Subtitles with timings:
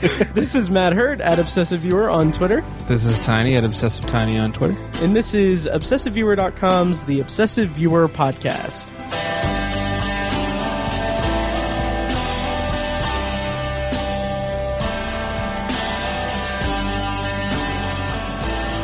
[0.34, 4.38] this is Matt Hurd at Obsessive Viewer on Twitter, This is Tiny at Obsessive Tiny
[4.38, 4.74] on Twitter.
[5.04, 8.88] and this is ObsessiveViewer.com's The Obsessive Viewer Podcast.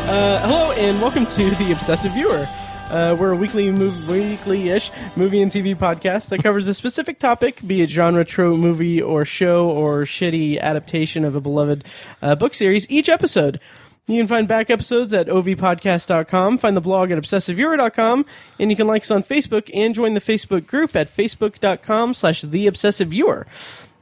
[0.08, 2.46] Uh, hello and welcome to the Obsessive Viewer.
[2.90, 7.66] Uh, we're a weekly, mov- weekly-ish movie and TV podcast that covers a specific topic,
[7.66, 11.84] be it genre, trope, movie, or show, or shitty adaptation of a beloved
[12.22, 12.88] uh, book series.
[12.88, 13.58] Each episode,
[14.06, 18.24] you can find back episodes at ovpodcast.com, find the blog at obsessiveviewer.com,
[18.60, 22.42] and you can like us on Facebook and join the Facebook group at facebook.com slash
[22.42, 23.48] the obsessive viewer.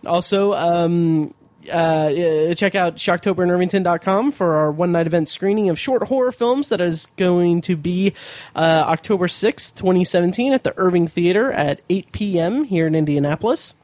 [0.05, 1.33] Also, um,
[1.69, 6.69] uh, uh, check out shocktoberinirvington.com for our one night event screening of short horror films
[6.69, 8.13] that is going to be
[8.55, 12.65] uh, October 6th, 2017 at the Irving Theater at 8 p.m.
[12.65, 13.75] here in Indianapolis.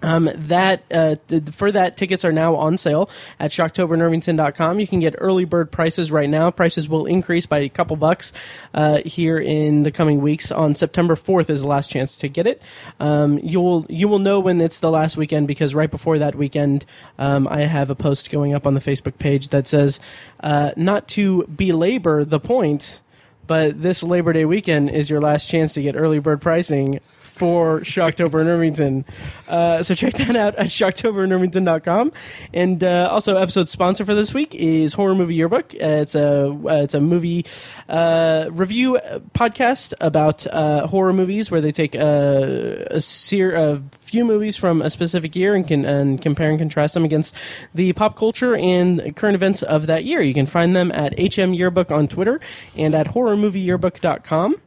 [0.00, 1.16] Um, that uh,
[1.50, 4.78] for that tickets are now on sale at shocktoberinirvington.com.
[4.78, 6.52] You can get early bird prices right now.
[6.52, 8.32] Prices will increase by a couple bucks
[8.74, 10.52] uh, here in the coming weeks.
[10.52, 12.62] On September 4th is the last chance to get it.
[13.00, 16.36] Um, you will you will know when it's the last weekend because right before that
[16.36, 16.84] weekend,
[17.18, 19.98] um, I have a post going up on the Facebook page that says
[20.40, 23.00] uh, not to belabor the point.
[23.48, 27.00] But this Labor Day weekend is your last chance to get early bird pricing
[27.38, 29.04] for Shocktober in Irvington.
[29.46, 32.12] Uh, so check that out at shocktoberinirvington.com.
[32.52, 35.74] And uh, also, episode sponsor for this week is Horror Movie Yearbook.
[35.74, 37.46] Uh, it's a uh, it's a movie
[37.88, 38.98] uh, review
[39.32, 44.82] podcast about uh, horror movies where they take a, a, ser- a few movies from
[44.82, 47.34] a specific year and can and compare and contrast them against
[47.74, 50.20] the pop culture and current events of that year.
[50.20, 52.40] You can find them at HM Yearbook on Twitter
[52.76, 54.60] and at horrormovieyearbook.com.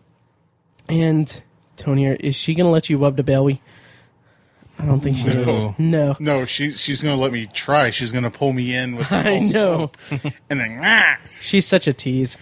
[0.89, 1.44] And
[1.77, 3.61] Tony, is she going to let you wub to Bailey?
[4.80, 5.64] I don't think she is.
[5.64, 5.75] No.
[5.77, 6.16] No.
[6.19, 7.91] No, she she's gonna let me try.
[7.91, 9.92] She's gonna pull me in with the I know.
[10.49, 11.17] and then ah!
[11.39, 12.36] She's such a tease.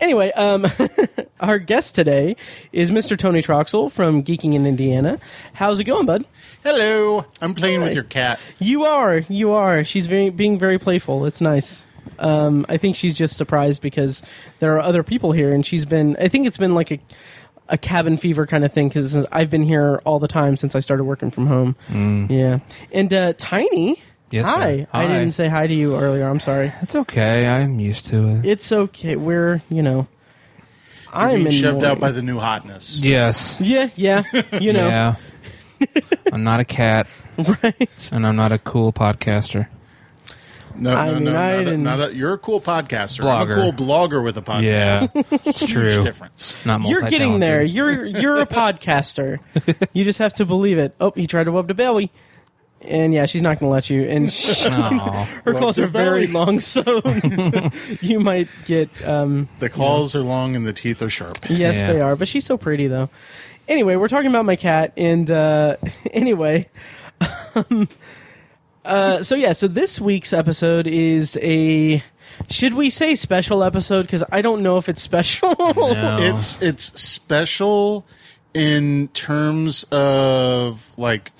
[0.00, 0.66] Anyway, um,
[1.40, 2.36] our guest today
[2.72, 3.18] is Mr.
[3.18, 5.18] Tony Troxell from Geeking in Indiana.
[5.52, 6.24] How's it going, bud?
[6.62, 7.26] hello.
[7.42, 7.84] I'm playing Hi.
[7.86, 8.40] with your cat.
[8.58, 9.84] You are, you are.
[9.84, 11.26] She's very, being very playful.
[11.26, 11.84] It's nice.
[12.18, 14.22] Um, I think she's just surprised because
[14.58, 16.16] there are other people here, and she's been.
[16.18, 16.98] I think it's been like a,
[17.68, 20.80] a cabin fever kind of thing because I've been here all the time since I
[20.80, 21.76] started working from home.
[22.30, 22.58] Yeah,
[22.92, 24.02] and uh, Tiny.
[24.30, 24.80] Yes, hi.
[24.80, 24.86] sir.
[24.92, 26.26] I didn't say hi to you earlier.
[26.28, 26.72] I'm sorry.
[26.82, 27.46] It's okay.
[27.46, 28.44] I'm used to it.
[28.46, 29.16] It's okay.
[29.16, 30.08] We're you know.
[31.12, 31.90] I'm Being shoved mourning.
[31.92, 33.00] out by the new hotness.
[33.00, 33.60] Yes.
[33.60, 34.22] Yeah, yeah.
[34.60, 35.14] You know, Yeah.
[36.32, 37.06] I'm not a cat,
[37.62, 38.10] right?
[38.12, 39.68] and I'm not a cool podcaster.
[40.76, 41.30] No, I no, mean, no.
[41.30, 43.24] I not a, didn't- not a, you're a cool podcaster.
[43.24, 43.54] I'm a Blogger.
[43.54, 44.62] cool blogger with a podcast.
[44.62, 45.06] Yeah,
[45.44, 46.02] it's Huge true.
[46.04, 46.54] difference.
[46.66, 47.62] Not You're getting there.
[47.62, 49.38] You're you're a podcaster.
[49.92, 50.94] you just have to believe it.
[51.00, 52.10] Oh, he tried to wub to Bailey.
[52.80, 54.02] And yeah, she's not going to let you.
[54.02, 56.32] And she, her claws are very Bailey.
[56.32, 56.82] long, so
[58.02, 58.90] you might get.
[59.06, 61.38] Um, The claws are long and the teeth are sharp.
[61.48, 61.92] yes, Yeah.
[61.94, 62.14] they are.
[62.14, 63.08] But she's so pretty, though.
[63.68, 65.76] Anyway, we're talking about my cat, and uh,
[66.10, 66.68] anyway,
[67.54, 67.88] um,
[68.84, 72.02] uh, so yeah, so this week's episode is a.
[72.50, 74.02] Should we say special episode?
[74.02, 75.54] Because I don't know if it's special.
[75.58, 76.16] No.
[76.36, 78.04] It's it's special
[78.52, 81.32] in terms of like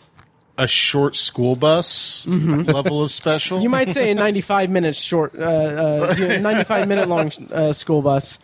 [0.57, 3.57] a short school bus level of special.
[3.57, 3.63] Mm-hmm.
[3.63, 7.73] You might say a 95 minute short, uh, uh, you know, 95 minute long uh,
[7.73, 8.39] school bus.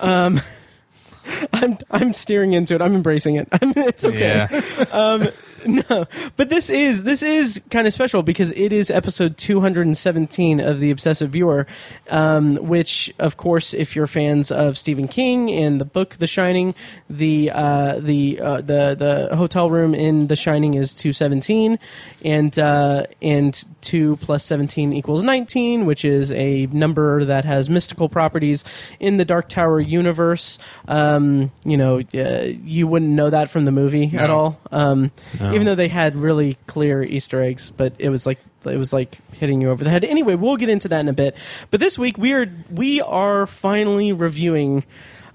[0.00, 0.40] Um,
[1.52, 2.82] I'm I'm steering into it.
[2.82, 3.48] I'm embracing it.
[3.52, 4.46] I'm, it's okay.
[4.50, 5.26] Yeah.
[5.90, 10.78] No, but this is this is kind of special because it is episode 217 of
[10.78, 11.66] the Obsessive Viewer,
[12.10, 16.74] um, which, of course, if you're fans of Stephen King and the book The Shining,
[17.08, 18.94] the uh, the uh, the
[19.28, 21.78] the hotel room in The Shining is 217,
[22.22, 28.08] and uh, and two plus 17 equals 19, which is a number that has mystical
[28.08, 28.64] properties
[29.00, 30.58] in the Dark Tower universe.
[30.88, 34.60] Um, you know, uh, you wouldn't know that from the movie at all.
[34.70, 35.10] Um,
[35.40, 35.53] No.
[35.54, 39.18] Even though they had really clear Easter eggs, but it was like it was like
[39.32, 40.04] hitting you over the head.
[40.04, 41.36] Anyway, we'll get into that in a bit.
[41.70, 44.84] But this week we are we are finally reviewing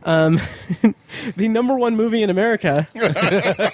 [0.04, 0.39] um,
[1.36, 3.71] the number one movie in America, The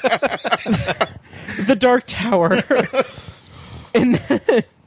[1.78, 2.56] Dark Tower,
[3.94, 4.16] and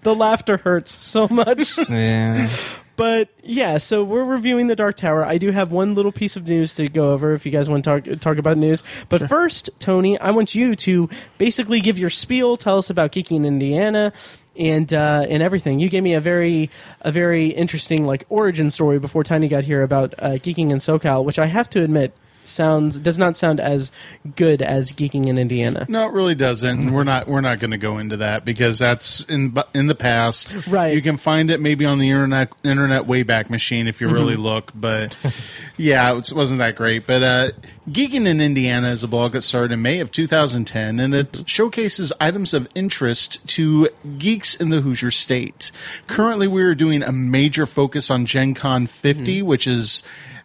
[0.02, 1.78] the laughter hurts so much.
[1.88, 2.50] Yeah.
[2.98, 5.24] But yeah, so we're reviewing the Dark Tower.
[5.24, 7.84] I do have one little piece of news to go over if you guys want
[7.84, 8.82] to talk talk about news.
[9.08, 11.08] But first, Tony, I want you to
[11.38, 12.56] basically give your spiel.
[12.56, 14.12] Tell us about Geeking in Indiana
[14.56, 15.78] and uh, and everything.
[15.78, 19.84] You gave me a very a very interesting like origin story before Tiny got here
[19.84, 22.12] about uh, geeking in SoCal, which I have to admit
[22.48, 23.92] sounds does not sound as
[24.36, 25.86] good as Geeking in Indiana.
[25.88, 26.92] No, it really doesn't.
[26.92, 30.66] We're not we're not going to go into that because that's in in the past.
[30.66, 30.94] Right.
[30.94, 34.16] You can find it maybe on the internet internet wayback machine if you mm-hmm.
[34.16, 34.72] really look.
[34.74, 35.18] But
[35.76, 37.06] yeah, it wasn't that great.
[37.06, 37.48] But uh,
[37.88, 41.44] Geeking in Indiana is a blog that started in May of 2010, and it mm-hmm.
[41.44, 45.70] showcases items of interest to geeks in the Hoosier State.
[46.06, 49.46] Currently, we are doing a major focus on Gen Con 50, mm-hmm.
[49.46, 50.02] which is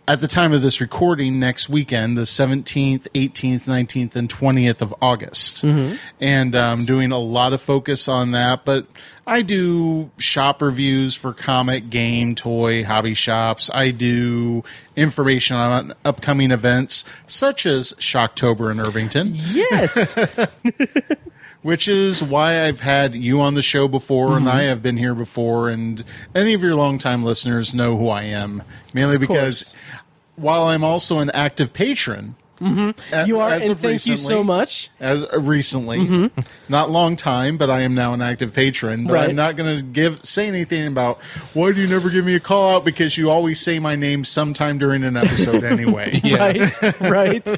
[0.07, 4.93] at the time of this recording next weekend, the 17th, 18th, 19th, and 20th of
[5.01, 5.63] August.
[6.19, 8.65] And I'm um, doing a lot of focus on that.
[8.65, 8.85] But
[9.25, 13.69] I do shop reviews for comic, game, toy, hobby shops.
[13.73, 14.63] I do
[14.97, 20.15] information on upcoming events such as Shocktober in Irvington, Yes,
[21.63, 24.57] which is why I've had you on the show before and mm-hmm.
[24.57, 25.69] I have been here before.
[25.69, 26.03] And
[26.35, 28.63] any of your longtime listeners know who I am,
[28.93, 29.73] mainly because
[30.35, 33.15] while I'm also an active patron, mm-hmm.
[33.15, 34.89] a- you are, as and thank you so much.
[34.99, 36.39] as uh, recently, mm-hmm.
[36.67, 39.05] not long time, but I am now an active patron.
[39.05, 39.29] But Right.
[39.29, 41.21] I'm not going to give say anything about
[41.53, 44.25] why do you never give me a call out because you always say my name
[44.25, 46.19] sometime during an episode anyway.
[46.33, 47.55] Right, right.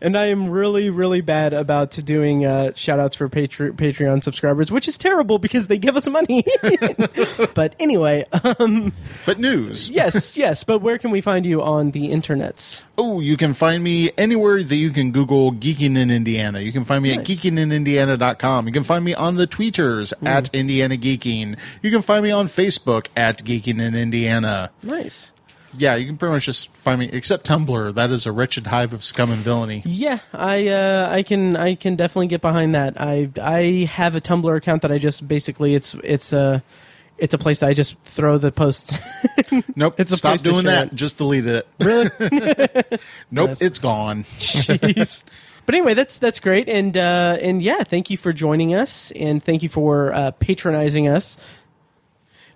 [0.00, 4.70] And I am really, really bad about doing uh, shout outs for Patre- Patreon subscribers,
[4.72, 6.44] which is terrible because they give us money.
[7.54, 8.24] but anyway,
[8.58, 8.92] um,
[9.26, 9.90] But news.
[9.90, 10.64] yes, yes.
[10.64, 12.82] But where can we find you on the internets?
[12.98, 16.60] Oh, you can find me anywhere that you can Google Geeking in Indiana.
[16.60, 17.28] You can find me at Nice.
[17.40, 18.66] geekinginindiana.com.
[18.66, 21.58] You can find me on the tweeters at Indiana Geeking.
[21.82, 24.70] You can find me on Facebook at Geeking in Indiana.
[24.82, 25.32] Nice.
[25.76, 27.94] Yeah, you can pretty much just find me, except Tumblr.
[27.94, 29.82] That is a wretched hive of scum and villainy.
[29.86, 33.00] Yeah, I uh, I can I can definitely get behind that.
[33.00, 36.62] I I have a Tumblr account that I just basically it's it's a
[37.18, 38.98] it's a place that I just throw the posts.
[39.76, 39.96] Nope.
[39.98, 40.88] It's a Stop doing that.
[40.88, 40.94] it.
[40.94, 41.66] Just delete it.
[41.80, 42.08] really?
[43.30, 43.56] Nope.
[43.60, 44.24] It's gone.
[44.38, 45.24] Jeez.
[45.66, 49.42] But anyway, that's that's great, and uh, and yeah, thank you for joining us, and
[49.42, 51.36] thank you for uh, patronizing us.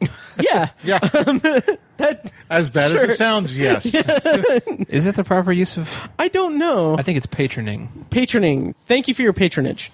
[0.38, 0.98] Yeah, Yeah.
[1.26, 1.38] Um,
[1.96, 3.86] that As bad as it sounds, yes.
[4.88, 6.08] Is that the proper use of?
[6.18, 6.96] I don't know.
[6.98, 7.88] I think it's patroning.
[8.10, 8.74] Patroning.
[8.86, 9.90] Thank you for your patronage.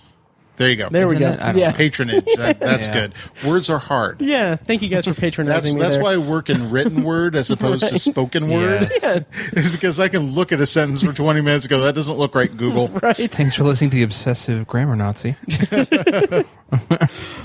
[0.57, 0.91] There you go.
[0.91, 1.31] There we go.
[1.31, 1.41] it?
[1.41, 1.77] I don't Yeah, know.
[1.77, 2.27] Patronage.
[2.37, 2.93] That, that's Yeah.
[2.93, 3.15] good.
[3.47, 4.21] Words are hard.
[4.21, 4.57] yeah.
[4.57, 5.81] Thank you guys for That's patronizing me.
[5.81, 6.05] that's there.
[6.05, 8.91] why I work in written word as opposed to spoken word.
[9.03, 9.21] Yeah.
[9.55, 12.17] Is because I can look at a sentence for 20 minutes and go, that doesn't
[12.19, 12.89] look right, Google.
[12.89, 13.17] right.
[13.17, 15.37] Thanks for listening to the obsessive grammar Nazi.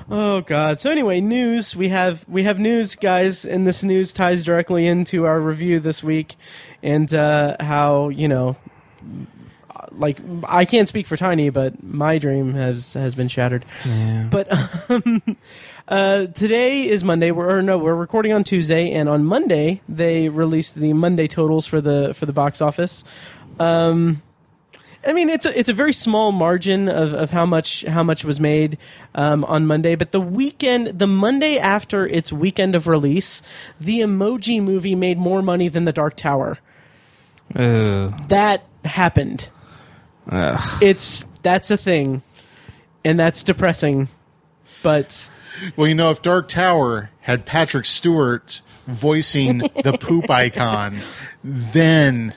[0.09, 0.79] Oh God.
[0.79, 1.75] So anyway, news.
[1.75, 6.03] We have we have news, guys, and this news ties directly into our review this
[6.03, 6.35] week,
[6.83, 8.55] and uh, how you know,
[9.91, 13.65] like I can't speak for Tiny, but my dream has has been shattered.
[13.85, 14.27] Yeah.
[14.29, 14.47] But
[14.89, 15.21] um,
[15.87, 17.31] uh, today is Monday.
[17.31, 21.65] We're or no, we're recording on Tuesday, and on Monday they released the Monday totals
[21.65, 23.03] for the for the box office.
[23.59, 24.21] Um,
[25.05, 28.25] I mean, it's a it's a very small margin of, of how much how much
[28.25, 28.77] was made
[29.15, 33.41] um, on Monday, but the weekend, the Monday after its weekend of release,
[33.79, 36.57] the Emoji Movie made more money than The Dark Tower.
[37.55, 38.27] Ugh.
[38.27, 39.49] That happened.
[40.29, 40.59] Ugh.
[40.81, 42.21] It's that's a thing,
[43.05, 44.09] and that's depressing.
[44.83, 45.29] But
[45.75, 50.99] Well, you know, if Dark Tower had Patrick Stewart voicing the poop icon,
[51.43, 52.33] then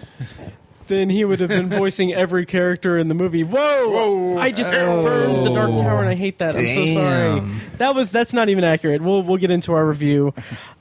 [0.91, 3.45] then he would have been voicing every character in the movie.
[3.45, 3.89] Whoa!
[3.91, 4.39] Whoa.
[4.39, 6.57] I just burned the Dark Tower, and I hate that.
[6.57, 7.43] I'm so sorry.
[7.79, 9.01] That was that's not even accurate.
[9.01, 10.35] We'll we'll get into our review.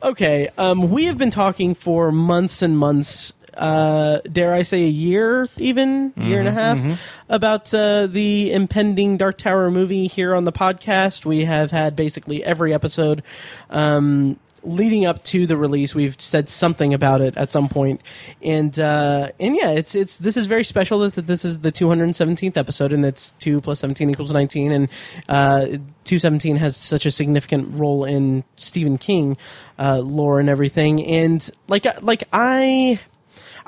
[0.04, 3.34] Okay, um, we have been talking for months and months.
[3.60, 6.80] Uh, dare I say a year, even year and a half,
[7.28, 11.26] about uh, the impending Dark Tower movie here on the podcast.
[11.26, 13.22] We have had basically every episode
[13.70, 15.94] um, leading up to the release.
[15.94, 18.02] We've said something about it at some point,
[18.42, 22.58] and uh, and yeah, it's it's this is very special that this is the 217th
[22.58, 24.90] episode, and it's two plus 17 equals 19, and
[25.28, 25.66] uh,
[26.06, 29.38] 217 has such a significant role in Stephen King
[29.78, 33.00] uh, lore and everything, and like like I.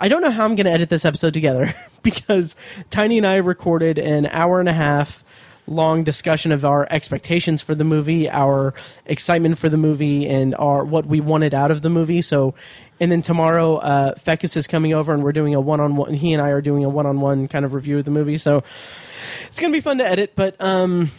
[0.02, 2.56] I don't know how I'm going to edit this episode together because
[2.90, 5.24] Tiny and I recorded an hour and a half
[5.68, 8.74] long discussion of our expectations for the movie, our
[9.06, 12.24] excitement for the movie, and our what we wanted out of the movie.
[12.24, 12.56] So,
[13.00, 16.16] and then tomorrow, uh, Fekkes is coming over, and we're doing a one-on-one.
[16.16, 18.40] He and I are doing a one-on-one kind of review of the movie.
[18.40, 18.64] So,
[19.46, 21.12] it's going to be fun to edit, but um,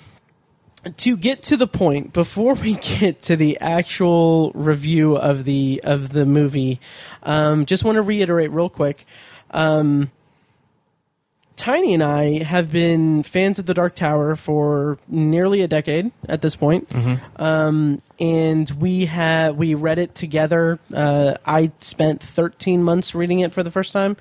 [0.97, 6.11] to get to the point before we get to the actual review of the of
[6.11, 6.81] the movie
[7.23, 9.07] um, just want to reiterate real quick
[9.51, 10.11] um,
[11.55, 16.41] Tiny and I have been fans of The Dark Tower for nearly a decade at
[16.41, 16.89] this point.
[17.37, 20.81] Um, and we have we read it together.
[20.93, 24.17] Uh, I spent 13 months reading it for the first time.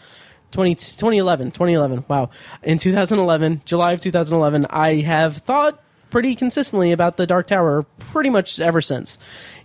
[0.52, 2.06] 20, 2011, 2011.
[2.08, 2.30] Wow.
[2.62, 5.78] In 2011, July of 2011, I have thought
[6.10, 9.18] pretty consistently about the Dark Tower pretty much ever since.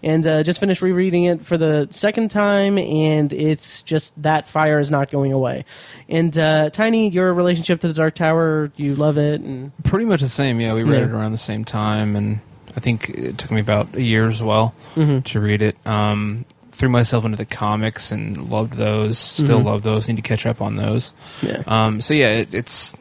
[0.03, 4.79] And uh, just finished rereading it for the second time, and it's just that fire
[4.79, 5.65] is not going away.
[6.09, 10.21] And uh, Tiny, your relationship to the Dark Tower, you love it, and Pretty much
[10.21, 10.59] the same.
[10.59, 11.05] Yeah, we read Yeah.
[11.05, 12.39] it around the same time, and
[12.75, 15.19] I think it took me about a year as well Mm-hmm.
[15.19, 15.77] to read it.
[15.85, 19.19] Um, threw myself into the comics and loved those.
[19.19, 19.67] Still Mm-hmm.
[19.67, 20.07] love those.
[20.07, 21.13] Need to catch up on those.
[21.43, 22.95] yeah, Um, so yeah, it, it's.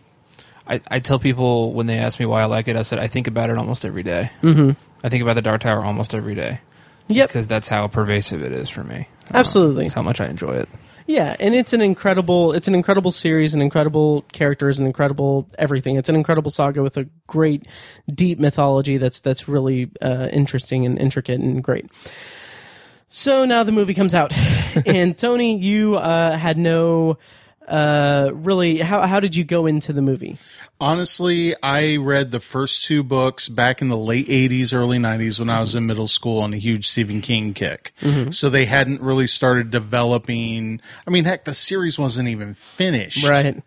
[0.71, 3.09] I, I tell people when they ask me why I like it, I said I
[3.09, 4.31] think about it almost every day.
[4.41, 4.71] mm-hmm.
[5.03, 6.61] I think about the Dark Tower almost every day.
[7.09, 7.29] Yep.
[7.29, 9.09] Because that's how pervasive it is for me.
[9.35, 9.85] Uh, Absolutely.
[9.85, 10.69] That's how much I enjoy it.
[11.07, 15.97] Yeah, and it's an incredible it's an incredible series, an incredible characters, an incredible everything.
[15.97, 17.67] It's an incredible saga with a great
[18.09, 21.91] deep mythology that's that's really uh, interesting and intricate and great.
[23.09, 24.33] So now the movie comes out,
[24.87, 27.19] and Tony, you uh, had no
[27.67, 28.79] uh, really.
[28.79, 30.39] How how did you go into the movie?
[30.81, 35.51] Honestly, I read the first two books back in the late 80s, early 90s when
[35.51, 37.93] I was in middle school on a huge Stephen King kick.
[38.01, 38.31] Mm-hmm.
[38.31, 40.81] So they hadn't really started developing.
[41.07, 43.63] I mean, heck, the series wasn't even finished Right.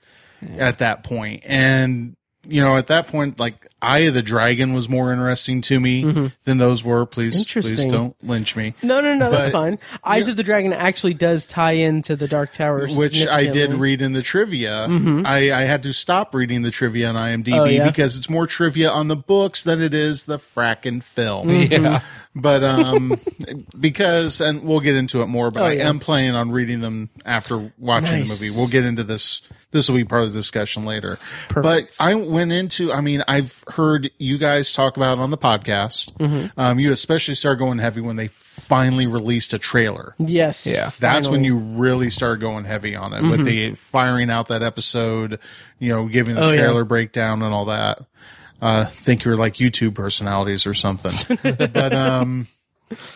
[0.57, 1.43] at that point.
[1.45, 2.15] And,
[2.47, 6.31] you know, at that point, like, Eye of the Dragon was more interesting to me
[6.45, 7.05] than those were.
[7.05, 8.73] Please, please don't lynch me.
[8.81, 9.77] No, no, no, that's fine.
[10.03, 14.01] Eyes of the Dragon actually does tie into the Dark Tower, which I did read
[14.01, 14.87] in the trivia.
[15.25, 17.59] I, I had to stop reading the trivia on IMDb Mm-hmm.
[17.59, 17.87] Oh, yeah?
[17.89, 21.49] because it's more trivia on the books than it is the frackin' film.
[21.49, 21.83] Mm-hmm.
[21.83, 22.01] Yeah.
[22.35, 23.19] But um,
[23.79, 25.51] because and we'll get into it more.
[25.51, 28.39] But Oh, I am planning on reading them after watching Nice.
[28.39, 28.57] the movie.
[28.57, 29.41] We'll get into this.
[29.71, 31.17] This will be part of the discussion later.
[31.49, 31.97] Perfect.
[31.99, 32.91] But I went into.
[32.91, 36.11] I mean, I've heard you guys talk about it on the podcast.
[36.17, 36.59] Mm-hmm.
[36.59, 40.15] Um, you especially start going heavy when they finally released a trailer.
[40.19, 40.65] Yes.
[40.67, 40.91] Yeah.
[40.99, 45.39] That's when you really start going heavy on it with the firing out that episode,
[45.79, 46.49] you know, giving the Mm-hmm.
[46.49, 46.61] Oh, yeah.
[46.61, 47.99] trailer breakdown and all that.
[48.61, 51.13] Uh, think you're like YouTube personalities or something.
[51.43, 52.47] but, um,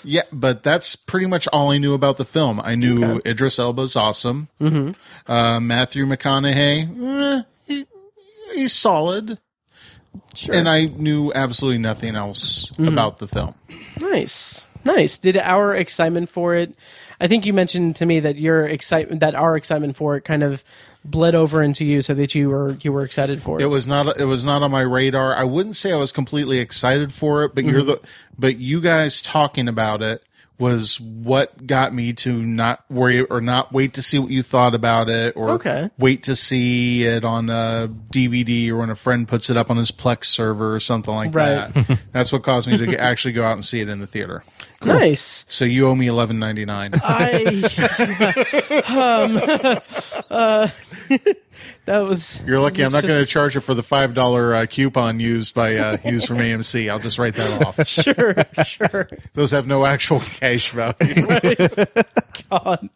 [0.03, 2.59] yeah, but that's pretty much all I knew about the film.
[2.63, 4.49] I knew Idris Elba's awesome.
[4.59, 5.31] Mm-hmm.
[5.31, 7.85] Uh, Matthew McConaughey, eh, he,
[8.53, 9.39] he's solid.
[10.33, 10.55] Sure.
[10.55, 13.53] And I knew absolutely nothing else about the film.
[13.99, 15.19] Nice, nice.
[15.19, 16.75] Did our excitement for it?
[17.19, 20.43] I think you mentioned to me that your excitement, that our excitement for it, kind
[20.43, 20.63] of
[21.03, 23.63] bled over into you, so that you were you were excited for it.
[23.63, 24.19] It was not.
[24.19, 25.35] It was not on my radar.
[25.35, 27.87] I wouldn't say I was completely excited for it, but you're Mm-hmm.
[27.89, 28.01] the.
[28.37, 30.23] But you guys talking about it
[30.59, 34.73] was what got me to not worry or not wait to see what you thought
[34.73, 35.89] about it, or Okay.
[35.99, 39.77] wait to see it on a DVD or when a friend puts it up on
[39.77, 41.73] his Plex server or something like Right.
[41.73, 41.99] that.
[42.11, 44.43] That's what caused me to actually go out and see it in the theater.
[44.83, 45.45] nice.
[45.49, 46.91] So you owe me eleven ninety nine.
[47.03, 47.63] I
[48.87, 49.37] um
[50.29, 50.67] uh,
[51.87, 52.83] that was You're lucky.
[52.83, 55.97] I'm not going to charge you for the five dollar uh, coupon used by uh,
[56.03, 56.91] used from AMC.
[56.91, 57.87] I'll just write that off.
[57.87, 59.07] sure, sure.
[59.33, 61.25] Those have no actual cash value.
[62.49, 62.89] God.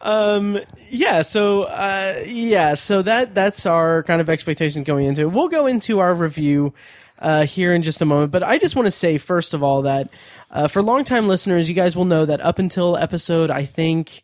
[0.00, 1.22] Um, yeah.
[1.22, 2.74] So, uh, yeah.
[2.74, 5.32] So that that's our kind of expectations going into it.
[5.32, 6.74] We'll go into our review
[7.18, 9.82] uh, here in just a moment, but I just want to say first of all
[9.82, 10.10] that
[10.52, 14.22] uh, for longtime listeners, you guys will know that up until episode, I think.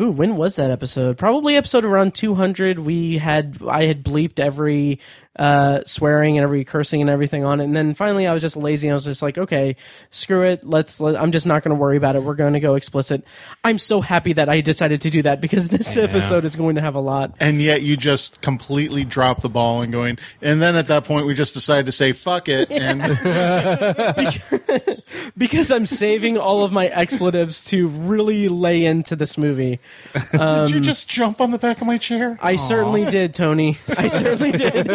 [0.00, 1.18] Ooh, when was that episode?
[1.18, 2.78] Probably episode around 200.
[2.78, 4.98] We had I had bleeped every
[5.38, 8.56] uh, swearing and every cursing and everything on it, and then finally I was just
[8.56, 8.90] lazy.
[8.90, 9.76] I was just like, okay,
[10.10, 10.66] screw it.
[10.66, 11.00] Let's.
[11.00, 12.22] Let, I'm just not going to worry about it.
[12.22, 13.24] We're going to go explicit.
[13.64, 16.80] I'm so happy that I decided to do that because this episode is going to
[16.80, 17.34] have a lot.
[17.40, 21.26] and yet you just completely drop the ball and going and then at that point
[21.26, 23.00] we just decided to say fuck it and
[25.36, 29.80] Because I'm saving all of my expletives to really lay into this movie.
[30.32, 33.78] did you just jump on the back of my chair I certainly did, Tony.
[33.96, 34.88] I certainly did.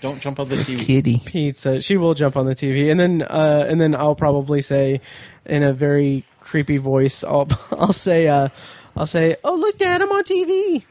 [0.00, 1.22] Don't jump on the tv Kitty.
[1.24, 1.80] pizza.
[1.80, 5.00] She will jump on the TV, and then uh, and then I'll probably say,
[5.44, 8.48] in a very creepy voice, I'll I'll say, uh,
[8.96, 10.84] I'll say, "Oh look, Dad, I'm on TV."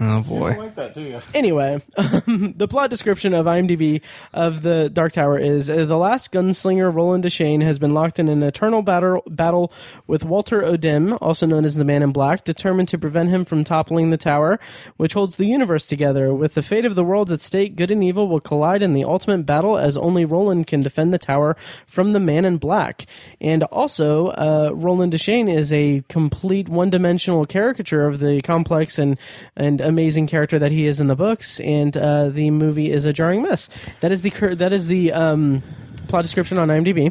[0.00, 0.56] Oh boy.
[0.58, 1.20] like that, do you?
[1.34, 4.00] Anyway, um, the plot description of IMDb
[4.32, 8.28] of the Dark Tower is uh, the last gunslinger Roland Deschain has been locked in
[8.28, 9.72] an eternal battle battle
[10.06, 13.62] with Walter O'Dim, also known as the Man in Black, determined to prevent him from
[13.62, 14.58] toppling the tower,
[14.96, 16.34] which holds the universe together.
[16.34, 19.04] With the fate of the world at stake, good and evil will collide in the
[19.04, 21.56] ultimate battle, as only Roland can defend the tower
[21.86, 23.06] from the Man in Black.
[23.40, 29.18] And also, uh, Roland Deschain is a complete one-dimensional caricature of the complex and
[29.56, 33.12] and amazing character that he is in the books, and uh, the movie is a
[33.12, 33.68] jarring mess.
[34.00, 35.62] That is the cur- that is the um,
[36.08, 37.10] plot description on IMDb.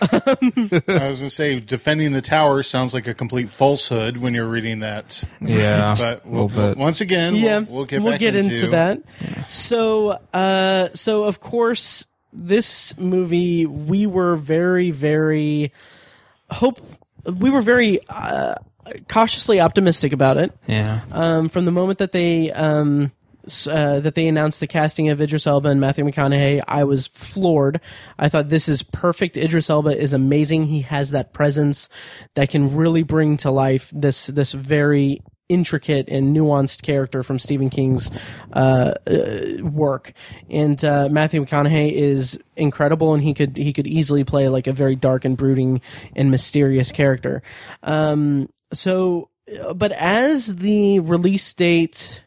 [0.98, 4.48] I was going to say, defending the tower sounds like a complete falsehood when you're
[4.48, 5.24] reading that.
[5.40, 5.94] Yeah.
[6.04, 6.78] But we'll, little bit.
[6.78, 8.98] once again, yeah, we'll, we'll get back into, into that.
[9.48, 15.72] So, uh, so of course, this movie we were very, very
[16.50, 16.80] hope.
[17.24, 18.56] We were very uh,
[19.08, 20.52] cautiously optimistic about it.
[20.66, 21.02] Yeah.
[21.12, 23.12] um, from the moment that they um,
[23.66, 27.80] uh, that they announced the casting of Idris Elba and Matthew McConaughey, I was floored.
[28.18, 29.36] I thought this is perfect.
[29.36, 30.64] Idris Elba is amazing.
[30.64, 31.88] He has that presence
[32.34, 37.68] that can really bring to life this this very intricate and nuanced character from Stephen
[37.68, 38.10] King's
[38.54, 40.14] uh, uh, work.
[40.48, 44.72] And uh, Matthew McConaughey is incredible, and he could he could easily play like a
[44.72, 45.80] very dark and brooding
[46.16, 47.42] and mysterious character.
[47.82, 49.30] Um, so,
[49.62, 52.24] uh, but as the release date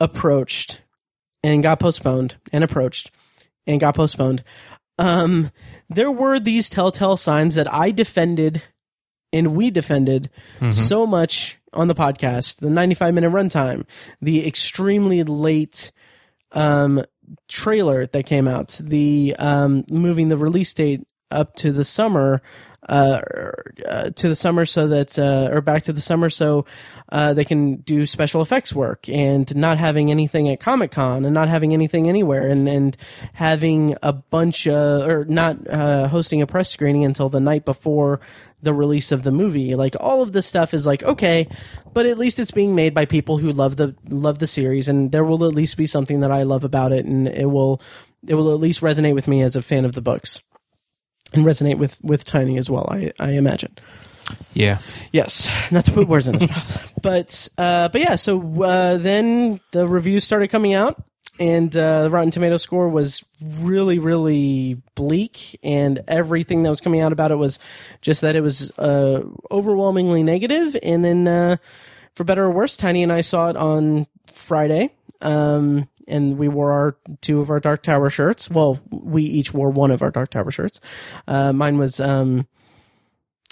[0.00, 0.80] approached
[1.42, 3.10] and got postponed and approached
[3.66, 4.42] and got postponed,
[4.98, 5.50] um,
[5.88, 8.62] there were these telltale signs that I defended
[9.32, 10.30] and we defended
[10.72, 13.84] so much on the podcast the 95 minute runtime,
[14.22, 15.90] the extremely late
[16.52, 17.04] um,
[17.48, 22.42] trailer that came out, the um, moving the release date up to the summer.
[22.86, 23.22] Uh,
[23.88, 26.66] uh, to the summer so that uh, or back to the summer so
[27.08, 31.32] uh, they can do special effects work and not having anything at Comic Con and
[31.32, 32.94] not having anything anywhere and and
[33.32, 38.20] having a bunch of or not uh, hosting a press screening until the night before
[38.60, 39.74] the release of the movie.
[39.74, 41.48] Like all of this stuff is like okay
[41.94, 45.10] but at least it's being made by people who love the love the series and
[45.10, 47.80] there will at least be something that I love about it and it will
[48.26, 50.42] it will at least resonate with me as a fan of the books
[51.32, 53.76] and resonate with with Tiny as well I I imagine
[54.54, 54.78] Yeah.
[55.12, 58.16] Yes, not to put words in his mouth, but uh, but yeah.
[58.16, 61.02] So uh, then the reviews started coming out,
[61.38, 67.00] and uh, the Rotten Tomato score was really, really bleak, and everything that was coming
[67.00, 67.58] out about it was
[68.00, 70.76] just that it was uh, overwhelmingly negative.
[70.82, 71.56] And then, uh,
[72.14, 74.94] for better or worse, Tiny and I saw it on Friday.
[75.20, 78.50] Um, and we wore our two of our Dark Tower shirts.
[78.50, 80.80] Well, we each wore one of our Dark Tower shirts.
[81.28, 82.46] Uh, mine was um,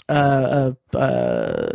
[0.09, 1.71] uh, uh, uh,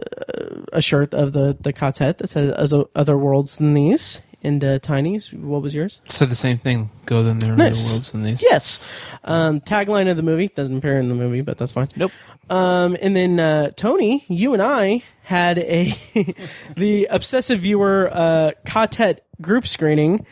[0.73, 4.77] a shirt of the the quartet that says "Other- "Other Worlds Than These." And uh,
[4.77, 5.99] Tiny's, what was yours?
[6.09, 6.91] Said the same thing.
[7.07, 7.83] Go then there are Nice.
[7.87, 8.41] other worlds than these.
[8.41, 8.79] Yes.
[9.23, 11.89] Um, tagline of the movie doesn't appear in the movie, but that's fine.
[11.95, 12.11] Nope.
[12.47, 15.91] Um, and then uh, Tony, you and I had a
[16.77, 20.23] the obsessive viewer uh, quartet group screening.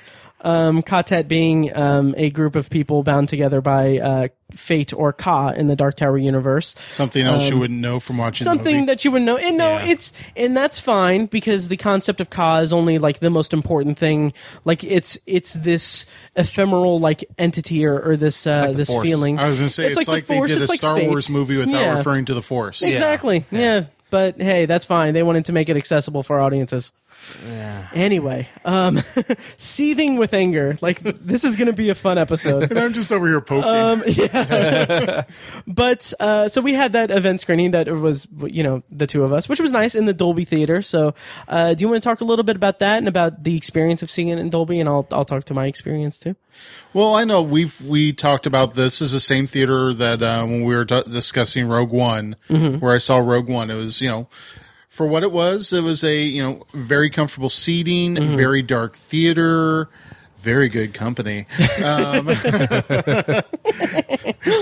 [0.46, 5.50] Um, quartet being um, a group of people bound together by uh, fate or Ka
[5.50, 6.76] in the Dark Tower universe.
[6.90, 8.86] Something else you wouldn't know from watching the Um, something movie.
[8.86, 9.38] that you wouldn't know.
[9.38, 9.86] And no, Yeah.
[9.86, 13.98] it's and that's fine because the concept of Ka is only like the most important
[13.98, 14.34] thing.
[14.66, 16.06] Like it's it's this
[16.36, 19.04] ephemeral like entity or, or this uh, like this Force.
[19.04, 19.40] feeling.
[19.40, 20.96] I was going to say, it's, the like, Force, they did a it's like Star
[20.96, 21.10] fate.
[21.10, 21.98] Wars movie without Yeah.
[21.98, 22.84] referring to the Force.
[22.84, 23.46] Exactly.
[23.50, 23.86] Yeah.
[24.12, 25.16] But hey, that's fine.
[25.16, 26.92] They wanted to make it accessible for audiences.
[27.48, 27.88] Yeah.
[27.94, 29.00] Anyway, um,
[29.58, 30.78] seething with anger.
[30.82, 32.70] Like this is going to be a fun episode.
[32.76, 33.70] And I'm just over here poking.
[33.70, 35.24] Um, yeah.
[35.68, 39.32] but uh, so we had that event screening that was, you know, the two of
[39.34, 40.82] us, which was nice in the Dolby Theater.
[40.82, 41.14] So,
[41.48, 44.02] uh, do you want to talk a little bit about that and about the experience
[44.04, 44.80] of seeing it in Dolby?
[44.80, 46.36] And I'll I'll talk to my experience too.
[46.94, 50.64] Well, I know we've we talked about this is the same theater that uh, when
[50.64, 52.80] we were d- discussing Rogue One, Mm-hmm.
[52.80, 53.70] where I saw Rogue One.
[53.70, 54.28] It was you know
[54.96, 58.38] for what it was, it was a you know very comfortable seating, Mm-hmm.
[58.38, 59.90] very dark theater.
[60.40, 61.48] Very good company.
[61.84, 62.28] Um,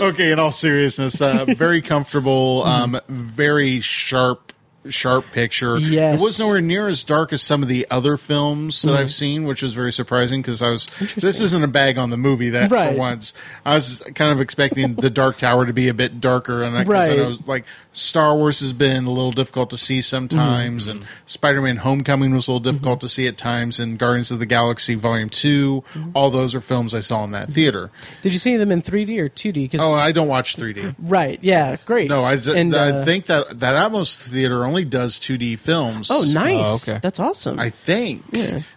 [0.02, 4.54] okay, in all seriousness, uh, very comfortable, um, very sharp,
[4.88, 5.78] sharp picture.
[5.78, 6.20] Yes.
[6.22, 9.44] it was nowhere near as dark as some of the other films that I've seen,
[9.44, 10.86] which was very surprising because I was.
[11.18, 12.94] This isn't a bag on the movie that Right.
[12.94, 13.34] for once.
[13.66, 16.84] I was kind of expecting the Dark Tower to be a bit darker, and I,
[16.86, 17.18] 'cause I Right.
[17.18, 21.00] know like Star Wars has been a little difficult to see sometimes, mm-hmm.
[21.00, 22.76] and Spider-Man: Homecoming was a little mm-hmm.
[22.76, 26.10] difficult to see at times, and Guardians of the Galaxy Volume 2 mm-hmm.
[26.14, 27.90] All those are films I saw in that theater.
[28.22, 29.72] Did you see them in 3D or 2D?
[29.72, 30.96] 'Cause- Oh, I don't watch 3D.
[31.00, 31.40] right.
[31.42, 31.78] Yeah.
[31.86, 32.10] Great.
[32.10, 36.10] No, I, And, I uh, think that that Atmos theater only only does 2D films.
[36.12, 36.66] Oh, nice.
[36.66, 37.00] Oh, okay.
[37.02, 37.60] That's awesome.
[37.60, 38.24] I think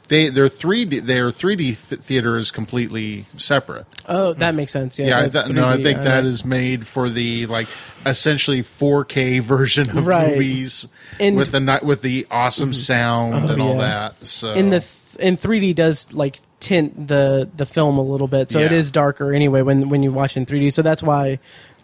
[0.09, 3.87] they their 3D their 3D f- theater is completely separate.
[4.09, 4.99] oh, that makes sense.
[4.99, 5.07] Yeah.
[5.09, 7.66] Yeah, I th- no, I 3D, think uh, that is made for the like
[8.05, 10.31] essentially 4K version of Right.
[10.33, 10.87] movies
[11.19, 11.38] And- Mm-hmm.
[11.38, 14.11] with the with the awesome sound and all yeah.
[14.21, 14.27] that.
[14.27, 18.51] So in the th- in 3D does like tint the the film a little bit,
[18.51, 18.79] so it Yeah.
[18.79, 20.73] is darker anyway when when you watch in 3D.
[20.73, 21.38] So that's why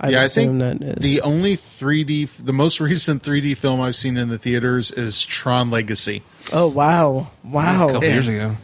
[0.05, 0.95] I yeah, I think that is.
[0.97, 5.25] the only 3D, f- the most recent 3D film I've seen in the theaters is
[5.25, 6.23] Tron Legacy.
[6.53, 8.57] oh wow, a wow, couple years ago.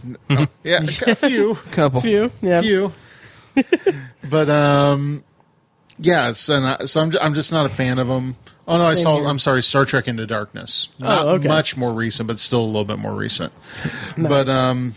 [0.65, 2.01] Yeah, a few, Couple.
[2.01, 2.93] few, yeah, few.
[4.29, 5.23] but um,
[5.99, 8.37] yeah, it's, and I, so I'm ju- I'm just not a fan of them.
[8.67, 9.17] Oh no, I saw.
[9.19, 9.27] here.
[9.29, 10.89] I'm sorry, Star Trek Into Darkness.
[11.01, 11.49] Not Oh, okay.
[11.49, 13.53] much more recent, but still a little bit more recent.
[14.17, 14.95] But um,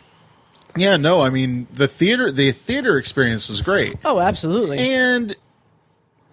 [0.75, 4.79] yeah, no, I mean the theater the theater experience was great, Oh, absolutely.
[4.79, 5.35] and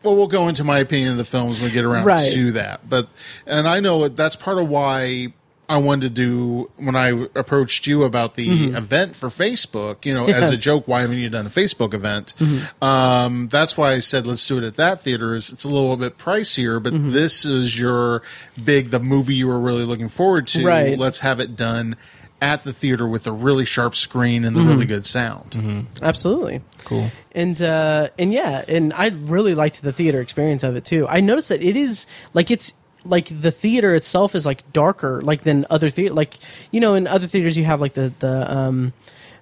[0.03, 2.33] well, we'll go into my opinion of the films when we get around Right.
[2.33, 2.89] to that.
[2.89, 3.09] But
[3.47, 5.33] and I know that's part of why
[5.71, 8.77] I wanted to do when I approached you about the Mm-hmm.
[8.77, 10.07] event for Facebook.
[10.07, 12.35] You know, as a joke, why haven't you done a Facebook event?
[12.81, 15.35] Um, that's why I said let's do it at that theater.
[15.35, 17.11] Is it's a little bit pricier, but Mm-hmm.
[17.13, 18.23] this is your
[18.63, 20.65] big the movie you were really looking forward to.
[20.65, 20.99] Right.
[20.99, 21.97] Let's have it done
[22.41, 24.69] at the theater with a really sharp screen and the Mm-hmm.
[24.71, 25.87] really good sound.
[26.03, 26.61] absolutely.
[26.85, 27.11] Cool.
[27.33, 31.21] and uh and yeah and i really liked the theater experience of it too i
[31.21, 32.73] noticed that it is like it's
[33.05, 36.39] like the theater itself is like darker like than other theater like
[36.71, 38.93] you know in other theaters you have like the the um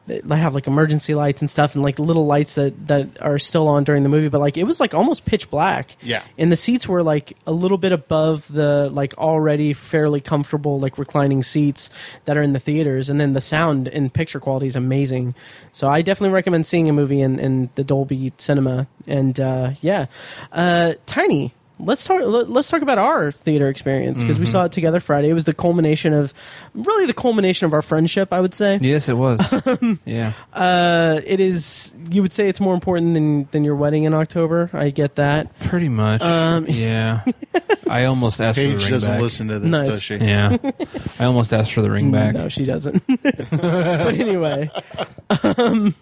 [0.06, 3.68] they have like emergency lights and stuff and like little lights that that are still
[3.68, 5.96] on during the movie but like it was like almost pitch black.
[6.00, 6.22] Yeah.
[6.38, 10.98] and the seats were like a little bit above the like already fairly comfortable like
[10.98, 11.90] reclining seats
[12.24, 13.08] that are in the theaters.
[13.10, 15.34] And then the sound and picture quality is amazing.
[15.72, 18.86] So i definitely recommend seeing a movie in, in the dolby cinema.
[19.06, 20.06] And uh, yeah.
[20.52, 24.72] Uh, tiny let's talk let- let's talk about our theater experience because we saw it
[24.72, 26.32] together friday it was the culmination of
[26.74, 29.38] really the culmination of our friendship i would say Yes, it was.
[30.06, 30.32] yeah.
[30.54, 34.70] uh, it is you would say it's more important than than your wedding in october
[34.72, 36.22] i get that Pretty much.
[36.22, 37.22] Um, yeah.
[37.88, 39.20] I almost asked for the Paige ring doesn't back.
[39.20, 39.86] listen to this, Nice.
[39.88, 40.16] does she?
[40.16, 40.56] Yeah.
[41.20, 42.34] I almost asked for the ring back.
[42.34, 43.02] No, she doesn't.
[43.22, 44.70] but anyway,
[45.56, 45.94] um,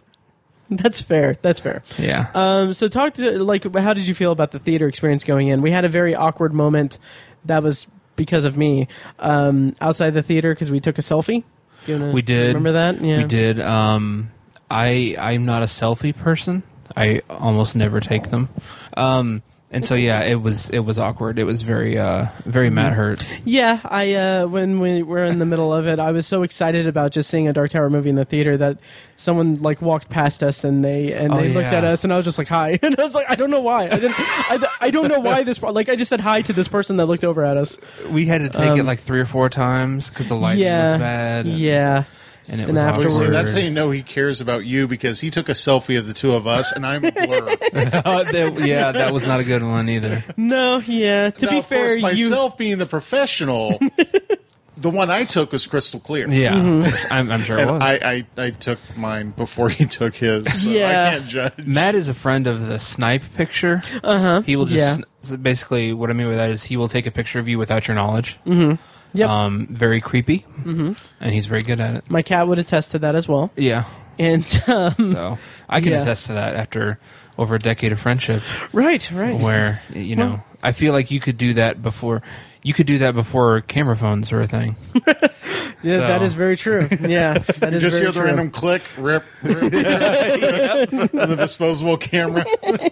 [0.70, 1.34] that's fair.
[1.42, 1.82] That's fair.
[1.98, 2.30] Yeah.
[2.34, 5.60] Um, so talk to like, how did you feel about the theater experience going in?
[5.62, 6.98] We had a very awkward moment
[7.44, 11.44] that was because of me um, outside the theater because we took a selfie.
[11.86, 12.48] We did.
[12.48, 13.04] Remember that?
[13.04, 13.18] Yeah.
[13.18, 13.60] We did.
[13.60, 14.30] Um,
[14.70, 16.62] I I'm not a selfie person.
[16.96, 18.48] I almost never take them.
[18.96, 19.42] Um,
[19.74, 21.38] and so yeah, it was it was awkward.
[21.38, 22.70] It was very uh very.
[22.70, 23.26] Matt hurt.
[23.44, 26.86] Yeah, I uh, when we were in the middle of it, I was so excited
[26.86, 28.78] about just seeing a Dark Tower movie in the theater that
[29.16, 32.16] someone like walked past us and they and Oh, they looked at us and I
[32.16, 34.66] was just like hi and I was like I don't know why I didn't I,
[34.80, 37.24] I don't know why this like I just said hi to this person that looked
[37.24, 37.78] over at us.
[38.08, 40.92] We had to take it like three or four times because the lighting Um, yeah,
[40.92, 41.46] was bad.
[41.46, 42.04] yeah.
[42.48, 45.20] And it And was afterwards- See, that's how you know he cares about you because
[45.20, 47.24] he took a selfie of the two of us, and I'm a blur.
[48.04, 50.22] Oh, that- yeah, that was not a good one either.
[50.36, 51.30] No, yeah.
[51.30, 53.78] To now, be of course, fair, you myself being the professional,
[54.76, 56.28] the one I took was crystal clear.
[56.28, 57.12] Yeah, Mm-hmm.
[57.12, 57.80] I'm, I'm sure it was.
[57.80, 57.94] I,
[58.36, 60.62] I, I took mine before he took his.
[60.64, 60.88] So Yeah.
[60.88, 61.52] I can't judge.
[61.66, 63.80] Matt is a friend of the snipe picture.
[64.02, 64.40] Uh huh.
[64.42, 65.02] He will just.
[65.30, 65.36] Yeah.
[65.36, 67.88] basically what I mean by that is he will take a picture of you without
[67.88, 68.36] your knowledge.
[69.14, 69.28] Yep.
[69.30, 70.44] Um, very creepy.
[70.60, 70.92] Mm-hmm.
[71.20, 72.10] And he's very good at it.
[72.10, 73.50] my cat would attest to that as well.
[73.56, 73.84] Yeah.
[74.18, 76.02] And um, So I can Yeah.
[76.02, 76.98] attest to that after
[77.38, 79.40] over a decade of friendship, right, right.
[79.40, 82.22] where you know I feel like you could do that before.
[82.64, 84.74] You could do that before camera phones were a thing.
[85.84, 86.88] Yeah, that So- is very true.
[86.90, 88.24] Yeah, that is Just very hear the true.
[88.24, 89.72] random click, rip, rip, rip,
[90.92, 92.44] and the disposable camera.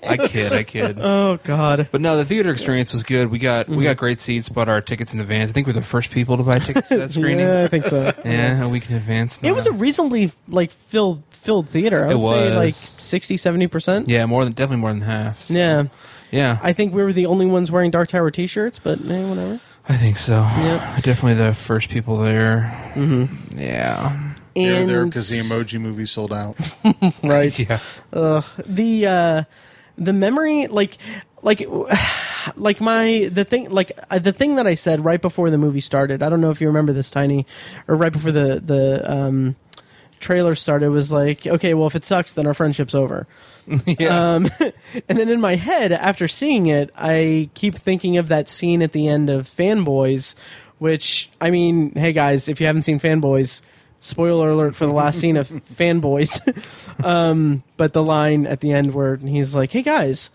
[0.07, 0.99] I kid, I kid.
[1.01, 1.89] Oh God.
[1.91, 3.31] But no, the theater experience was good.
[3.31, 3.99] We got we got mm-hmm.
[3.99, 4.51] great seats.
[4.51, 5.49] Bought our tickets in advance.
[5.49, 7.47] I think we're the first people to buy tickets to that screening.
[7.47, 8.13] Yeah, I think so.
[8.27, 9.41] Yeah, a week in advance.
[9.43, 12.07] It was a reasonably like filled filled theater.
[12.07, 12.55] I It would say was.
[12.55, 14.09] like 60 70 percent.
[14.09, 15.45] yeah, more than definitely more than half.
[15.45, 15.85] So, Yeah,
[16.33, 19.29] yeah, I, I think we were the only ones wearing Dark Tower T-shirts, but eh,
[19.29, 19.61] whatever.
[19.89, 20.41] I think so.
[20.41, 20.99] Yeah.
[21.03, 22.93] definitely the first people there.
[22.95, 23.59] Mm-hmm.
[23.59, 26.57] Yeah, They're there because the emoji movie sold out.
[27.23, 27.79] right, yeah.
[28.13, 28.45] Ugh.
[28.67, 29.45] the uh,
[29.99, 30.99] the memory, like
[31.43, 31.65] like
[32.57, 35.81] like my the thing like uh, the thing that I said right before the movie
[35.81, 36.23] started.
[36.23, 37.47] I don't know if you remember this, Tiny,
[37.89, 39.57] or right before the the um,
[40.23, 43.27] trailer started was like, okay, well, if it sucks, then our friendship's over.
[43.87, 44.35] yeah.
[44.35, 44.49] Um,
[45.09, 48.93] and then in my head, after seeing it, I keep thinking of that scene at
[48.93, 50.35] the end of Fanboys,
[50.79, 53.61] which, I mean, hey guys, if you haven't seen Fanboys,
[54.01, 56.41] spoiler alert for the last scene of Fanboys.
[57.05, 60.31] um, but the line at the end where he's like, hey guys,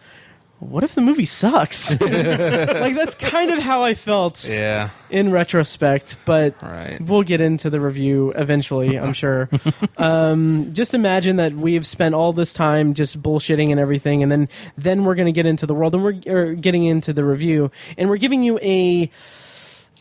[0.59, 1.91] what if the movie sucks?
[2.01, 4.89] like that's kind of how I felt Yeah.
[5.09, 6.99] in retrospect, but Right.
[6.99, 9.49] we'll get into the review eventually, I'm sure.
[9.97, 14.49] um, just imagine that we've spent all this time just bullshitting and everything, and then
[14.77, 17.69] then we're going to get into the world, and we're er, getting into the review,
[17.97, 19.09] and we're giving you a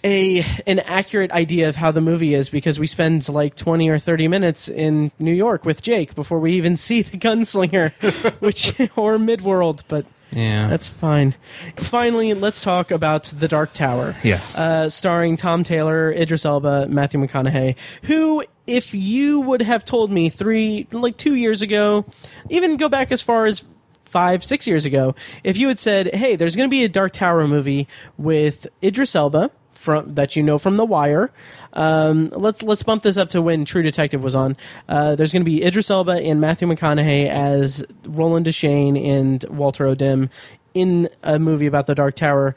[0.04, 3.98] a an accurate idea of how the movie is because we spend like 20 or
[3.98, 7.92] 30 minutes in New York with Jake before we even see the gunslinger
[8.40, 10.68] which or midworld but Yeah.
[10.68, 11.34] that's fine.
[11.76, 14.16] Finally, let's talk about The Dark Tower.
[14.22, 14.56] Yes.
[14.56, 20.28] Uh, starring Tom Taylor, Idris Elba, Matthew McConaughey, who, if you would have told me
[20.28, 22.04] three, like two years ago,
[22.50, 23.64] even go back as far as
[24.04, 27.12] five, six years ago, if you had said, hey, there's going to be a Dark
[27.12, 27.86] Tower movie
[28.16, 29.50] with Idris Elba,
[29.86, 31.30] from that you know from The Wire.
[31.72, 34.56] Um, let's let's bump this up to when True Detective was on.
[34.88, 39.86] Uh, there's going to be Idris Elba and Matthew McConaughey as Roland Deschain and Walter
[39.86, 40.28] O'Dim
[40.74, 42.56] in a movie about the Dark Tower.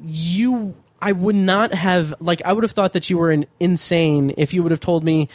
[0.00, 4.34] You, I would not have like I would have thought that you were an insane
[4.36, 5.28] if you would have told me.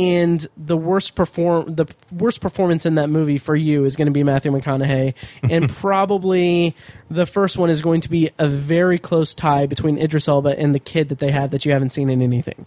[0.00, 4.12] And the worst perform the worst performance in that movie for you is going to
[4.12, 6.74] be Matthew McConaughey, and probably
[7.10, 10.74] the first one is going to be a very close tie between Idris Elba and
[10.74, 12.66] the kid that they have that you haven't seen in anything.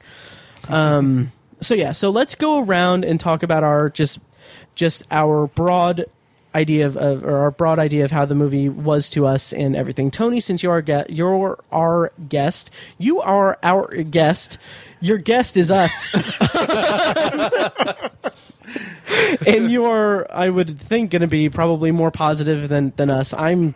[0.70, 4.20] Um, so yeah, so let's go around and talk about our just
[4.76, 6.06] just our broad
[6.56, 9.76] idea of, of or our broad idea of how the movie was to us and
[9.76, 10.12] everything.
[10.12, 14.58] Tony, since you are ge- you're our guest, you are our guest.
[15.04, 16.10] Your guest is us.
[19.46, 23.34] and you're, I would think, going to be probably more positive than, than us.
[23.34, 23.76] I'm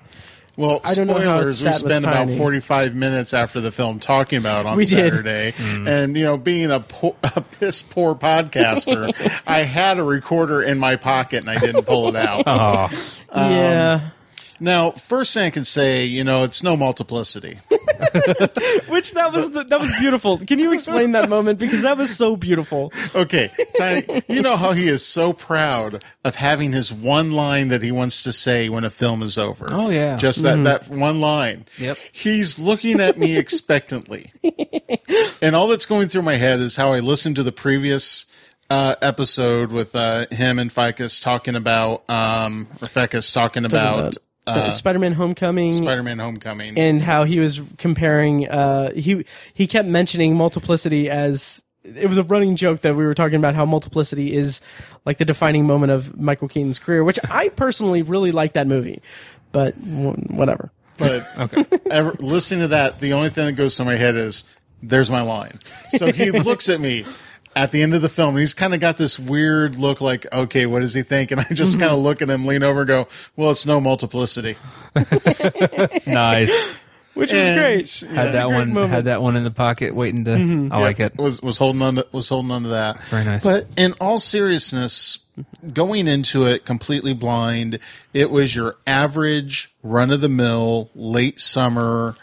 [0.56, 1.66] Well, I don't know how spoilers.
[1.66, 5.12] We spent about 45 minutes after the film talking about it on We did.
[5.13, 5.52] Saturday.
[5.52, 5.88] Mm.
[5.90, 9.12] And, you know, being a, po- a piss poor podcaster,
[9.48, 12.44] I had a recorder in my pocket and I didn't pull it out.
[12.48, 12.90] oh.
[13.36, 14.12] yeah.
[14.60, 17.60] Now, first thing I can say, you know, it's no multiplicity.
[18.88, 20.38] Which that was the, that was beautiful.
[20.38, 22.91] Can you explain that moment because that was so beautiful?
[23.15, 27.82] Okay, Tiny, you know how he is so proud of having his one line that
[27.82, 29.67] he wants to say when a film is over.
[29.70, 30.17] Oh, yeah.
[30.17, 31.65] Just that, that one line.
[31.78, 31.98] Yep.
[32.12, 34.32] He's looking at me expectantly.
[35.41, 38.26] and all that's going through my head is how I listened to the previous
[38.70, 44.69] uh, episode with uh, him and Fekkes talking about, um, or Fekkes talking about, Uh,
[44.69, 45.73] Spider-Man: Homecoming.
[45.73, 46.77] Spider-Man Homecoming.
[46.77, 52.23] and how he was comparing uh he he kept mentioning multiplicity as it was a
[52.23, 54.62] running joke that we were talking about how multiplicity is
[55.05, 59.01] like the defining moment of Michael Keaton's career which I personally really like that movie
[59.51, 63.95] but whatever But okay, ever, listening to that, the only thing that goes through my
[63.95, 64.43] head is,
[64.81, 65.60] "There's my line."
[65.91, 67.05] So he looks at me
[67.58, 70.28] at the end of the film, and he's kind of got this weird look, like,
[70.32, 71.82] "Okay, what does he think?" And I just mm-hmm.
[71.82, 74.56] kind of look at him, lean over, and go, "Well, it's no multiplicity."
[76.08, 76.84] Nice.
[77.13, 78.74] which is And, great yeah, Had that great one.
[78.74, 78.93] moment.
[78.93, 80.32] Had that one in the pocket, waiting to.
[80.32, 80.72] Mm-hmm.
[80.72, 81.17] I like it.
[81.17, 83.02] was was holding on to, was holding on to that.
[83.06, 83.43] Very nice.
[83.43, 85.20] But in all seriousness,
[85.74, 87.80] going into it completely blind,
[88.13, 92.15] it was your average run of the mill late summer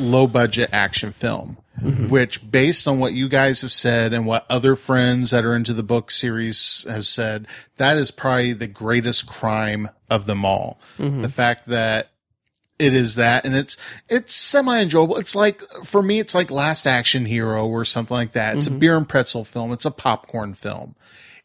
[0.00, 1.56] low budget action film.
[1.82, 2.08] Mm-hmm.
[2.08, 5.72] Which, based on what you guys have said and what other friends that are into
[5.72, 10.80] the book series have said, that is probably the greatest crime of them all.
[10.98, 11.22] Mm-hmm.
[11.22, 12.10] The fact that
[12.78, 13.76] it is that and it's
[14.08, 18.32] it's semi enjoyable it's like for me it's like last action hero or something like
[18.32, 18.56] that.
[18.56, 18.78] It's a mm-hmm.
[18.78, 19.72] beer and pretzel film.
[19.72, 20.94] It's a popcorn film.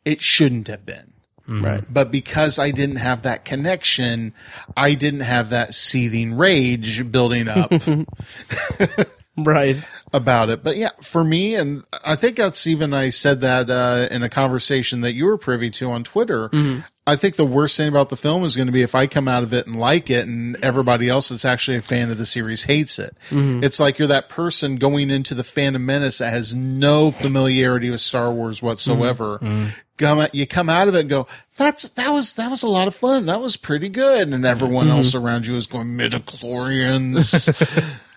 [0.06, 1.14] It shouldn't have been.
[1.46, 1.84] Right.
[1.90, 4.34] But because i didn't have that connection
[4.78, 7.70] i didn't have that seething rage building up
[9.38, 10.64] right about it.
[10.64, 14.30] But yeah, for me, and I think that's even I said that uh, in a
[14.30, 16.50] conversation that you were privy to on Twitter.
[16.50, 16.82] Mm-hmm.
[17.06, 19.28] I think the worst thing about the film is going to be if I come
[19.28, 22.26] out of it and like it, and everybody else that's actually a fan of the
[22.26, 23.18] series hates it.
[23.30, 23.64] Mm-hmm.
[23.64, 28.02] It's like you're that person going into the Phantom Menace that has no familiarity with
[28.02, 29.40] Star Wars whatsoever.
[29.40, 29.70] Mm-hmm.
[29.98, 32.68] Come out, you come out of it and go, "That's that was that was a
[32.68, 33.26] lot of fun.
[33.26, 37.48] That was pretty good," and everyone else around you is going midichlorians.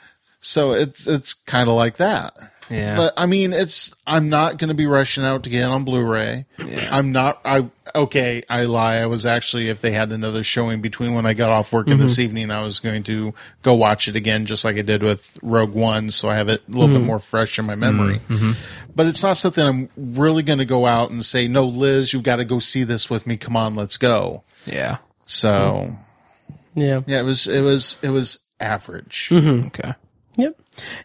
[0.46, 2.38] So it's it's kind of like that.
[2.70, 2.96] Yeah.
[2.96, 5.82] But I mean, it's I'm not going to be rushing out to get it on
[5.82, 6.46] Blu-ray.
[6.58, 6.88] Yeah.
[6.90, 7.40] I'm not.
[7.44, 8.44] I okay.
[8.48, 8.96] I lie.
[8.98, 12.00] I was actually if they had another showing between when I got off work and
[12.00, 12.22] this mm-hmm.
[12.22, 15.74] evening, I was going to go watch it again, just like I did with Rogue
[15.74, 17.06] One, so I have it a little bit mm.
[17.06, 18.18] more fresh in my memory.
[18.18, 18.34] Mm-hmm.
[18.34, 18.52] Mm-hmm.
[18.94, 22.22] But it's not something I'm really going to go out and say, "No, Liz, you've
[22.22, 23.36] got to go see this with me.
[23.36, 24.98] Come on, let's go." yeah.
[25.26, 25.96] So
[26.74, 29.30] yeah yeah, it was it was it was average.
[29.32, 29.94] Okay.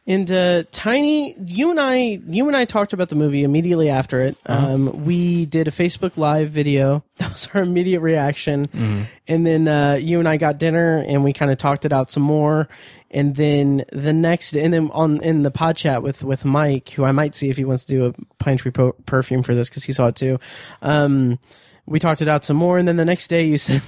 [0.08, 4.22] And uh, Tiny, you and I, you and I talked about the movie immediately after
[4.22, 4.38] it.
[4.46, 7.04] Um, we did a Facebook Live video.
[7.22, 9.08] That was our immediate reaction.
[9.28, 12.10] And then uh, you and I got dinner, and we kind of talked it out
[12.10, 12.68] some more.
[13.12, 17.04] And then the next, and then on in the pod chat with with Mike, who
[17.04, 19.70] I might see if he wants to do a pine tree po- perfume for this
[19.70, 20.40] because he saw it too.
[20.82, 21.38] Um,
[21.86, 23.84] we talked it out some more, and then the next day you said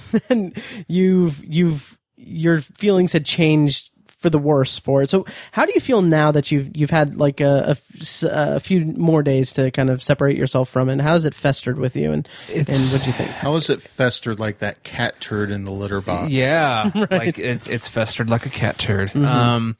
[0.87, 3.89] you've you've your feelings had changed
[4.23, 5.09] for the worse for it.
[5.09, 7.75] So how do you feel now that you've you've had like a
[8.23, 10.93] a few more days to kind of separate yourself from it?
[10.93, 12.13] And How's it festered with you?
[12.13, 13.29] And and what do you think?
[13.31, 16.31] How is it festered like that cat turd in the litter box?
[16.31, 19.13] Yeah, like it's it's festered like a cat turd.
[19.15, 19.75] Um,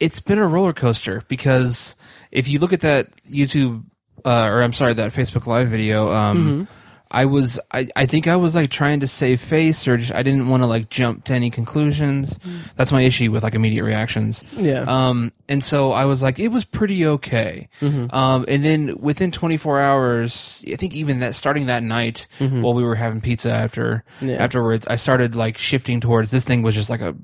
[0.00, 1.94] it's been a roller coaster because
[2.32, 3.84] if you look at that YouTube,
[4.24, 6.66] uh, or I'm sorry, that Facebook Live video, um,
[7.10, 10.22] I was I, I think I was like trying to save face or just I
[10.22, 12.38] didn't want to like jump to any conclusions.
[12.76, 14.42] That's my issue with like immediate reactions.
[14.56, 14.84] Yeah.
[14.88, 17.68] Um, and so I was like, it was pretty okay.
[17.80, 22.82] Um, and then within 24 hours, I think even that starting that night while we
[22.82, 24.42] were having pizza after Yeah.
[24.42, 27.14] afterwards, I started like shifting towards this thing was just like a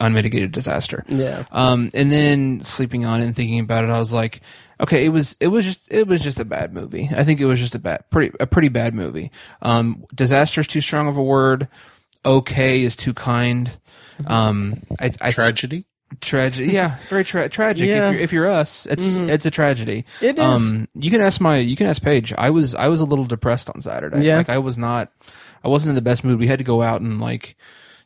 [0.00, 1.04] unmitigated disaster.
[1.08, 1.44] Yeah.
[1.50, 4.40] Um, and then sleeping on it and thinking about it, I was like,
[4.80, 7.08] okay, it was it was just it was just a bad movie.
[7.14, 9.30] I think it was just a bad pretty a pretty bad movie.
[9.62, 11.68] Um, disaster is too strong of a word.
[12.24, 13.70] Okay is too kind.
[14.26, 15.84] Um, I, I Tragedy?
[16.20, 16.72] tragedy.
[16.72, 17.86] Yeah, very tra- tragic.
[17.86, 18.08] Yeah.
[18.08, 20.04] If, you're, if you're us, it's it's a tragedy.
[20.20, 20.44] It is.
[20.44, 22.32] Um, you can ask my you can ask Paige.
[22.36, 24.22] I was I was a little depressed on Saturday.
[24.24, 24.36] Yeah.
[24.38, 25.12] like I was not.
[25.62, 26.38] I wasn't in the best mood.
[26.40, 27.56] We had to go out and like,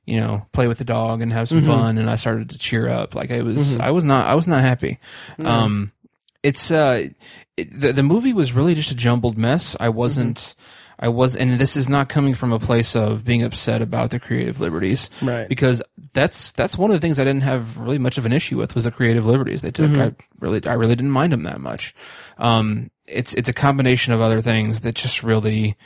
[0.04, 1.66] you know, play with the dog and have some Mm-hmm.
[1.70, 1.98] fun.
[1.98, 3.14] And I started to cheer up.
[3.14, 4.98] Like I was I was not I was not happy.
[5.38, 5.92] Um,
[6.42, 7.08] it's uh,
[7.56, 9.76] it, the the movie was really just a jumbled mess.
[9.78, 10.36] I wasn't.
[10.36, 10.62] Mm-hmm.
[10.98, 14.20] I was, and this is not coming from a place of being upset about the
[14.20, 15.48] creative liberties, Right.
[15.48, 18.56] Because that's that's one of the things I didn't have really much of an issue
[18.56, 19.90] with was the creative liberties they took.
[19.90, 20.00] Mm-hmm.
[20.00, 21.92] I really, I really didn't mind them that much.
[22.38, 25.76] Um, it's it's a combination of other things that just really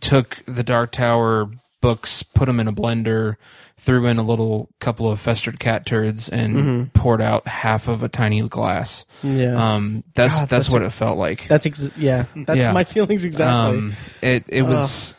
[0.00, 1.50] took the Dark Tower
[1.80, 3.36] books, put them in a blender,
[3.76, 6.84] threw in a little couple of festered cat turds, and Mm-hmm.
[6.98, 9.04] poured out half of a tiny glass.
[9.22, 9.74] Yeah.
[9.74, 11.48] Um, that's God, that's, that's what a- it felt like.
[11.48, 12.26] that's ex- yeah.
[12.36, 12.72] That's Yeah.
[12.72, 13.78] my feelings exactly.
[13.78, 15.16] Um, it it was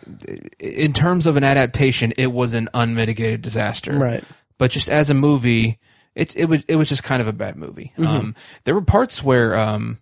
[0.59, 3.93] in terms of an adaptation, it was an unmitigated disaster.
[3.93, 4.23] right.
[4.57, 5.79] But just as a movie,
[6.15, 7.91] it it was it was just kind of a bad movie.
[7.97, 8.07] Mm-hmm.
[8.07, 9.99] Um, there were parts where um,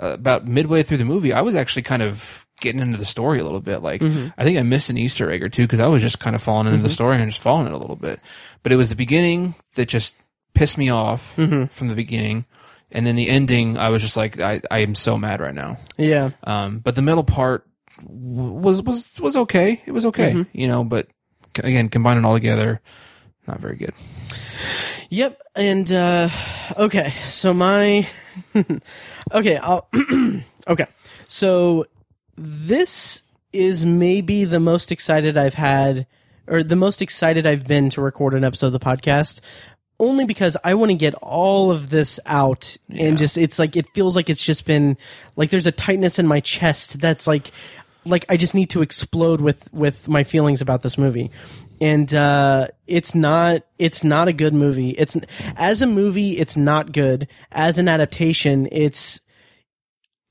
[0.00, 3.38] uh, about midway through the movie, I was actually kind of getting into the story
[3.38, 3.82] a little bit.
[3.82, 4.28] Like Mm-hmm.
[4.38, 6.42] I think I missed an Easter egg or two because I was just kind of
[6.42, 8.18] falling into the story and just following it a little bit.
[8.62, 10.14] But it was the beginning that just
[10.54, 11.66] pissed me off Mm-hmm.
[11.66, 12.46] from the beginning.
[12.90, 15.76] And then the ending, I was just like, I, I am so mad right now.
[15.98, 16.30] Yeah.
[16.44, 17.66] Um, but the middle part
[18.02, 19.82] was was was okay.
[19.86, 20.58] It was okay, Mm-hmm.
[20.58, 20.84] you know.
[20.84, 21.06] But
[21.56, 22.80] c- again, combining all together,
[23.46, 23.94] not very good.
[25.08, 25.40] Yep.
[25.56, 26.28] And uh
[26.76, 28.06] okay, so my
[29.32, 29.88] okay, I'll
[30.68, 30.86] okay.
[31.28, 31.86] So
[32.36, 36.06] this is maybe the most excited I've had
[36.46, 39.40] or the most excited I've been to record an episode of the podcast
[40.00, 43.86] only because I want to get all of this out and just it's like it
[43.94, 44.98] feels like it's just been
[45.36, 47.52] like there's a tightness in my chest that's like
[48.04, 51.30] like I just need to explode with with my feelings about this movie.
[51.80, 54.90] And uh it's not it's not a good movie.
[54.90, 55.16] It's
[55.56, 57.28] as a movie it's not good.
[57.52, 59.20] As an adaptation it's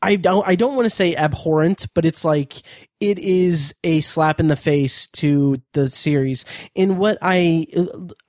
[0.01, 2.63] I don't I don't want to say abhorrent, but it's like
[2.99, 6.45] it is a slap in the face to the series.
[6.73, 7.67] In what I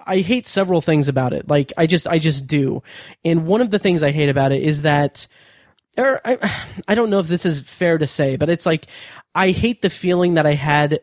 [0.01, 1.49] I hate several things about it.
[1.49, 2.83] Like I just I just do.
[3.25, 5.27] And one of the things I hate about it is that
[5.97, 6.39] or I
[6.89, 8.87] I don't know if this is fair to say, but it's like
[9.35, 11.01] I hate the feeling that I had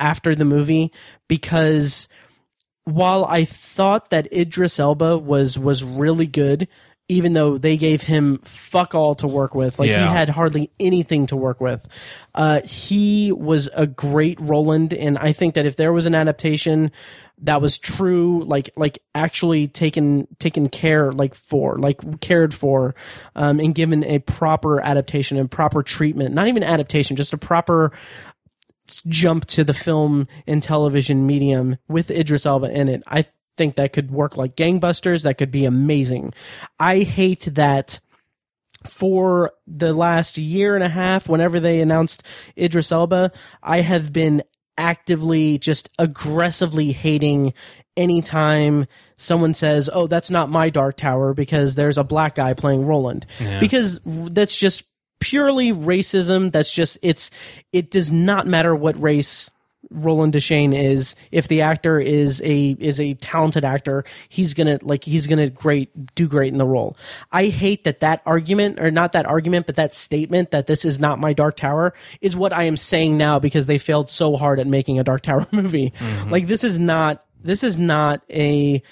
[0.00, 0.92] after the movie
[1.28, 2.08] because
[2.84, 6.66] while I thought that Idris Elba was was really good,
[7.08, 10.06] even though they gave him fuck all to work with, like Yeah.
[10.08, 11.86] he had hardly anything to work with,
[12.34, 16.90] uh, he was a great Roland, and I think that if there was an adaptation
[17.44, 22.94] that was true, like like actually taken taken care like for, like cared for,
[23.34, 27.90] um, and given a proper adaptation and proper treatment, not even adaptation, just a proper
[29.08, 33.02] jump to the film and television medium with Idris Elba in it.
[33.06, 33.24] I
[33.56, 35.22] think that could work like gangbusters.
[35.22, 36.34] That could be amazing.
[36.78, 38.00] I hate that
[38.84, 42.22] for the last year and a half, whenever they announced
[42.58, 44.42] Idris Elba, I have been
[44.76, 47.52] actively just aggressively hating
[47.96, 48.86] anytime
[49.16, 53.26] someone says, "Oh, that's not my Dark Tower" because there's a black guy playing Roland.
[53.60, 54.84] Because that's just
[55.20, 56.50] purely racism.
[56.50, 57.30] That's just it's
[57.72, 59.50] it does not matter what race
[59.92, 65.04] Roland Deschain is if the actor is a is a talented actor, he's gonna like
[65.04, 66.96] he's gonna great do great in the role.
[67.30, 70.98] I hate that that argument or not that argument, but that statement that this is
[70.98, 74.60] not my Dark Tower is what I am saying now because they failed so hard
[74.60, 75.92] at making a Dark Tower movie.
[76.28, 78.82] Like this is not this is not a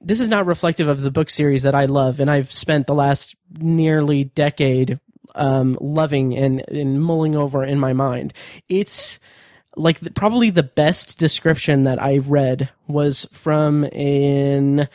[0.00, 2.94] this is not reflective of the book series that I love and I've spent the
[2.94, 4.98] last nearly decade
[5.34, 8.32] um, loving and, and mulling over in my mind.
[8.68, 9.18] It's
[9.76, 14.88] like the, probably the best description that I read was from an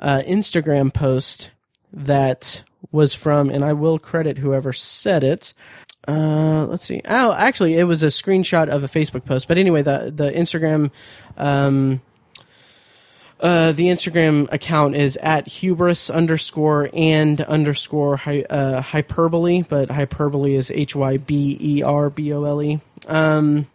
[0.00, 1.50] uh, Instagram post
[1.92, 5.54] that was from, and I will credit whoever said it.
[6.06, 7.00] Uh, let's see.
[7.06, 9.48] Oh, actually, it was a screenshot of a Facebook post.
[9.48, 10.90] But anyway, the the Instagram,
[11.38, 12.02] um,
[13.40, 20.54] uh, the Instagram account is at hubris underscore and underscore hy, uh, hyperbole, but hyperbole
[20.54, 22.80] is H Y B E R B O L E.
[23.06, 23.66] Um,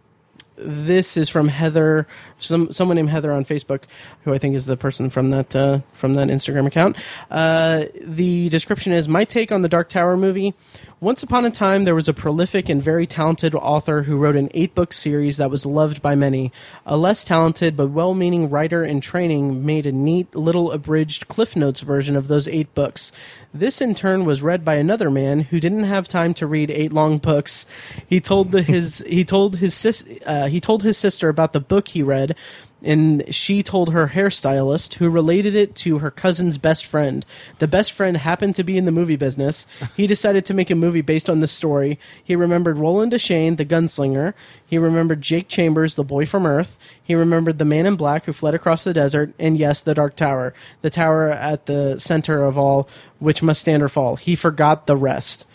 [0.59, 2.07] this is from Heather,
[2.37, 3.83] some someone named Heather on Facebook,
[4.23, 6.97] who I think is the person from that uh, from that Instagram account.
[7.31, 10.53] Uh, the description is my take on the Dark Tower movie.
[11.01, 14.49] Once upon a time, there was a prolific and very talented author who wrote an
[14.53, 16.51] eight book series that was loved by many.
[16.85, 21.55] A less talented but well meaning writer in training made a neat little abridged Cliff
[21.55, 23.13] Notes version of those eight books.
[23.53, 26.91] This in turn was read by another man who didn't have time to read eight
[26.91, 27.65] long books.
[28.05, 31.61] He told the, his he told his sis, uh, he told his sister about the
[31.61, 32.35] book he read,
[32.81, 37.25] and she told her hairstylist, who related it to her cousin's best friend.
[37.59, 39.67] The best friend happened to be in the movie business.
[39.97, 41.99] He decided to make a movie based on this story.
[42.23, 44.33] He remembered Roland Deschain, the gunslinger.
[44.65, 46.77] He remembered Jake Chambers, the boy from Earth.
[47.03, 50.15] He remembered the man in black who fled across the desert, and yes, the Dark
[50.15, 52.87] Tower, the tower at the center of all,
[53.19, 54.15] which must stand or fall.
[54.15, 55.45] He forgot the rest.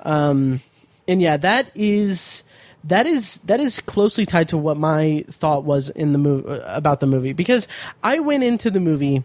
[0.00, 0.60] Um,
[1.08, 2.44] and yeah, that is
[2.84, 7.00] that is that is closely tied to what my thought was in the movie about
[7.00, 7.32] the movie.
[7.32, 7.66] Because
[8.02, 9.24] I went into the movie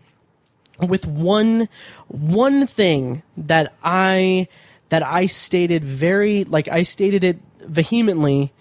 [0.80, 1.68] with one
[2.08, 4.48] one thing that I
[4.90, 8.54] that I stated very like I stated it vehemently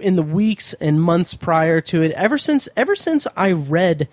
[0.00, 2.12] in the weeks and months prior to it.
[2.12, 4.06] Ever since ever since I read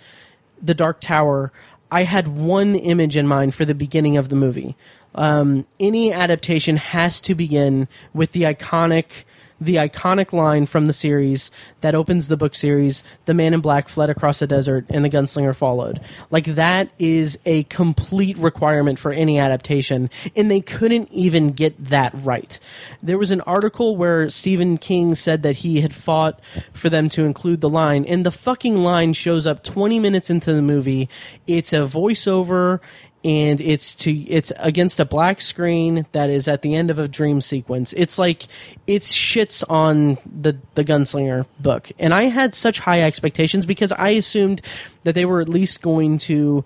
[0.61, 1.51] The Dark Tower
[1.91, 4.76] I had one image in mind for the beginning of the movie.
[5.13, 9.23] Um, any adaptation has to begin with the iconic
[9.60, 11.49] the iconic line from the series
[11.82, 15.10] that opens the book series the man in black fled across the desert and the
[15.10, 16.01] gunslinger followed.
[16.30, 22.12] Like that is a complete requirement for any adaptation and they couldn't even get that
[22.16, 22.60] right.
[23.01, 26.39] There was an article where stephen king said that he had fought
[26.74, 30.53] for them to include the line and the fucking line shows up 20 minutes into
[30.53, 31.10] the movie.
[31.47, 32.80] It's a voiceover
[33.26, 37.07] and it's to it's against a black screen that is at the end of a
[37.07, 37.91] dream sequence.
[37.93, 38.47] It's like
[38.86, 44.09] it's shits on the the gunslinger book, and I had such high expectations because I
[44.09, 44.61] assumed
[45.03, 46.63] that they were at least going to,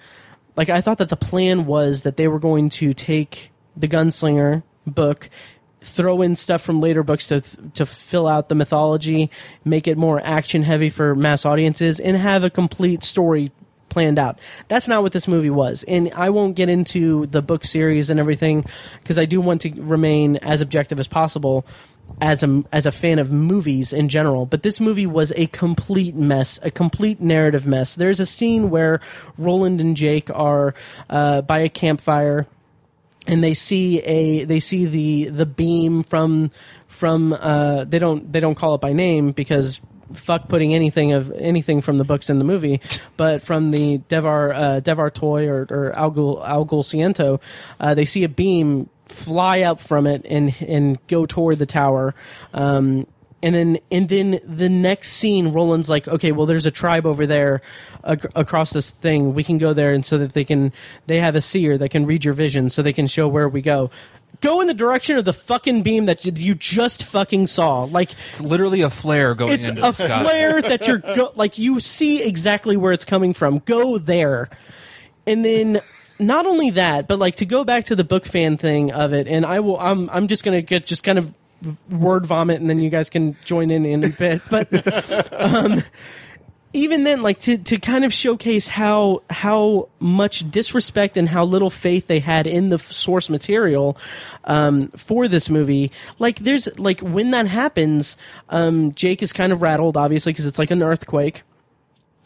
[0.57, 4.63] like, I thought that the plan was that they were going to take the gunslinger
[4.85, 5.29] book.
[5.81, 9.31] Throw in stuff from later books to to fill out the mythology,
[9.63, 13.53] make it more action heavy for mass audiences, and have a complete story
[13.89, 14.39] planned out.
[14.67, 15.83] That's not what this movie was.
[15.83, 18.65] And I won't get into the book series and everything
[19.01, 21.65] because I do want to remain as objective as possible
[22.21, 24.45] as a as a fan of movies in general.
[24.45, 27.95] But this movie was a complete mess, a complete narrative mess.
[27.95, 28.99] There's a scene where
[29.37, 30.73] Roland and Jake are
[31.09, 32.47] uh, by a campfire
[33.27, 36.51] and they see a they see the the beam from
[36.87, 39.79] from uh, they don't they don't call it by name because
[40.13, 42.81] fuck putting anything of anything from the books in the movie,
[43.17, 47.41] but from the Devar uh, Devar-Toi or, or Algul Algul Siento,
[47.79, 52.13] uh, they see a beam fly up from it and and go toward the tower.
[52.53, 53.07] Um,
[53.41, 57.25] and then and then the next scene roland's like okay well there's a tribe over
[57.25, 57.61] there
[58.05, 60.73] ac- across this thing we can go there and so that they can
[61.07, 63.61] they have a seer that can read your vision so they can show where we
[63.61, 63.89] go
[64.41, 67.83] go in the direction of the fucking beam that you- just fucking saw.
[67.83, 70.21] Like It's literally a flare going it's into a the sky.
[70.23, 73.59] flare that you're go- like you see exactly where it's coming from.
[73.59, 74.49] Go there.
[75.27, 75.81] And then
[76.21, 79.25] not only that but like to go back to the book fan thing of it
[79.25, 81.33] and i will i'm i'm just gonna get just kind of
[81.89, 84.67] word vomit and then you guys can join in in a bit but
[85.33, 85.81] um
[86.73, 91.69] even then like to to kind of showcase how how much disrespect and how little
[91.69, 93.97] faith they had in the f- source material
[94.45, 98.17] um for this movie like there's like when that happens
[98.49, 101.43] um Jake is kind of rattled obviously because it's like an earthquake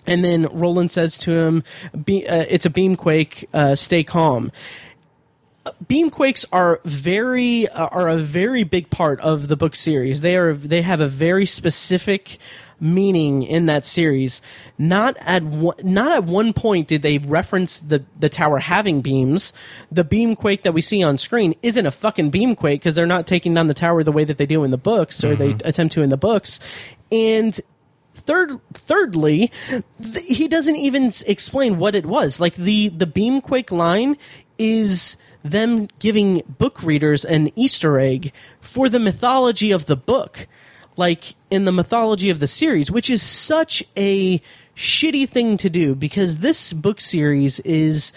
[0.06, 1.64] and then Roland says to him,
[2.04, 3.46] Be, uh, "It's a beamquake.
[3.54, 4.52] Uh, stay calm."
[5.66, 10.22] Uh, Beamquakes are very uh, are a very big part of the book series.
[10.22, 12.38] They are they have a very specific
[12.84, 14.42] meaning in that series.
[14.78, 19.54] Not at one, not at one point did they reference the the tower having beams.
[19.92, 23.06] The beam quake that we see on screen isn't a fucking beam quake because they're
[23.06, 25.54] not taking down the tower the way that they do in the books or they
[25.54, 25.68] mm-hmm.
[25.68, 26.60] attempt to in the books.
[27.12, 27.60] And
[28.14, 29.52] third thirdly
[30.02, 34.16] th- he doesn't even explain what it was like the the beamquake line
[34.60, 38.32] is them giving book readers an easter egg
[38.62, 40.48] for the mythology of the book
[40.98, 44.42] like in the mythology of the series which is such a
[44.76, 48.12] shitty thing to do because this book series is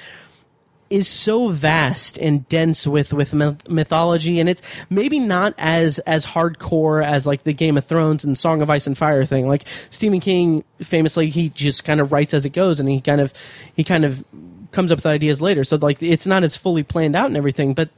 [0.88, 6.24] is so vast and dense with with myth- mythology and it's maybe not as as
[6.24, 9.48] hardcore as like the Game of Thrones and Song of Ice and Fire thing.
[9.48, 13.20] Like Stephen King famously he just kind of writes as it goes and he kind
[13.20, 13.32] of
[13.74, 14.24] he kind of
[14.70, 15.64] comes up with ideas later.
[15.64, 17.90] So like it's not as fully planned out and everything but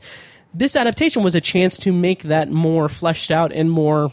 [0.55, 4.12] this adaptation was a chance to make that more fleshed out and more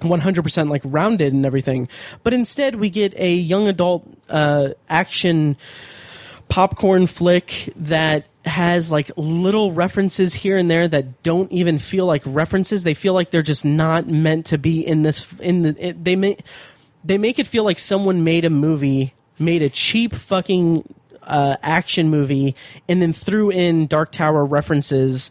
[0.00, 1.88] 100% like rounded and everything
[2.22, 5.56] but instead we get a young adult uh action
[6.48, 12.22] popcorn flick that has like little references here and there that don't even feel like
[12.24, 12.84] references.
[12.84, 15.26] They feel like they're just not meant to be in this.
[15.40, 16.40] In the it, they make
[17.04, 22.08] they make it feel like someone made a movie, made a cheap fucking uh, action
[22.08, 22.54] movie,
[22.88, 25.30] and then threw in Dark Tower references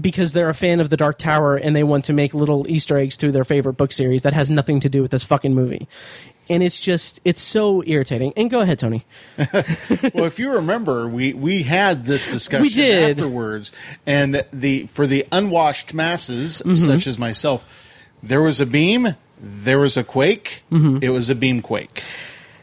[0.00, 2.96] because they're a fan of the Dark Tower and they want to make little Easter
[2.98, 5.86] eggs to their favorite book series that has nothing to do with this fucking movie.
[6.50, 8.32] And it's just it's so irritating.
[8.36, 9.04] And go ahead, Tony.
[9.38, 13.18] well, if you remember, we we had this discussion We did.
[13.18, 13.70] afterwards,
[14.06, 16.74] and the for the unwashed masses, Mm-hmm.
[16.74, 17.64] such as myself,
[18.22, 20.98] there was a beam, there was a quake, Mm-hmm.
[21.02, 22.02] it was a beam quake.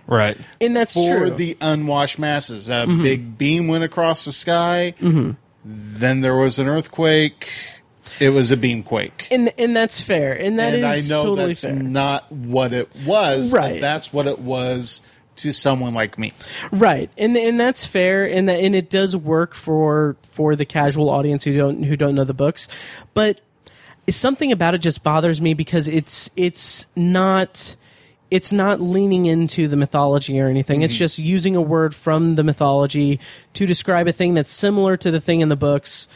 [0.08, 0.38] Right.
[0.60, 1.30] And that's For true.
[1.30, 3.02] the unwashed masses, a Mm-hmm.
[3.04, 4.94] big beam went across the sky.
[5.66, 7.52] Then there was an earthquake.
[8.20, 9.28] It was a beam quake.
[9.32, 10.34] and and that's fair.
[10.34, 11.74] And that is and I know totally that's fair.
[11.74, 13.74] not what it was, Right.
[13.76, 15.02] but that's what it was
[15.38, 16.34] to someone like me.
[16.72, 21.10] Right, and and that's fair, and that and it does work for for the casual
[21.10, 22.68] audience who don't who don't know the books,
[23.14, 23.40] but
[24.10, 27.76] something about it just bothers me because it's it's not
[28.32, 30.82] it's not leaning into the mythology or anything.
[30.82, 31.00] It's mm-hmm.
[31.00, 33.20] just using a word from the mythology
[33.54, 36.08] to describe a thing that's similar to the thing in the books,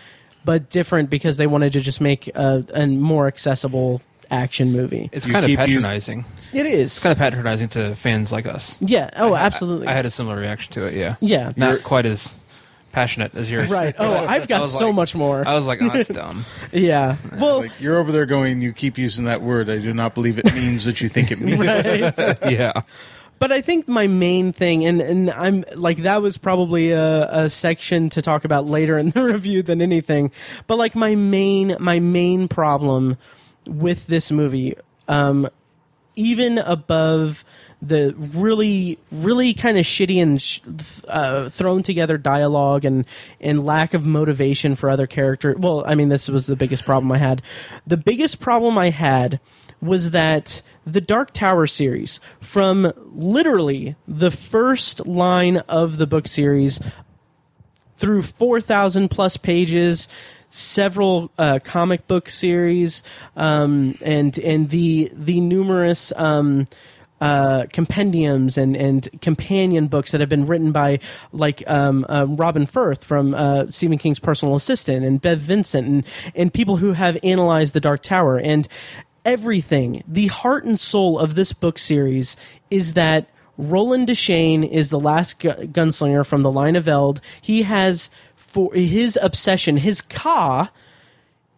[0.46, 5.10] but different because they wanted to just make a, a more accessible action movie.
[5.12, 6.26] It's You kind of keep u- patronizing.
[6.54, 7.00] It is.
[7.02, 8.80] kind of patronizing to fans like us.
[8.82, 9.10] yeah.
[9.16, 9.88] Oh, absolutely.
[9.88, 10.94] I had a similar reaction to it.
[10.94, 11.16] Yeah.
[11.20, 11.54] Yeah.
[11.56, 12.38] Not You're- quite as
[12.94, 13.68] passionate as yours.
[13.70, 13.94] right.
[14.00, 15.46] Oh, I've I got was so like- much more.
[15.46, 16.46] I was like, oh, that's dumb.
[16.72, 17.18] yeah.
[17.38, 19.70] Well, Like you're over there going, you keep using that word.
[19.70, 21.60] I do not believe it means what you think it means.
[21.60, 22.84] yeah.
[23.40, 27.50] But I think my main thing, and, and I'm like, that was probably a, a
[27.50, 30.32] section to talk about later in the review than anything.
[30.66, 33.18] But like my main, my main problem
[33.68, 34.76] with this movie,
[35.10, 35.50] um,
[36.16, 37.44] even above
[37.84, 40.62] the really, really kind of shitty and sh-
[41.08, 43.06] uh, thrown together dialogue and
[43.42, 45.54] and lack of motivation for other character.
[45.58, 47.42] Well, I mean, this was the biggest problem I had.
[47.86, 49.40] The biggest problem I had
[49.82, 56.80] was that the Dark Tower series, from literally the first line of the book series
[57.98, 60.08] through 4,000 plus pages,
[60.50, 63.04] several uh, comic book series,
[63.36, 66.68] um, and and the the numerous um,
[67.24, 71.00] uh, compendiums and and companion books that have been written by
[71.32, 76.06] like um, uh, Robin Furth from uh, Stephen King's personal assistant and Bev Vincent and
[76.36, 78.68] and people who have analyzed the Dark Tower and
[79.24, 80.04] everything.
[80.06, 82.36] The heart and soul of this book series
[82.70, 87.22] is that Roland Deschain is the last gu- gunslinger from the line of Eld.
[87.42, 90.70] He has for his obsession, his ka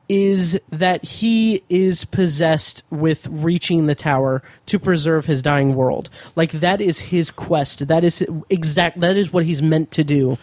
[0.08, 6.10] is that he is possessed with reaching the tower to preserve his dying world.
[6.36, 7.88] Like that is his quest.
[7.88, 10.38] That is exact that is what he's meant to do.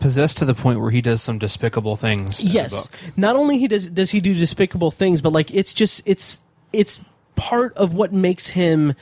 [0.00, 2.42] Possessed to the point where he does some despicable things.
[2.42, 2.90] Yes.
[3.16, 6.40] Not only he does does he do despicable things, but like it's just it's
[6.72, 7.00] it's
[7.34, 8.94] part of what makes him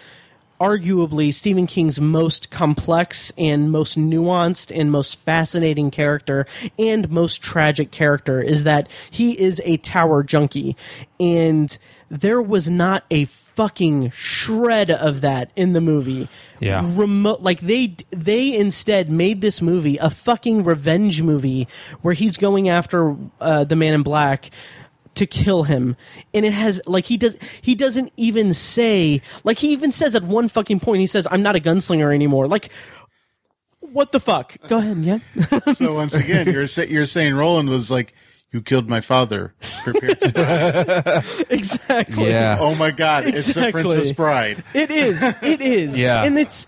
[0.64, 6.46] arguably Stephen King's most complex and most nuanced and most fascinating character
[6.78, 10.74] and most tragic character is that he is a tower junkie
[11.20, 11.76] and
[12.08, 16.28] there was not a fucking shred of that in the movie
[16.60, 16.82] Yeah.
[16.94, 21.68] remote like they they instead made this movie a fucking revenge movie
[22.02, 24.50] where he's going after uh, the man in black
[25.14, 25.96] to kill him
[26.32, 30.22] and it has like he does he doesn't even say like he even says at
[30.24, 32.70] one fucking point he says i'm not a gunslinger anymore like
[33.80, 35.18] what the fuck go ahead yeah
[35.74, 38.14] so once again, you're sa- you're saying Roland was like,
[38.52, 39.54] You killed my father.
[39.84, 41.22] Prepare to die.
[41.50, 42.28] exactly.
[42.28, 42.58] Yeah.
[42.60, 43.24] oh my God!
[43.26, 44.64] It's the Princess Bride.
[44.74, 45.22] It is.
[45.42, 45.98] It is.
[45.98, 46.24] Yeah.
[46.24, 46.66] And it's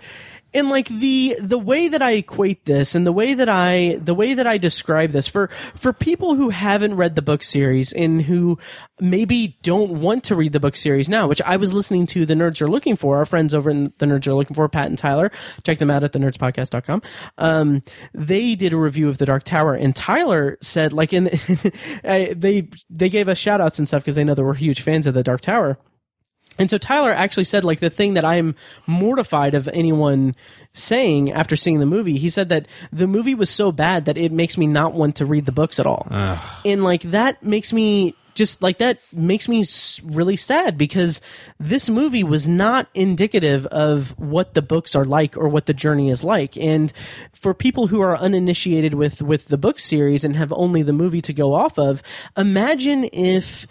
[0.54, 4.14] and like the the way that I equate this and the way that I the
[4.14, 8.22] way that I describe this for for people who haven't read the book series and
[8.22, 8.58] who
[9.00, 12.34] maybe don't want to read the book series now, which I was listening to the
[12.34, 14.96] Nerds You're Looking For, our friends over in the Nerds You're Looking For, Pat and
[14.96, 15.30] Tyler.
[15.64, 17.02] Check them out at the nerdspodcast.com.
[17.38, 17.82] Um
[18.14, 21.24] they did a review of the Dark Tower and Tyler said like in
[22.02, 25.06] they they gave us shout outs and stuff because they know that we're huge fans
[25.06, 25.78] of the Dark Tower.
[26.58, 28.54] And so Tyler actually said, like, the thing that I'm
[28.86, 30.34] mortified of anyone
[30.72, 34.32] saying after seeing the movie, he said that the movie was so bad that it
[34.32, 36.06] makes me not want to read the books at all.
[36.64, 39.64] And, like, that makes me just, like, that makes me
[40.04, 41.22] really sad because
[41.58, 46.10] this movie was not indicative of what the books are like or what the journey
[46.10, 46.54] is like.
[46.58, 46.92] And
[47.32, 51.22] for people who are uninitiated with, with the book series and have only the movie
[51.22, 52.02] to go off of,
[52.36, 53.66] imagine if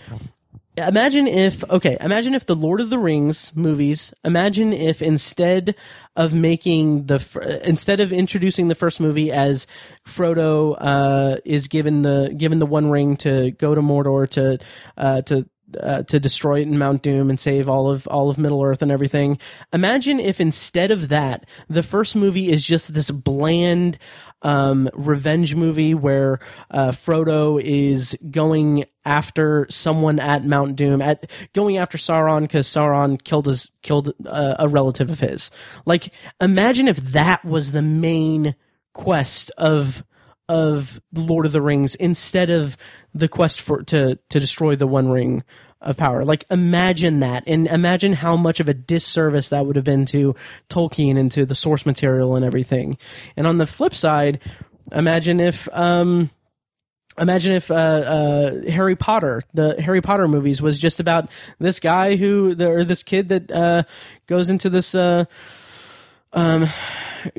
[0.78, 5.76] imagine if okay imagine if the lord of the rings movies imagine if instead
[6.16, 9.68] of making the instead of introducing the first movie as
[10.06, 14.58] frodo uh is given the given the one ring to go to mordor to
[14.98, 15.48] uh to
[15.82, 18.82] uh, to destroy it in Mount Doom and save all of all of Middle Earth
[18.82, 19.40] and everything.
[19.74, 23.98] Imagine if instead of that, the first movie is just this bland
[24.42, 31.78] um, revenge movie where uh, Frodo is going after someone at Mount Doom, at going
[31.78, 35.52] after Sauron because Sauron killed his killed uh, a relative of his.
[35.86, 38.56] Like, imagine if that was the main
[38.94, 40.04] quest of
[40.48, 42.78] of Lord of the Rings instead of
[43.14, 45.44] the quest for to to destroy the One Ring
[45.82, 46.26] of Power.
[46.26, 50.36] Like imagine that, and imagine how much of a disservice that would have been to
[50.70, 52.98] Tolkien and to the source material and everything.
[53.38, 54.40] And on the flip side,
[54.92, 56.30] imagine if um
[57.18, 62.16] imagine if uh, uh, Harry Potter, the Harry Potter movies, was just about this guy
[62.16, 63.84] who, the, or this kid that uh,
[64.28, 65.26] goes into this, uh,
[66.34, 66.68] um,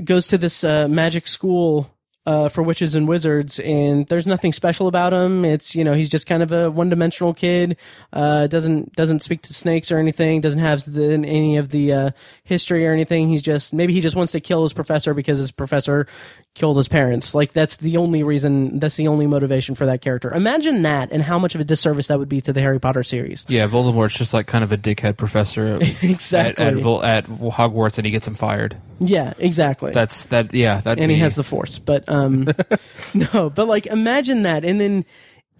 [0.02, 1.90] goes to this uh, magic school.
[2.28, 5.44] Uh, for witches and wizards, and there's nothing special about him.
[5.44, 7.76] It's you know he's just kind of a one-dimensional kid.
[8.12, 10.40] Doesn't doesn't speak to snakes or anything.
[10.40, 12.12] Doesn't have the, any of the
[12.42, 13.28] history or anything.
[13.28, 16.08] He's just maybe he just wants to kill his professor because his professor
[16.56, 17.34] killed his parents.
[17.34, 18.80] Like that's the only reason.
[18.80, 20.32] That's the only motivation for that character.
[20.32, 23.04] Imagine that, and how much of a disservice that would be to the Harry Potter
[23.04, 23.44] series.
[23.48, 26.64] Yeah, Voldemort's just like kind of a dickhead professor at, Exactly.
[26.64, 28.76] at, Vol- at Hogwarts, and he gets him fired.
[28.98, 29.92] Yeah, exactly.
[29.92, 30.52] That's that.
[30.54, 30.98] Yeah, that.
[30.98, 32.48] and he has the force but um
[33.32, 35.04] no but like imagine that and then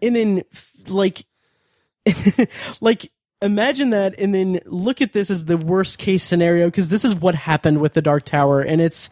[0.01, 0.43] and then
[0.89, 1.25] like
[2.81, 3.11] like
[3.43, 7.15] imagine that and then look at this as the worst case scenario because this is
[7.15, 9.11] what happened with the dark tower and it's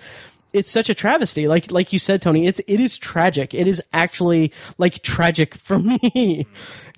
[0.55, 3.83] it's such a travesty like like you said tony it's it is tragic it is
[3.93, 6.47] actually like tragic for me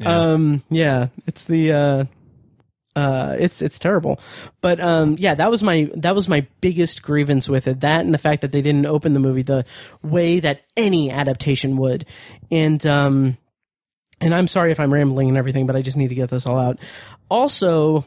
[0.04, 2.04] um yeah it's the uh
[2.94, 4.18] uh, it's it's terrible.
[4.62, 7.80] But um, yeah, that was my that was my biggest grievance with it.
[7.80, 9.66] That and the fact that they didn't open the movie the
[10.02, 12.07] way that any adaptation would.
[12.50, 13.36] And um,
[14.18, 16.46] and I'm sorry if I'm rambling and everything, but I just need to get this
[16.46, 16.78] all out.
[17.30, 18.07] Also,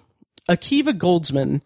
[0.50, 1.62] Akiva Goldsman,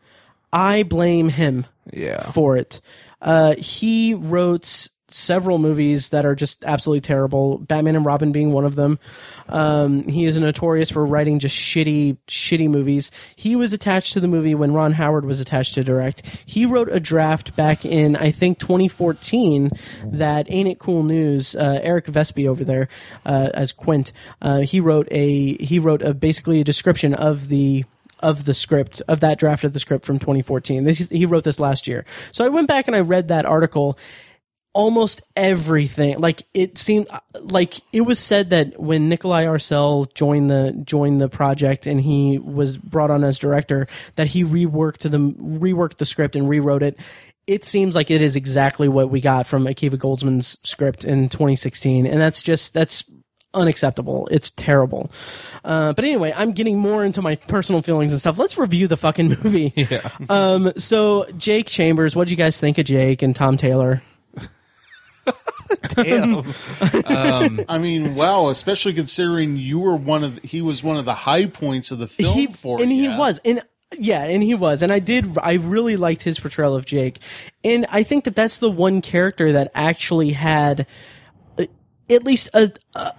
[0.51, 2.29] I blame him Yeah.
[2.31, 2.81] for it.
[3.23, 7.59] Uh, he wrote several movies that are just absolutely terrible.
[7.59, 8.99] Batman and Robin being one of them.
[9.47, 13.11] Um, he is notorious for writing just shitty, shitty movies.
[13.35, 16.23] He was attached to the movie when Ron Howard was attached to direct.
[16.45, 19.71] He wrote a draft back in I think 2014
[20.05, 21.55] that Ain't It Cool News.
[21.55, 22.87] Uh, Eric Vespe over there
[23.25, 24.11] uh, as Quint.
[24.41, 27.85] Uh, he wrote a he wrote a basically a description of the
[28.23, 30.85] of the script of that draft of the script from 2014.
[30.85, 32.05] This he wrote this last year.
[32.31, 33.97] So I went back and I read that article.
[34.75, 37.07] Almost everything, like it seemed
[37.39, 42.39] like it was said that when Nikolai Arcel joined the joined the project and he
[42.39, 46.97] was brought on as director, that he reworked the reworked the script and rewrote it.
[47.45, 52.07] It seems like it is exactly what we got from Akiva Goldsman's script in 2016,
[52.07, 53.03] and that's just that's
[53.53, 54.27] unacceptable.
[54.31, 55.11] It's terrible.
[55.63, 58.37] Uh, but anyway, I'm getting more into my personal feelings and stuff.
[58.37, 59.73] Let's review the fucking movie.
[59.75, 60.09] Yeah.
[60.29, 64.01] Um, so Jake Chambers, what do you guys think of Jake and Tom Taylor?
[65.89, 66.35] Damn.
[67.05, 68.49] um, I mean, wow!
[68.49, 71.99] Especially considering you were one of the, he was one of the high points of
[71.99, 73.17] the film he for and he ya.
[73.17, 73.61] was and
[73.97, 77.19] yeah and he was and i did i really liked his portrayal of jake
[77.63, 80.87] and i think that that's the one character that actually had
[82.09, 82.71] at least a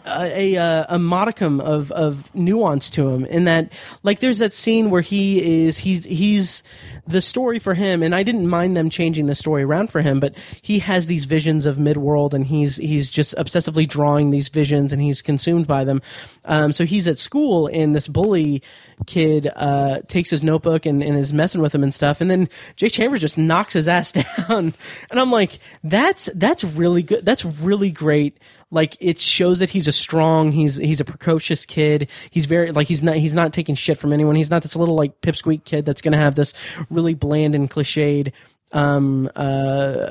[0.07, 3.73] a, a, a, modicum of, of nuance to him in that
[4.05, 6.63] like there's that scene where he is he's he's
[7.07, 10.21] the story for him and I didn't mind them changing the story around for him
[10.21, 14.93] but he has these visions of midworld and he's he's just obsessively drawing these visions
[14.93, 16.03] and he's consumed by them.
[16.45, 18.63] Um, so he's at school and this bully
[19.07, 22.49] kid uh, takes his notebook and, and is messing with him and stuff and then
[22.77, 24.13] Jake Chambers just knocks his ass
[24.49, 24.75] down.
[25.11, 28.39] And I'm like that's that's really good that's really great
[28.75, 32.09] like it shows that he's a strong he's he's a precocious kid.
[32.31, 34.35] He's very like he's not he's not taking shit from anyone.
[34.35, 36.53] He's not this little like pipsqueak kid that's gonna have this
[36.91, 38.33] really bland and cliched
[38.73, 40.11] um uh,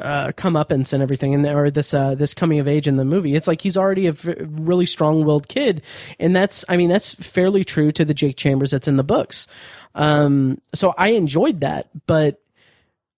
[0.00, 3.36] uh comeuppance and everything and or this uh this coming of age in the movie.
[3.36, 5.80] It's like he's already a v- really strong-willed kid.
[6.18, 9.46] And that's i mean that's fairly true to the jake chambers that's in the books.
[9.94, 12.40] Um so i enjoyed that but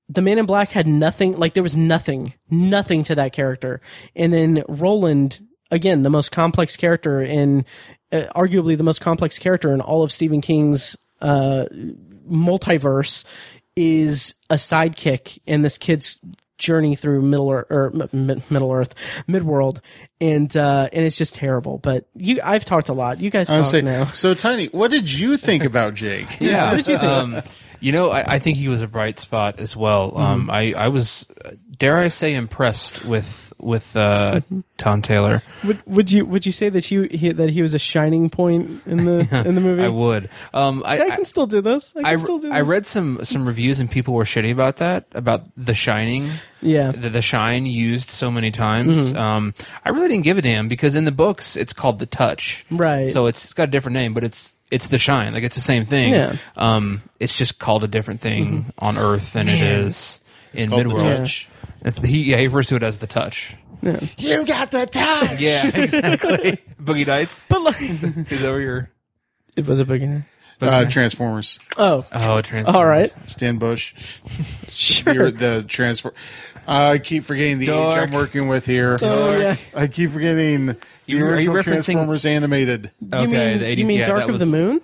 [0.08, 3.80] the man in black had nothing like there was nothing nothing to that character
[4.14, 5.40] and then roland
[5.70, 7.64] again the most complex character in
[8.12, 11.64] uh, arguably the most complex character in all of stephen king's uh
[12.30, 13.24] multiverse
[13.74, 16.20] is a sidekick in this kid's
[16.58, 18.94] journey through middle earth or M- M- middle earth
[19.28, 19.80] midworld
[20.20, 23.56] and uh and it's just terrible but you i've talked a lot you guys I
[23.56, 24.66] talk say, now so tiny.
[24.68, 26.40] What did you think about Jake?
[26.40, 26.70] Yeah.
[26.70, 27.10] what did you think?
[27.12, 27.42] Um,
[27.80, 30.16] you know, I, I think he was a bright spot as well.
[30.16, 31.26] Um, I, I was,
[31.78, 34.40] dare I say, impressed with with uh,
[34.76, 35.42] Tom Taylor.
[35.64, 38.82] would, would you would you say that he, he that he was a shining point
[38.86, 40.28] in the in the movie I would.
[40.52, 42.86] Um, See, I, can still do this i can I, still do this I read
[42.86, 46.30] some some reviews and people were shitty about that about The Shining.
[46.60, 49.14] yeah The, the shine used so many times.
[49.14, 49.54] Um,
[49.84, 52.66] I really didn't give a damn because in the books it's called The Touch.
[52.70, 53.08] Right.
[53.10, 55.32] So it's, it's got a different name, but it's it's the shine.
[55.34, 56.12] Like it's the same thing.
[56.12, 56.36] Yeah.
[56.56, 60.20] Um, it's just called a different thing on Earth than it is
[60.52, 61.18] in called The Midworld.
[61.18, 61.48] Touch.
[61.82, 63.54] It's the, he, yeah, he refers to it as the touch.
[64.18, 65.38] You got the touch.
[65.40, 66.58] Yeah, exactly.
[66.82, 67.46] Boogie Nights.
[67.48, 67.80] but like
[68.32, 68.90] Is over your.
[69.54, 70.26] it was a beginner
[70.60, 71.58] Uh, Transformers.
[71.76, 72.66] oh Oh, trans.
[72.68, 73.94] all right Stan Bush.
[74.70, 76.12] sure You're the transfer.
[76.66, 78.98] I keep forgetting the age I'm working with here.
[79.02, 79.56] Oh, yeah.
[79.74, 82.90] I keep forgetting the You- are you original referencing- Transformers animated.
[83.12, 84.80] Okay, you mean, the 80s, you mean yeah, Dark that of the Moon?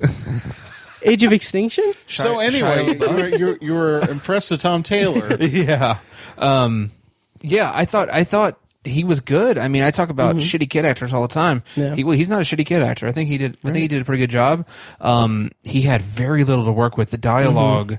[1.02, 1.92] Age of Extinction?
[2.08, 5.36] so anyway, you were, you, were, impressed with Tom Taylor.
[5.42, 5.98] yeah.
[6.38, 6.92] Um,
[7.42, 9.58] yeah, I thought I thought he was good.
[9.58, 11.62] I mean, I talk about shitty kid actors all the time.
[11.76, 11.94] Yeah.
[11.94, 13.06] He he's not a shitty kid actor.
[13.06, 13.58] I think he did.
[13.64, 14.66] I think he did a pretty good job.
[15.00, 17.10] Um, he had very little to work with.
[17.10, 17.96] The dialog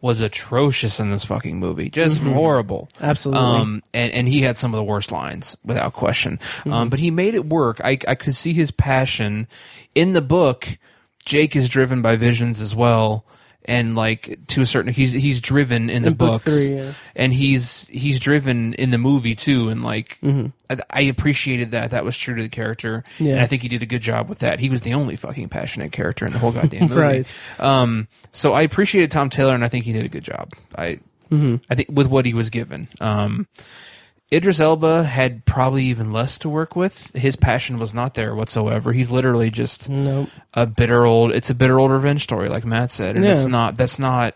[0.00, 2.88] was atrocious in this fucking movie, just horrible.
[3.00, 3.42] Absolutely.
[3.42, 6.38] Um, and and he had some of the worst lines without question.
[6.66, 7.80] Um, but he made it work.
[7.82, 9.48] I I could see his passion
[9.94, 10.78] in the book.
[11.24, 13.24] Jake is driven by visions as well.
[13.68, 16.92] And like to a certain, he's he's driven in the In book books, three, yeah.
[17.14, 20.46] and he's he's driven in the movie too and like Mm-hmm.
[20.70, 23.32] I, I appreciated that that was true to the character Yeah.
[23.34, 25.50] and i think he did a good job with that he was the only fucking
[25.50, 27.34] passionate character in the whole goddamn movie Right.
[27.58, 30.98] um so i appreciated tom taylor and i think he did a good job i
[31.30, 31.56] Mm-hmm.
[31.68, 33.46] i think with what he was given um
[34.32, 37.14] Idris Elba had probably even less to work with.
[37.16, 38.92] His passion was not there whatsoever.
[38.92, 40.28] He's literally just Nope.
[40.52, 41.32] a bitter old.
[41.32, 43.32] It's a bitter old revenge story, like Matt said, and Yeah.
[43.32, 43.76] it's not.
[43.76, 44.34] That's not.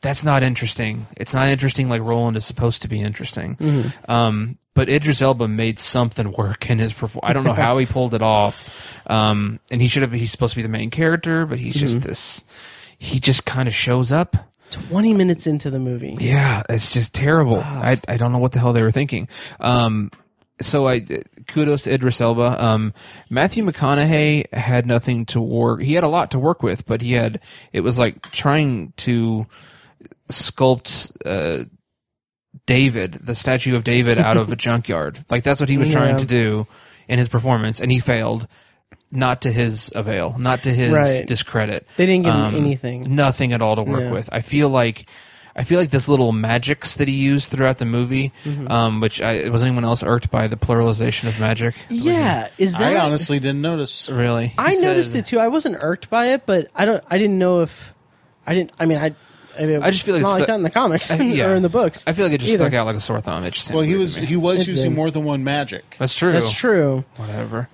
[0.00, 1.06] That's not interesting.
[1.16, 3.54] It's not interesting like Roland is supposed to be interesting.
[3.54, 4.10] Mm-hmm.
[4.10, 7.30] Um, but Idris Elba made something work in his performance.
[7.30, 8.98] I don't know how he pulled it off.
[9.06, 10.10] Um, and he should have.
[10.10, 11.86] He's supposed to be the main character, but he's Mm-hmm.
[11.86, 12.44] just this.
[12.98, 14.36] He just kind of shows up.
[14.72, 16.16] 20 minutes into the movie.
[16.20, 17.60] Yeah, it's just terrible.
[17.60, 19.28] I I don't know what the hell they were thinking.
[19.60, 20.10] Um,
[20.60, 21.00] so I
[21.46, 22.62] kudos to Idris Elba.
[22.62, 22.94] Um,
[23.30, 25.82] Matthew McConaughey had nothing to work.
[25.82, 27.40] He had a lot to work with, but he had
[27.72, 29.46] it was like trying to
[30.30, 31.64] sculpt uh,
[32.66, 35.24] David, the statue of David, out of a junkyard.
[35.30, 36.66] Like that's what he was trying to do
[37.08, 38.46] in his performance, and he failed.
[39.14, 41.26] Not to his avail, not to his Right.
[41.26, 41.86] discredit.
[41.98, 43.14] They didn't give Um, him anything.
[43.14, 44.10] Nothing at all to work Yeah.
[44.10, 44.28] with.
[44.32, 45.06] I feel like
[45.54, 48.72] I feel like this little magics that he used throughout the movie, Mm-hmm.
[48.72, 51.74] um, which I, was anyone else irked by the pluralization of magic?
[51.90, 54.08] Yeah, is that I honestly didn't notice.
[54.10, 54.54] Really?
[54.56, 55.38] I He noticed said- it too.
[55.38, 57.92] I wasn't irked by it, but I don't I didn't know if
[58.46, 59.14] I didn't I mean I
[59.58, 61.10] I, mean, I just feel it's like not it's like the- that in the comics
[61.10, 61.46] I- yeah.
[61.48, 62.04] or in the books.
[62.06, 62.64] I feel like it just either.
[62.64, 63.44] stuck out like a sore thumb.
[63.44, 64.96] It just Well, he was he was It using did.
[64.96, 65.96] more than one magic.
[65.98, 66.32] That's true.
[66.32, 67.04] That's true.
[67.16, 67.68] Whatever.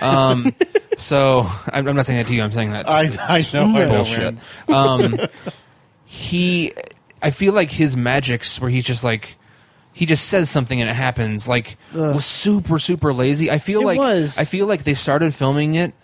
[0.00, 0.54] Um,
[0.98, 2.42] so I'm, I'm not saying that to you.
[2.42, 3.74] I'm saying that I I know.
[3.76, 4.34] I bullshit.
[4.34, 4.40] man.
[4.68, 5.18] Um,
[6.04, 6.72] he,
[7.22, 9.36] I feel like his magics where he's just like,
[9.94, 11.46] he just says something and it happens.
[11.48, 13.50] Like was super super lazy.
[13.50, 14.38] I feel It like was.
[14.38, 15.94] I feel like they started filming it.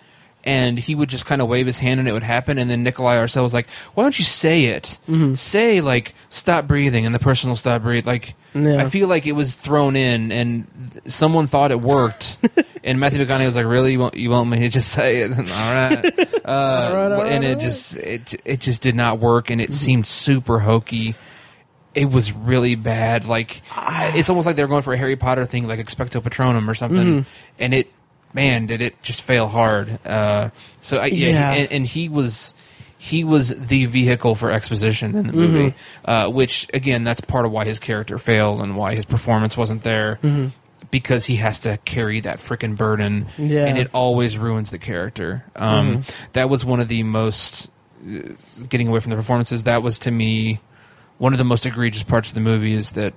[0.48, 2.56] And he would just kind of wave his hand and it would happen.
[2.56, 4.98] And then Nikolai Arcel was like, "Why don't you say it?
[5.06, 5.34] Mm-hmm.
[5.34, 8.06] Say like stop breathing," and the person will stop breathing.
[8.06, 8.82] Like Yeah.
[8.82, 12.38] I feel like it was thrown in, and someone thought it worked.
[12.84, 13.92] And Matthew McConaughey was like, "Really?
[13.92, 15.32] You won't, you want me to just say it?
[15.36, 17.60] all right." Uh, all right, and it right.
[17.60, 19.74] just it it just did not work, and it mm-hmm.
[19.74, 21.14] seemed super hokey.
[21.94, 23.26] It was really bad.
[23.26, 24.12] Like ah.
[24.14, 26.74] it's almost like they were going for a Harry Potter thing, like Expecto Patronum or
[26.74, 27.06] something.
[27.06, 27.28] Mm-hmm.
[27.58, 27.92] And it,
[28.32, 30.04] man, did it just fail hard.
[30.06, 30.50] Uh,
[30.80, 31.52] so I, yeah, Yeah.
[31.52, 32.54] and, and he was
[33.00, 35.74] he was the vehicle for exposition in the movie,
[36.04, 39.82] uh, which again, that's part of why his character failed and why his performance wasn't
[39.82, 40.18] there.
[40.90, 43.66] Because he has to carry that freaking burden, Yeah.
[43.66, 45.44] and it always ruins the character.
[45.54, 46.02] Um,
[46.32, 47.68] That was one of the most
[48.08, 48.20] uh,
[48.68, 49.64] getting away from the performances.
[49.64, 50.60] That was to me
[51.18, 53.12] one of the most egregious parts of the movie is that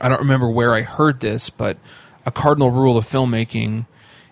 [0.00, 1.78] I don't remember where I heard this, but
[2.26, 3.86] a cardinal rule of filmmaking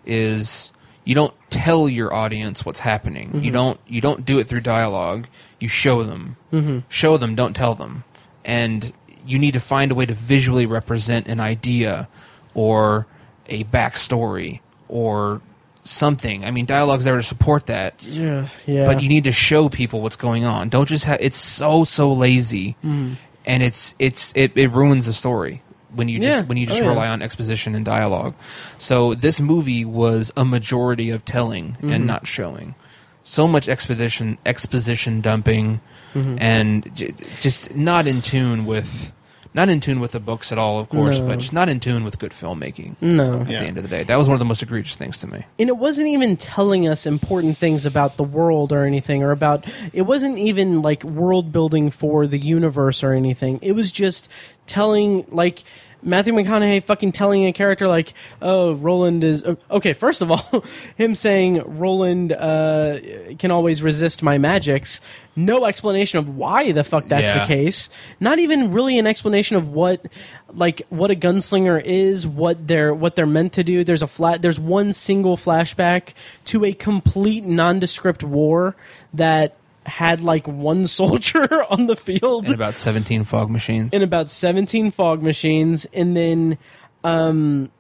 [0.07, 0.71] is
[1.05, 3.43] you don't tell your audience what's happening.
[3.43, 5.27] You don't you don't do it through dialogue.
[5.61, 6.37] You show them.
[6.89, 8.05] Show them, don't tell them.
[8.45, 8.93] And
[9.27, 12.09] you need to find a way to visually represent an idea
[12.55, 13.07] or
[13.49, 15.41] a backstory or
[15.83, 16.45] something.
[16.45, 18.87] I mean, dialogue's there to support that Yeah, yeah.
[18.87, 20.69] but you need to show people what's going on.
[20.69, 23.13] Don't just have it's so so lazy, Hmm.
[23.45, 25.63] and it's it's it, it ruins the story
[25.95, 26.43] when you just Yeah.
[26.43, 26.91] when you just Oh, yeah.
[26.91, 28.35] rely on exposition and dialogue.
[28.79, 31.93] So this movie was a majority of telling Mm-hmm.
[31.93, 32.75] and not showing.
[33.25, 35.81] So much exposition exposition dumping,
[36.15, 36.37] Mm-hmm.
[36.41, 39.13] and j- just not in tune with.
[39.55, 41.27] Not in tune with the books at all, of course, No.
[41.29, 42.97] but just not in tune with good filmmaking.
[43.01, 43.41] no.
[43.43, 43.59] At Yeah.
[43.61, 45.45] the end of the day, that was one of the most egregious things to me.
[45.59, 49.65] and it wasn't even telling us important things about the world or anything or about
[49.93, 54.29] it wasn't even like world building for the universe or anything it was just
[54.67, 55.63] telling like
[56.07, 60.65] Matthew McConaughey fucking telling a character like, "Oh, Roland is oh, okay." First of all,
[60.97, 62.99] him saying Roland uh,
[63.39, 65.01] can always resist my magics.
[65.35, 67.41] No explanation of why the fuck that's Yeah.
[67.41, 67.91] the case.
[68.21, 70.01] Not even really an explanation of what,
[70.55, 73.83] like, what a gunslinger is, what they're what they're meant to do.
[73.85, 74.41] There's a flat.
[74.43, 76.15] There's one single flashback
[76.47, 78.77] to a complete nondescript war
[79.13, 79.57] that
[79.87, 82.45] had like one soldier on the field.
[82.47, 83.91] And about seventeen fog machines.
[83.93, 85.87] and about 17 fog machines.
[85.95, 86.59] And then
[87.05, 87.71] um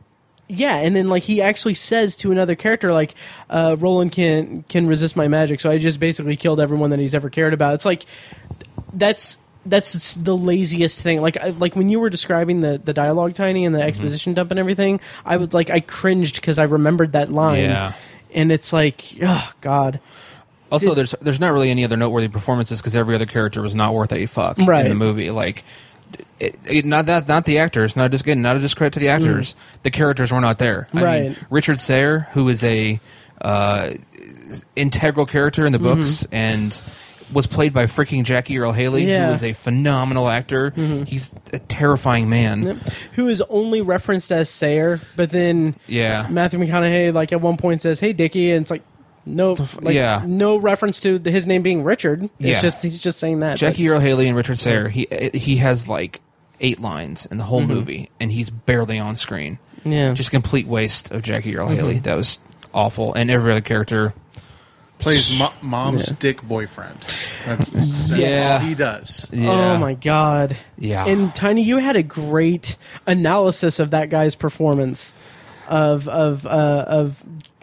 [0.48, 3.16] yeah and then like he actually says to another character like
[3.50, 5.58] uh roland can can resist my magic.
[5.60, 7.74] So i just basically killed everyone that he's ever cared about.
[7.74, 8.06] It's like
[8.92, 11.20] that's that's the laziest thing.
[11.20, 13.88] Like I, like when you were describing the the dialogue tiny and the Mm-hmm.
[13.88, 17.64] exposition dump and everything i was like i cringed because i remembered that line.
[17.64, 17.94] Yeah.
[18.32, 19.98] and it's like oh god
[20.70, 23.94] Also, there's there's not really any other noteworthy performances because every other character was not
[23.94, 24.84] worth a fuck Right.
[24.84, 25.30] in the movie.
[25.30, 25.64] Like,
[26.40, 29.08] it, it, not that not the actors, not just again, not a discredit to the
[29.08, 29.54] actors.
[29.84, 30.88] The characters were not there.
[30.92, 31.02] I Mm.
[31.02, 31.22] Right.
[31.24, 32.98] mean, Richard Sayre, who is a
[33.40, 33.90] uh,
[34.74, 36.80] integral character in the books and
[37.32, 39.08] was played by freaking Jackie Earle Haley, Mm-hmm.
[39.10, 39.18] Yeah.
[39.22, 39.28] Mm-hmm.
[39.28, 40.70] who is a phenomenal actor.
[41.06, 42.80] He's a terrifying man.
[43.14, 46.28] who is only referenced as Sayre, but then Yeah.
[46.30, 48.82] Matthew McConaughey like at one point says, "Hey, Dickie," and it's like
[49.26, 50.22] no, like, yeah.
[50.24, 52.24] no reference to the, his name being Richard.
[52.24, 52.60] It's Yeah.
[52.62, 53.58] just he's just saying that.
[53.58, 54.88] Jackie Earle Haley and Richard Sayre.
[54.88, 56.20] He eh, he has like
[56.60, 57.72] eight lines in the whole mm-hmm.
[57.72, 59.58] movie, and he's barely on screen.
[59.84, 61.94] yeah, just complete waste of Jackie Earle Haley.
[61.94, 62.02] Mm-hmm.
[62.02, 62.38] That was
[62.72, 64.14] awful, and every other character.
[64.98, 66.98] Plays mo- mom's dick boyfriend.
[67.44, 68.52] That's, that's Yeah.
[68.54, 69.28] all he does.
[69.30, 69.50] Yeah.
[69.50, 71.04] oh my god, Yeah.
[71.04, 75.12] And Tiny, you had a great analysis of that guy's performance
[75.68, 77.22] of of uh, of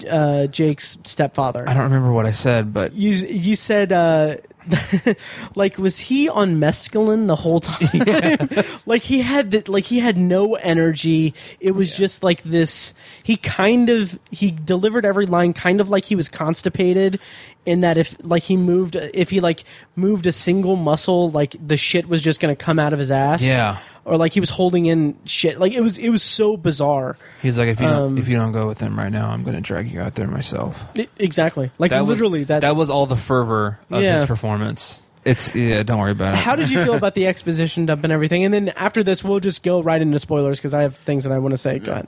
[0.09, 1.67] uh, Jake's stepfather.
[1.67, 4.37] I don't remember what I said, but You you said uh
[5.55, 8.47] like was he on mescaline the whole time?
[8.85, 11.33] like he had the, like he had no energy.
[11.59, 12.93] It was just like this
[13.23, 17.19] he kind of he delivered every line kind of like he was constipated
[17.65, 19.63] in that if like he moved if he like
[19.95, 23.11] moved a single muscle like the shit was just going to come out of his
[23.11, 23.43] ass.
[23.43, 23.79] Yeah.
[24.05, 25.59] Or like he was holding in shit.
[25.59, 27.17] Like it was it was so bizarre.
[27.41, 29.43] he's like, if you Um, don't if you don't go with him right now, I'm
[29.43, 30.85] going to drag you out there myself.
[30.97, 31.71] I- exactly.
[31.77, 34.15] Like That literally that's that was all the fervor of Yeah.
[34.19, 34.99] his performance.
[35.23, 36.37] It's yeah, don't worry about it.
[36.39, 38.43] How did you feel about the exposition dump and everything?
[38.43, 41.31] And then after this, we'll just go right into spoilers because I have things that
[41.31, 41.79] I want to say.
[41.79, 42.07] Go ahead.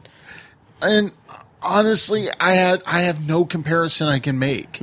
[0.82, 1.14] and
[1.62, 4.80] honestly i had i have no comparison i can make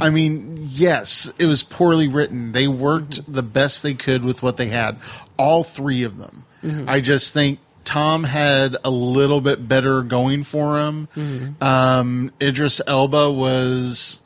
[0.00, 4.56] i mean yes it was poorly written they worked the best they could with what
[4.56, 4.96] they had
[5.38, 6.88] all three of them Mm-hmm.
[6.88, 11.08] i just think tom had a little bit better going for him.
[11.16, 11.62] Mm-hmm.
[11.62, 14.22] Um idris elba was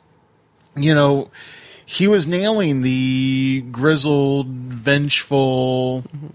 [0.75, 1.31] you know
[1.85, 6.27] he was nailing the grizzled vengeful mm-hmm.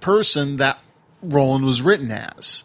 [0.00, 0.78] person that
[1.22, 2.64] Roland was written as.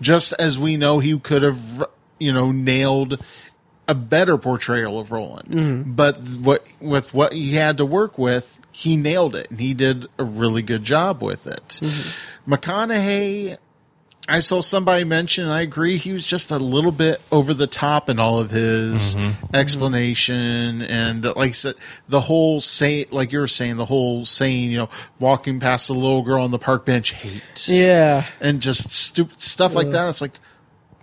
[0.00, 1.84] Just as we know he could have,
[2.18, 3.20] you know, nailed
[3.88, 5.96] a better portrayal of Roland.
[5.96, 10.06] But what with what he had to work with, he nailed it, and he did
[10.18, 11.80] a really good job with it.
[11.82, 12.54] Mm-hmm.
[12.54, 13.58] McConaughey.
[14.26, 17.66] I saw somebody mention, and I agree, he was just a little bit over the
[17.66, 19.26] top in all of his mm-hmm.
[19.26, 19.56] Mm-hmm.
[19.56, 20.80] explanation.
[20.80, 21.74] And uh, like I said,
[22.08, 25.94] the whole say, like you were saying, the whole saying, you know, walking past the
[25.94, 27.68] little girl on the park bench, hate.
[27.68, 28.24] Yeah.
[28.40, 30.08] And just stupid stuff like that.
[30.08, 30.38] It's like,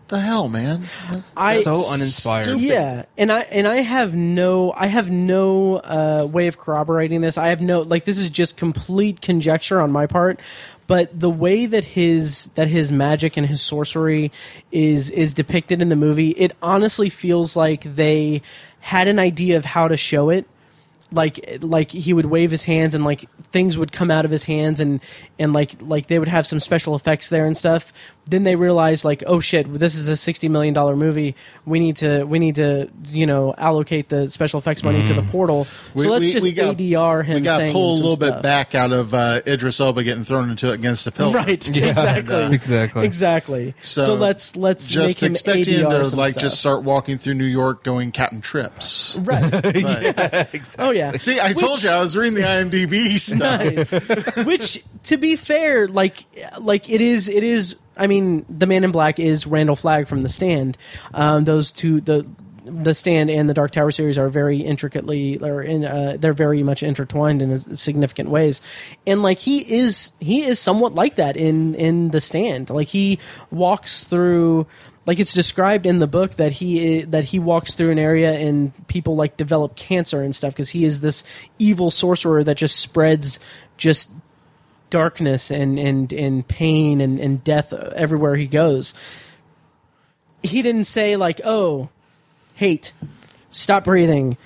[0.09, 0.87] the hell, man?
[1.35, 2.45] I so uninspired.
[2.45, 2.61] Stupid.
[2.61, 7.37] Yeah, and I and I have no I have no uh, way of corroborating this.
[7.37, 10.39] I have no like this is just complete conjecture on my part.
[10.87, 14.31] But the way that his that his magic and his sorcery
[14.71, 18.41] is is depicted in the movie, it honestly feels like they
[18.79, 20.47] had an idea of how to show it.
[21.11, 24.45] Like like he would wave his hands and like things would come out of his
[24.45, 25.01] hands and
[25.37, 27.91] and like like they would have some special effects there and stuff.
[28.29, 31.35] Then they realized like oh shit this is a sixty million dollar movie.
[31.65, 35.23] We need to we need to you know allocate the special effects money to the
[35.23, 35.65] portal.
[35.95, 37.35] so let's just got- ADR him.
[37.35, 40.23] We got to pull a some little bit back out of uh, Idris Elba getting
[40.23, 41.33] thrown into it against a pillar.
[41.33, 41.67] Right.
[41.75, 42.53] exactly.
[42.53, 43.05] exactly.
[43.05, 43.73] Exactly.
[43.79, 46.41] So, let's let's just make him expect him ADR to like stuff.
[46.41, 49.17] just start walking through New York going Captain Trips.
[49.21, 49.51] right.
[50.17, 51.17] But- Oh yeah.
[51.17, 53.39] See, I told you I was reading the IMDb stuff.
[53.39, 54.45] Nice.
[54.45, 56.25] Which, to be fair, like
[56.59, 57.75] like it is it is.
[57.97, 60.77] I mean, the Man in Black is Randall Flagg from The Stand.
[61.13, 62.25] Um, those two, the
[62.69, 66.63] the Stand and the Dark Tower series are very intricately, or in, uh, they're very
[66.63, 68.61] much intertwined in significant ways.
[69.05, 72.69] And like he is, he is somewhat like that in in The Stand.
[72.69, 73.19] Like he
[73.51, 74.67] walks through.
[75.05, 78.73] Like it's described in the book that he that he walks through an area and
[78.87, 81.23] people like develop cancer and stuff because he is this
[81.57, 83.39] evil sorcerer that just spreads
[83.77, 84.09] just
[84.89, 88.93] darkness and and and pain and and death everywhere he goes.
[90.43, 91.89] He didn't say like, "Oh,
[92.55, 92.93] hate,
[93.49, 94.37] stop breathing,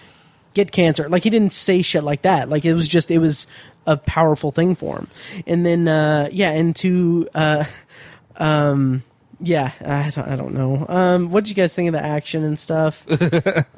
[0.53, 2.49] get cancer." Like he didn't say shit like that.
[2.49, 3.47] Like it was just it was
[3.85, 5.07] a powerful thing for him.
[5.47, 7.65] And then uh yeah, and to uh
[8.37, 9.03] um
[9.43, 10.85] yeah, I don't, I don't know.
[10.87, 13.05] Um what did you guys think of the action and stuff?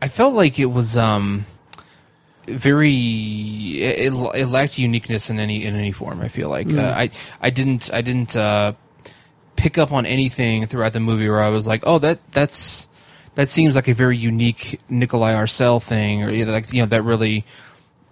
[0.00, 1.46] I felt like it was um
[2.48, 6.20] very it, it lacked uniqueness in any in any form.
[6.20, 8.72] I feel like uh, I I didn't I didn't uh,
[9.56, 12.88] pick up on anything throughout the movie where I was like, oh that that's
[13.34, 17.44] that seems like a very unique Nikolaj Arcel thing, or like you know that really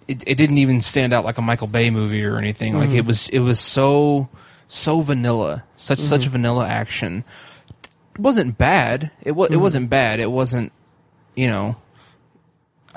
[0.07, 2.77] it, it didn't even stand out like a Michael Bay movie or anything.
[2.77, 4.29] Like it was it was so
[4.67, 7.23] so vanilla, such such vanilla action.
[8.13, 9.11] It wasn't bad.
[9.21, 10.19] It was it wasn't bad.
[10.19, 10.71] It wasn't
[11.35, 11.75] you know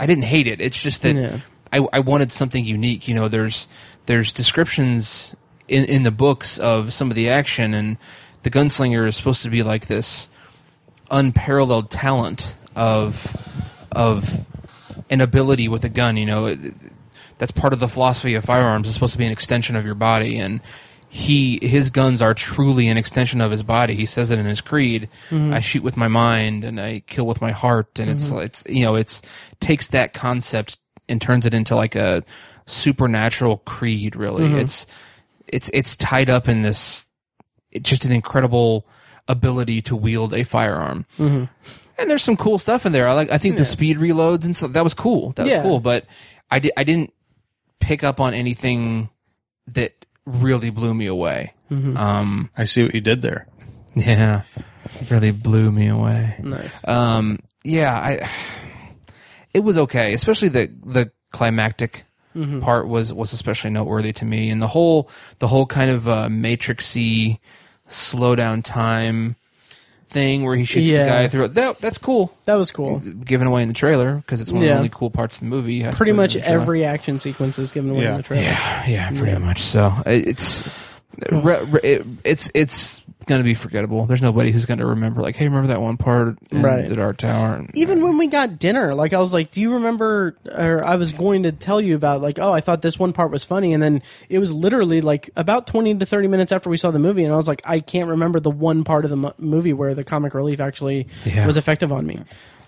[0.00, 0.60] I didn't hate it.
[0.60, 1.38] It's just that Yeah.
[1.72, 3.06] I, I wanted something unique.
[3.06, 3.68] You know, there's
[4.06, 5.36] there's descriptions
[5.68, 7.96] in in the books of some of the action, and
[8.42, 10.28] the gunslinger is supposed to be like this
[11.10, 13.36] unparalleled talent of
[13.92, 14.46] of
[15.10, 16.16] an ability with a gun.
[16.16, 16.74] You know, It-
[17.38, 18.86] that's part of the philosophy of firearms.
[18.86, 20.60] It's supposed to be an extension of your body, and
[21.12, 23.96] he his guns are truly an extension of his body.
[23.96, 25.08] He says it in his creed.
[25.30, 25.52] Mm-hmm.
[25.52, 28.42] I shoot with my mind and I kill with my heart, and it's mm-hmm.
[28.42, 29.20] it's you know it's
[29.58, 32.22] takes that concept and turns it into like a
[32.66, 34.14] supernatural creed.
[34.14, 34.60] Really, mm-hmm.
[34.60, 34.86] it's
[35.48, 37.06] it's it's tied up in this
[37.72, 38.86] it's just an incredible
[39.26, 41.06] ability to wield a firearm.
[41.98, 43.08] And there's some cool stuff in there.
[43.08, 43.32] I like.
[43.32, 45.32] I think the speed reloads and stuff that was cool.
[45.32, 45.56] That Yeah.
[45.56, 45.80] was cool.
[45.80, 46.06] But
[46.52, 46.72] I did.
[46.76, 47.12] I didn't
[47.80, 49.10] pick up on anything
[49.66, 49.92] that
[50.26, 51.54] really blew me away.
[51.70, 52.50] Um.
[52.56, 53.46] I see what you did there.
[53.94, 54.42] Yeah.
[55.10, 56.36] Really blew me away.
[56.42, 56.86] nice.
[56.86, 57.38] Um.
[57.64, 57.92] Yeah.
[57.94, 58.28] I.
[59.52, 62.04] It was okay, especially the the climactic
[62.60, 65.10] part was was especially noteworthy to me, and the whole
[65.40, 67.40] the whole kind of uh, matrixy
[67.88, 69.34] slow down time
[70.10, 71.04] thing where he shoots Yeah.
[71.04, 71.48] the guy through.
[71.48, 72.34] That that's cool.
[72.44, 72.98] That was cool.
[72.98, 74.72] Given away in the trailer because it's one of Yeah.
[74.74, 75.74] the only cool parts of the movie.
[75.74, 76.60] You have to Pretty put it much in the trailer.
[76.62, 78.10] every action sequence is given away Yeah.
[78.12, 78.42] in the trailer.
[78.42, 79.60] Yeah, yeah, pretty much.
[79.62, 80.68] So it- it's
[81.30, 83.00] re, re, it, it's it's
[83.30, 84.04] gonna be forgettable.
[84.04, 86.86] There's nobody who's gonna remember like, hey, remember that one part in Right.
[86.86, 87.64] the Dark Tower?
[87.72, 91.12] Even when we got dinner, like I was like, "Do you remember?" Or I was
[91.14, 93.82] going to tell you about, like, "Oh, I thought this one part was funny," and
[93.82, 97.24] then it was literally like about twenty to thirty minutes after we saw the movie,
[97.24, 99.94] and I was like, "I can't remember the one part of the mo- movie where
[99.94, 101.46] the comic relief actually Yeah.
[101.46, 102.20] was effective on me."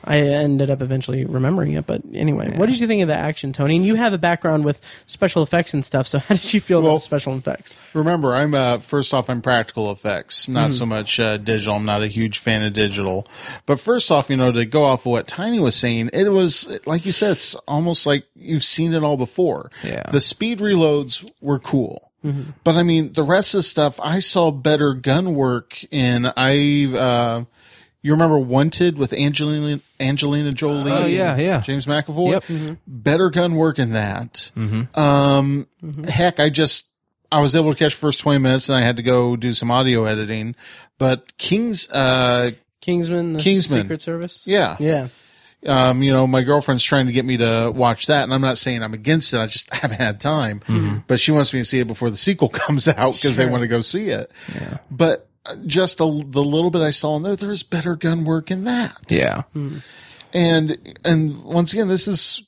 [0.04, 3.52] I ended up eventually remembering it, but anyway, what did you think of the action,
[3.52, 3.76] Tony?
[3.76, 6.78] And you have a background with special effects and stuff, so how did you feel
[6.80, 7.76] about Well- the special effects?
[7.94, 11.74] Remember, I'm uh, first off, I'm practical effects, not so much uh, digital.
[11.76, 13.26] I'm not a huge fan of digital.
[13.66, 16.78] But first off, you know, to go off of what Tiny was saying, it was
[16.86, 19.70] like you said, it's almost like you've seen it all before.
[19.84, 20.04] Yeah.
[20.10, 22.10] The speed reloads were cool.
[22.62, 26.86] But I mean, the rest of the stuff, I saw better gun work in, I,
[26.96, 27.44] uh,
[28.02, 30.90] You remember Wanted with Angelina Angelina Jolie?
[30.90, 31.60] Oh, yeah, yeah.
[31.60, 32.30] James McAvoy.
[32.48, 32.78] Yep.
[32.86, 34.50] Better gun work in that.
[34.56, 34.98] Mm-hmm.
[34.98, 35.68] Um,
[36.08, 36.86] heck, I just
[37.30, 39.70] I was able to catch first twenty minutes, and I had to go do some
[39.70, 40.56] audio editing.
[40.98, 42.50] But King's, uh,
[42.80, 43.82] Kingsman, the Kingsman.
[43.82, 44.46] Secret Service.
[44.46, 45.08] yeah, Yeah.
[45.66, 48.58] um, you know, my girlfriend's trying to get me to watch that, and I'm not
[48.58, 49.38] saying I'm against it.
[49.38, 51.02] I just haven't had time.
[51.06, 53.62] But she wants me to see it before the sequel comes out because they want
[53.62, 54.30] to go see it.
[54.54, 54.78] Yeah.
[54.90, 55.28] But
[55.66, 58.96] just a, the little bit I saw in there, there's better gun work in that.
[59.08, 59.42] Yeah.
[59.52, 59.78] Hmm.
[60.32, 62.42] And and once again, this is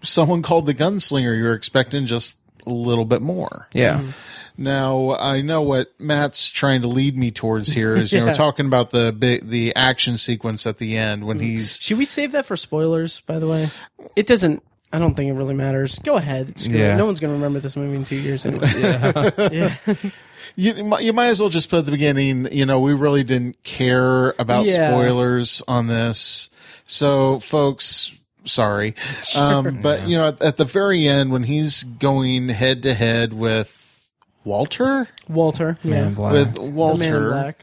[0.00, 1.36] someone called the gunslinger.
[1.36, 2.36] You're expecting just
[2.66, 3.68] a little bit more.
[3.72, 4.00] Yeah.
[4.00, 4.10] Hmm.
[4.58, 8.30] Now I know what Matt's trying to lead me towards here is you know Yeah.
[8.32, 11.44] we're talking about the big the action sequence at the end when hmm.
[11.44, 13.20] he's Should we save that for spoilers?
[13.20, 13.70] By the way,
[14.16, 14.62] it doesn't.
[14.92, 16.00] I don't think it really matters.
[16.00, 16.60] Go ahead.
[16.66, 16.96] Yeah.
[16.96, 18.72] No one's going to remember this movie in two years anyway.
[19.52, 19.76] yeah.
[20.02, 20.10] You,
[20.56, 23.22] you might- you might as well just put at the beginning, you know, we really
[23.24, 24.90] didn't care about Yeah.
[24.90, 26.48] spoilers on this.
[26.86, 28.12] So, folks,
[28.44, 28.94] sorry.
[29.36, 33.32] Um, but, you know, at, at the very end, when he's going head to head
[33.32, 34.08] with
[34.44, 35.08] Walter?
[35.28, 35.78] Walter.
[35.84, 36.06] Yeah.
[36.06, 36.32] in Black.
[36.32, 37.54] With The Man in Walter.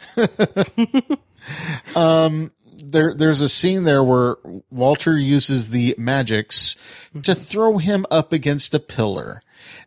[2.90, 4.38] There, there's a scene there where
[4.72, 6.76] Walter uses the magics
[7.24, 9.42] to throw him up against a pillar.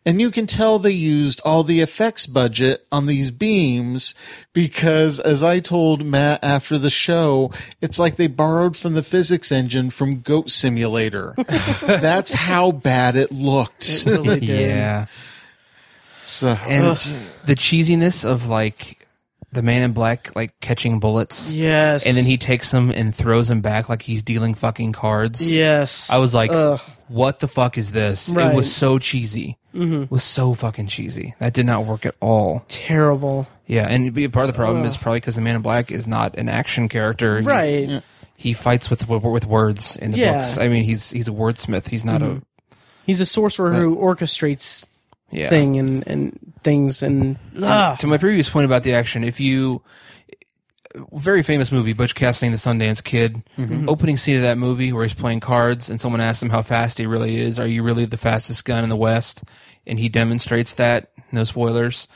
[0.05, 4.15] And you can tell they used all the effects budget on these beams
[4.53, 9.53] because as I told Matt after the show, it's like they borrowed from the physics
[9.53, 11.35] engine from Goat Simulator.
[11.83, 14.07] That's how bad it looked.
[14.07, 14.71] It really did.
[14.71, 15.07] yeah.
[16.25, 16.97] So, And
[17.47, 19.00] the cheesiness of like
[19.53, 21.51] the man in black like catching bullets.
[21.51, 22.07] Yes.
[22.07, 25.41] And then he takes them and throws them back like he's dealing fucking cards.
[25.43, 26.09] Yes.
[26.11, 26.81] I was like, Ugh.
[27.09, 28.29] what the fuck is this?
[28.29, 29.59] It was so cheesy.
[29.75, 30.03] Mm-hmm.
[30.05, 31.35] It was so fucking cheesy.
[31.39, 32.65] That did not work at all.
[32.69, 33.47] terrible.
[33.67, 36.09] Yeah, and be- part of the problem is probably because the Man in Black is
[36.09, 37.37] not an action character.
[37.37, 38.03] He's- Right.
[38.37, 40.39] He fights with with words in the Yeah.
[40.39, 40.57] books.
[40.59, 41.89] I mean, he's he's a wordsmith.
[41.89, 42.41] He's not a
[43.05, 44.87] He's a sorcerer who orchestrates a
[45.31, 45.49] yeah.
[45.49, 49.83] thing and, and things and ah, to my previous point about the action, if you
[51.13, 53.43] very famous movie, Butch Cassidy and the Sundance Kid,
[53.89, 56.99] opening scene of that movie where he's playing cards and someone asks him how fast
[56.99, 57.61] he really is.
[57.61, 59.45] Are you really the fastest gun in the West?
[59.87, 61.13] And he demonstrates that.
[61.33, 62.09] No spoilers.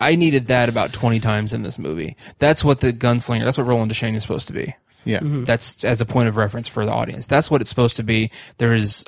[0.00, 2.16] I needed that about twenty times in this movie.
[2.38, 3.44] That's what the gunslinger.
[3.44, 4.74] That's what Roland Deschain is supposed to be.
[5.04, 5.20] yeah.
[5.22, 7.26] That's as a point of reference for the audience.
[7.26, 8.30] That's what it's supposed to be.
[8.56, 9.04] There is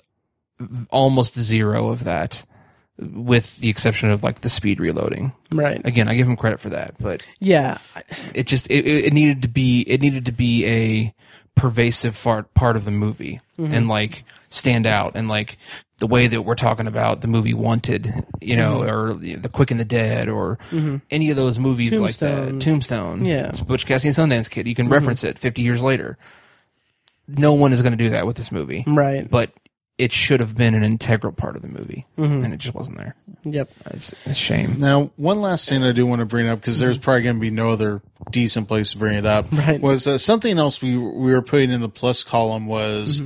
[0.90, 2.44] almost zero of that,
[2.98, 5.32] with the exception of like the speed reloading.
[5.52, 5.80] right.
[5.84, 7.78] Again, I give him credit for that, but Yeah.
[8.34, 11.14] it just it, it needed to be it needed to be a
[11.54, 13.72] pervasive part part of the movie mm-hmm.
[13.72, 15.56] and like stand out and like
[15.98, 18.90] the way that we're talking about the movie Wanted, you know, mm-hmm.
[18.90, 20.96] or the Quick and the Dead, or mm-hmm.
[21.10, 22.58] any of those movies like Tombstone.
[22.58, 22.64] that.
[22.64, 23.48] Tombstone, Yeah.
[23.48, 24.66] It's Butch Cassidy and Sundance Kid.
[24.66, 26.18] You can reference it fifty years later.
[27.28, 29.28] No one is going to do that with this movie, Right.
[29.28, 29.50] but
[29.98, 33.14] it should have been an integral part of the movie, and it just wasn't there.
[33.44, 33.70] Yep.
[33.86, 34.78] It's a shame.
[34.78, 37.40] Now, one last thing I do want to bring up because there's probably going to
[37.40, 39.46] be no other decent place to bring it up.
[39.52, 39.80] Right.
[39.80, 43.22] Was uh, something else we we were putting in the plus column was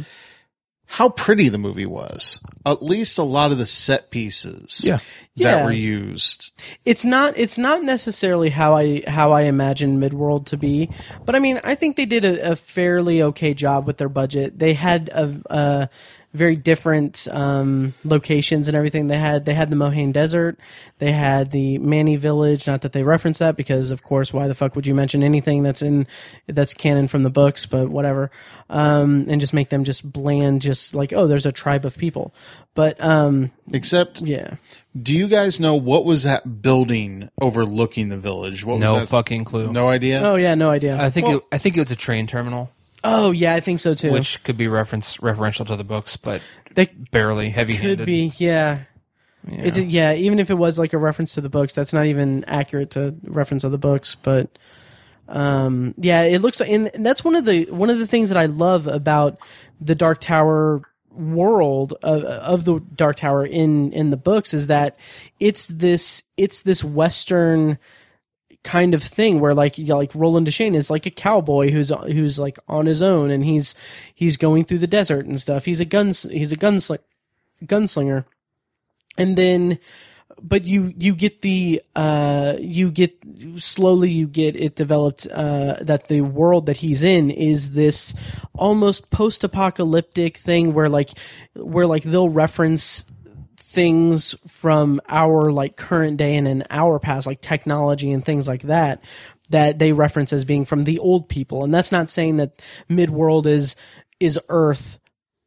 [0.86, 2.40] how pretty the movie was.
[2.66, 4.82] At least a lot of the set pieces.
[4.84, 4.96] Yeah.
[4.96, 5.02] That
[5.36, 5.64] Yeah.
[5.64, 6.52] were used.
[6.84, 10.90] it's not it's not necessarily how I how I imagine Midworld to be,
[11.24, 14.58] but I mean I think they did a, a fairly okay job with their budget.
[14.58, 15.88] They had a, a
[16.32, 19.08] very different um, locations and everything.
[19.08, 20.58] They had they had the Mohaine Desert,
[20.98, 22.66] they had the Manni Village.
[22.66, 25.62] Not that they reference that because of course why the fuck would you mention anything
[25.64, 26.06] that's in
[26.46, 28.30] that's canon from the books, but whatever.
[28.68, 32.32] Um, and just make them just bland, just like oh there's a tribe of people.
[32.74, 34.54] But um, Except, yeah,
[35.00, 38.64] do you guys know what was that building overlooking the village?
[38.64, 39.08] What No was that?
[39.08, 39.72] fucking clue.
[39.72, 40.20] No idea.
[40.22, 40.96] oh yeah, no idea.
[41.00, 42.70] I think Well- it, I think it was a train terminal,
[43.04, 44.12] oh yeah, I think so too.
[44.12, 46.42] which could be reference referential to the books, but
[46.74, 47.98] they barely heavy handed.
[47.98, 48.80] Could be, yeah.
[49.48, 49.62] Yeah.
[49.62, 50.12] It's yeah.
[50.12, 53.14] Even if it was like a reference to the books, that's not even accurate to
[53.24, 54.14] reference of the books.
[54.14, 54.58] But
[55.28, 58.38] um, yeah, it looks like, and that's one of the one of the things that
[58.38, 59.38] I love about
[59.80, 64.98] the Dark Tower world of, of the Dark Tower in in the books is that
[65.38, 67.78] it's this it's this Western
[68.62, 72.38] kind of thing where like yeah, like Roland Deschain is like a cowboy who's who's
[72.38, 73.74] like on his own and he's
[74.14, 75.64] he's going through the desert and stuff.
[75.64, 77.00] He's a guns he's a gunslinger
[77.64, 78.24] gunslinger
[79.18, 79.78] and then
[80.42, 83.14] but you you get the uh you get
[83.56, 88.14] slowly you get it developed uh that the world that he's in is this
[88.54, 91.10] almost post-apocalyptic thing where like
[91.54, 93.04] where like they'll reference
[93.70, 98.62] things from our like current day and in our past like technology and things like
[98.62, 99.00] that
[99.50, 103.46] that they reference as being from the old people, and that's not saying that Midworld
[103.46, 103.76] is
[104.18, 104.98] is Earth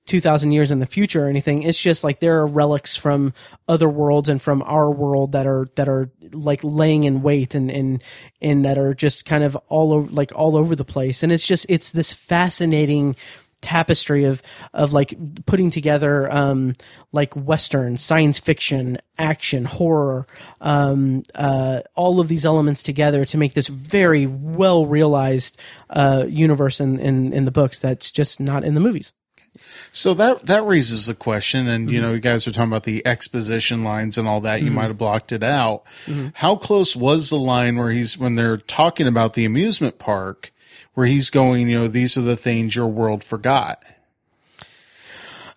[0.06, 1.64] 2000 years in the future or anything.
[1.64, 3.34] It's just like there are relics from
[3.69, 7.72] other worlds and from our world that are that are like laying in wait and
[7.72, 8.03] and
[8.41, 11.23] and that are just kind of all over like all over the place.
[11.23, 13.15] And it's just it's this fascinating
[13.64, 15.15] tapestry of of like
[15.45, 16.73] putting together um
[17.11, 20.27] like western science fiction action horror
[20.61, 25.57] um uh all of these elements together to make this very well realized
[25.90, 29.14] uh universe in in in the books that's just not in the movies
[29.91, 33.06] So that that raises the question, and you know, you guys are talking about the
[33.06, 34.64] exposition lines and all that.
[34.64, 35.84] You might have blocked it out.
[36.34, 40.52] How close was the line where he's when they're talking about the amusement park,
[40.94, 41.70] where he's going?
[41.70, 43.84] You know, these are the things your world forgot.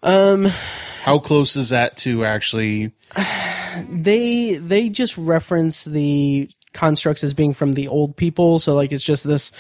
[0.03, 0.47] um
[1.03, 2.93] How close is that to actually?
[3.91, 9.05] they they just reference the constructs as being from the old people so like it's
[9.05, 9.53] just this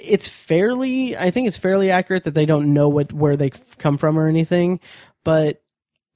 [0.00, 3.96] it's fairly i think it's fairly accurate that they don't know what where they come
[3.98, 4.80] from or anything
[5.24, 5.62] but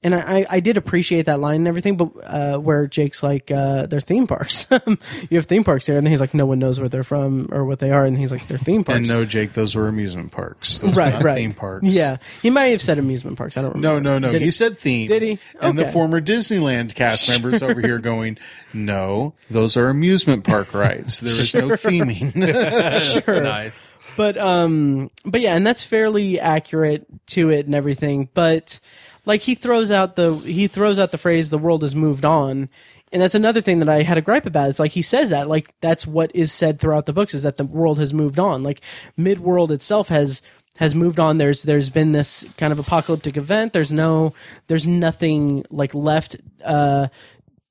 [0.03, 3.87] and I, I did appreciate that line and everything, but uh, where Jake's like, uh,
[3.87, 4.67] they're theme parks.
[4.71, 7.49] you have theme parks here, and then he's like, no one knows where they're from
[7.51, 8.97] or what they are, and he's like, they're theme parks.
[8.97, 10.77] And no, Jake, those were amusement parks.
[10.77, 11.37] Those were right, not right.
[11.37, 11.87] Theme parks.
[11.87, 13.57] Yeah, he might have said amusement parks.
[13.57, 14.01] I don't remember.
[14.01, 14.31] No, no, no.
[14.31, 15.07] Did he, said theme.
[15.07, 15.39] Did he?
[15.59, 18.37] And the former Disneyland cast members over here going,
[18.73, 21.21] no, those are amusement park rides.
[21.21, 22.35] There is no theming.
[22.97, 23.83] Sure, nice.
[24.15, 28.79] but um but yeah and that's fairly accurate to it and everything but
[29.27, 32.69] like he throws out the he throws out the phrase the world has moved on
[33.11, 34.69] and that's another thing that I had a gripe about.
[34.69, 37.57] Is like he says that, like that's what is said throughout the books, is that
[37.57, 38.63] the world has moved on.
[38.63, 38.81] Like
[39.17, 40.41] Midworld itself has
[40.77, 41.37] has moved on.
[41.37, 43.73] There's there's been this kind of apocalyptic event.
[43.73, 44.33] There's no
[44.67, 46.35] there's nothing like left.
[46.63, 47.07] Uh,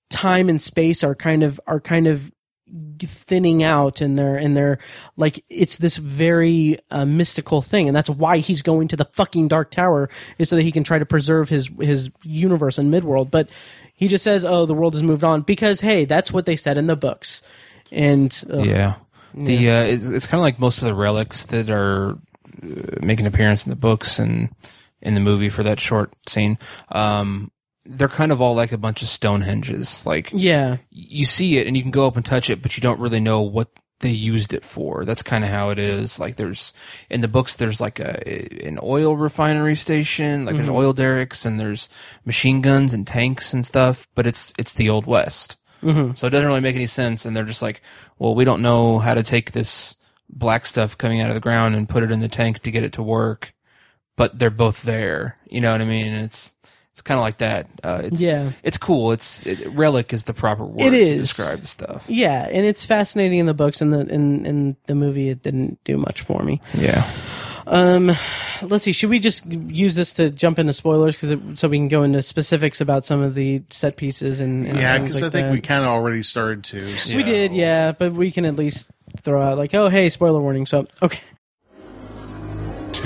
[0.08, 2.32] time and space are kind of are kind of
[3.00, 4.78] thinning out and they're and they're
[5.16, 7.88] like it's this very uh, mystical thing.
[7.88, 10.84] And that's why he's going to the fucking dark tower is so that he can
[10.84, 13.30] try to preserve his his universe and midworld.
[13.30, 13.48] But
[13.94, 16.76] he just says oh the world has moved on because hey that's what they said
[16.76, 17.42] in the books.
[17.90, 18.32] And
[18.64, 18.96] Yeah.
[19.34, 22.12] The uh, it's, it's kind of like most of the relics that are
[22.62, 24.48] uh, make an appearance in the books and
[25.02, 26.58] in the movie for that short scene.
[26.90, 27.50] Um,
[27.88, 30.04] they're kind of all like a bunch of Stonehenges.
[30.04, 32.80] Like yeah you see it and you can go up and touch it, but you
[32.80, 33.68] don't really know what
[34.00, 35.04] they used it for.
[35.04, 36.18] That's kind of how it is.
[36.18, 36.74] Like there's
[37.08, 41.58] in the books, there's like a an oil refinery station, like there's oil derricks and
[41.58, 41.88] there's
[42.24, 44.06] machine guns and tanks and stuff.
[44.14, 46.14] But it's it's the old west, mm-hmm.
[46.14, 47.24] so it doesn't really make any sense.
[47.24, 47.80] And they're just like,
[48.18, 49.96] well, we don't know how to take this
[50.28, 52.84] black stuff coming out of the ground and put it in the tank to get
[52.84, 53.54] it to work.
[54.16, 55.38] But they're both there.
[55.46, 56.08] You know what I mean?
[56.08, 56.54] And it's
[56.96, 57.66] it's kind of like that.
[57.84, 58.52] Uh, it's, Yeah.
[58.62, 59.12] it's cool.
[59.12, 61.08] It's it, relic is the proper word it is.
[61.28, 62.04] to describe the stuff.
[62.08, 65.78] yeah and it's fascinating in the books and the in in the movie it didn't
[65.84, 67.06] do much for me Yeah.
[67.68, 68.06] Um,
[68.62, 68.92] let's see.
[68.92, 72.22] Should we just use this to jump into spoilers, because so we can go into
[72.22, 75.52] specifics about some of the set pieces and, and yeah, because like I think that.
[75.52, 76.96] we kind of already started to.
[76.96, 77.90] so- we did, yeah.
[77.90, 78.88] But we can at least
[79.20, 80.64] throw out like, oh, hey, spoiler warning.
[80.66, 81.18] So, okay,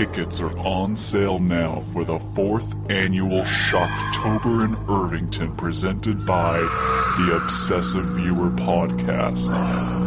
[0.01, 6.56] Tickets are on sale now for the fourth annual Shocktober in Irvington presented by
[7.16, 9.51] the Obsessive Viewer podcast.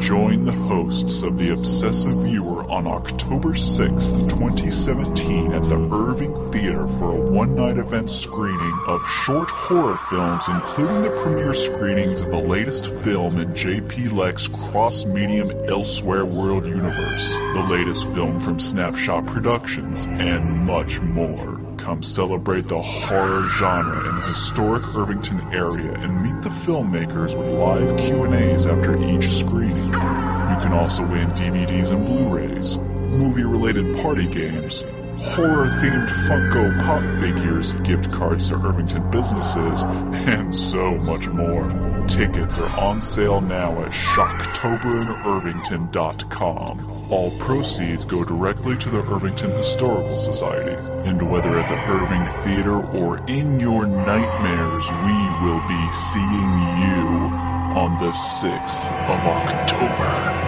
[0.01, 6.87] Join the hosts of the Obsessive Viewer on October 6th, 2017 at the Irving Theater
[6.87, 12.37] for a one-night event screening of short horror films including the premiere screenings of the
[12.37, 20.05] latest film in JP Lex cross-medium Elsewhere World Universe, the latest film from Snapshot Productions,
[20.07, 21.72] and much more.
[21.83, 27.49] Come celebrate the horror genre in the historic Irvington area and meet the filmmakers with
[27.49, 29.87] live Q&As after each screening.
[29.87, 34.85] You can also win DVDs and Blu-rays, movie-related party games,
[35.19, 41.69] horror-themed Funko Pop figures, gift cards to Irvington businesses, and so much more.
[42.07, 46.89] Tickets are on sale now at shocktoberinirvington.com.
[47.09, 50.77] All proceeds go directly to the Irvington Historical Society.
[51.07, 57.29] And whether at the Irving Theater or in your nightmares, we will be seeing you
[57.75, 60.42] on the 6th of October.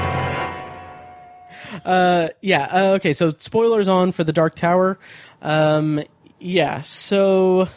[2.41, 3.13] Yeah, uh, okay.
[3.13, 4.97] So spoilers on for the Dark Tower.
[5.41, 6.01] Um,
[6.39, 7.69] yeah, so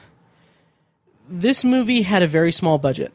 [1.28, 3.12] this movie had a very small budget,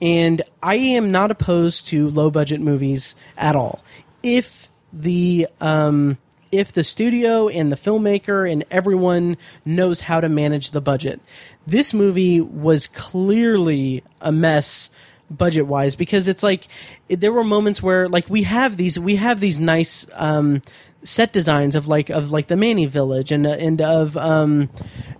[0.00, 3.82] and I am not opposed to low budget movies at all.
[4.22, 6.18] If the um,
[6.52, 11.20] if the studio and the filmmaker and everyone knows how to manage the budget,
[11.66, 14.90] this movie was clearly a mess
[15.30, 16.66] budget wise because it's like
[17.08, 20.60] there were moments where like we have these we have these nice um,
[21.04, 24.68] set designs of like of like the Manni Village and and of um,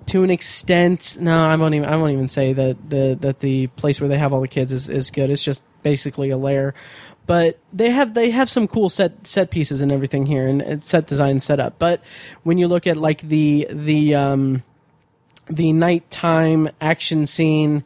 [0.07, 1.17] to an extent.
[1.21, 4.19] No, I won't even I won't even say that the that the place where they
[4.19, 5.31] have all the kids is, is good.
[5.31, 6.75] It's just basically a lair.
[7.27, 10.83] But they have they have some cool set set pieces and everything here and, and
[10.83, 11.79] set design set up.
[11.79, 12.03] But
[12.43, 14.63] when you look at like the the um,
[15.49, 17.85] the nighttime action scene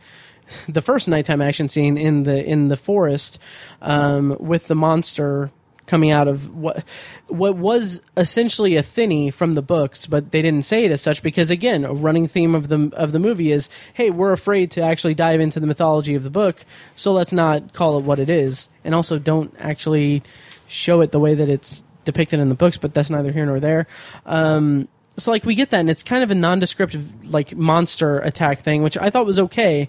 [0.69, 3.39] the first nighttime action scene in the in the forest
[3.83, 5.51] um, with the monster
[5.87, 6.85] coming out of what
[7.29, 11.23] what was essentially a thinny from the books, but they didn't say it as such
[11.23, 14.81] because again, a running theme of the of the movie is, hey, we're afraid to
[14.81, 16.65] actually dive into the mythology of the book,
[16.97, 20.23] so let's not call it what it is, and also don't actually
[20.67, 22.77] show it the way that it's depicted in the books.
[22.77, 23.87] But that's neither here nor there.
[24.27, 28.61] Um, so like we get that, and it's kind of a nondescript like monster attack
[28.61, 29.89] thing, which I thought was okay,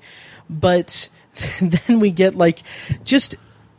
[0.50, 1.10] but
[1.62, 2.64] then we get like
[3.04, 3.36] just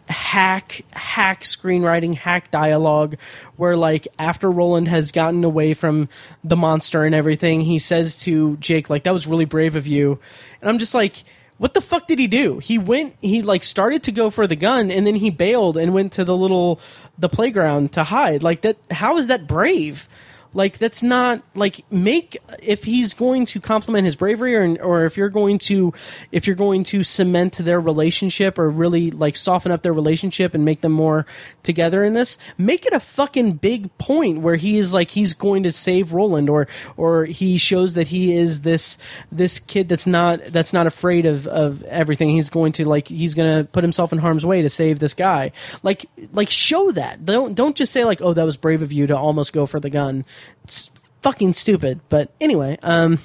[0.09, 3.16] hack hack screenwriting hack dialogue
[3.56, 6.09] where like after roland has gotten away from
[6.44, 10.20] the monster and everything he says to jake like that was really brave of you.
[10.60, 11.24] And i'm just like
[11.59, 12.59] what the fuck did he do?
[12.59, 15.94] He went he like started to go for the gun and then he bailed and
[15.94, 16.80] went to the little
[17.18, 18.43] the playground to hide.
[18.43, 20.09] Like that how is that brave
[20.56, 25.16] like that's not like make if he's going to compliment his bravery or or if
[25.16, 25.92] you're going to
[26.32, 30.64] if you're going to cement their relationship or really like soften up their relationship and
[30.64, 31.26] make them more
[31.62, 35.62] together in this, make it a fucking big point where he is like he's going
[35.62, 36.66] to save Roland or
[36.96, 38.96] or he shows that he is this
[39.30, 42.30] this kid that's not that's not afraid of of everything.
[42.30, 45.12] He's going to like he's going to put himself in harm's way to save this
[45.12, 45.52] guy.
[45.82, 47.26] Like like show that.
[47.26, 49.78] Don't don't just say like oh that was brave of you to almost go for
[49.78, 50.24] the gun
[50.64, 50.90] it's
[51.23, 52.01] fucking stupid.
[52.09, 53.18] But anyway, um,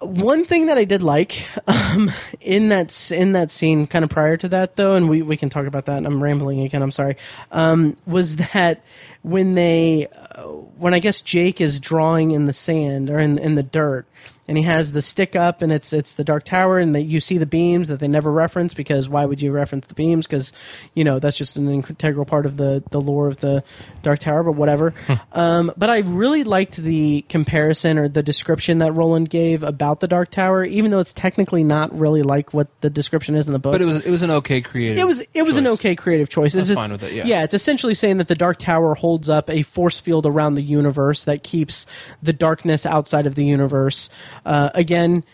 [0.00, 2.10] one thing that I did like um,
[2.40, 5.48] in that in that scene, kind of prior to that, though, and we, we can
[5.48, 6.04] talk about that.
[6.04, 6.82] I'm rambling again.
[6.82, 7.16] I'm sorry.
[7.50, 8.82] Um, was that
[9.22, 13.54] when they uh, when I guess Jake is drawing in the sand or in in
[13.54, 14.06] the dirt,
[14.46, 17.20] and he has the stick up and it's it's the dark tower and that you
[17.20, 20.52] see the beams that they never reference because why would you reference the beams because
[20.94, 23.62] you know that's just an integral part of the the lore of the
[24.02, 24.94] dark tower but whatever
[25.32, 30.08] um, but i really liked the comparison or the description that roland gave about the
[30.08, 33.58] dark tower even though it's technically not really like what the description is in the
[33.58, 34.98] book But it was it was an okay creative.
[34.98, 36.54] it was it was an okay creative choice.
[36.54, 37.24] It's fine with it, yeah.
[37.24, 37.42] yeah.
[37.44, 41.24] it's essentially saying that the Dark Tower holds up a force field around the universe
[41.24, 41.86] that keeps
[42.22, 44.10] the darkness outside of the universe.
[44.44, 45.24] Uh, again,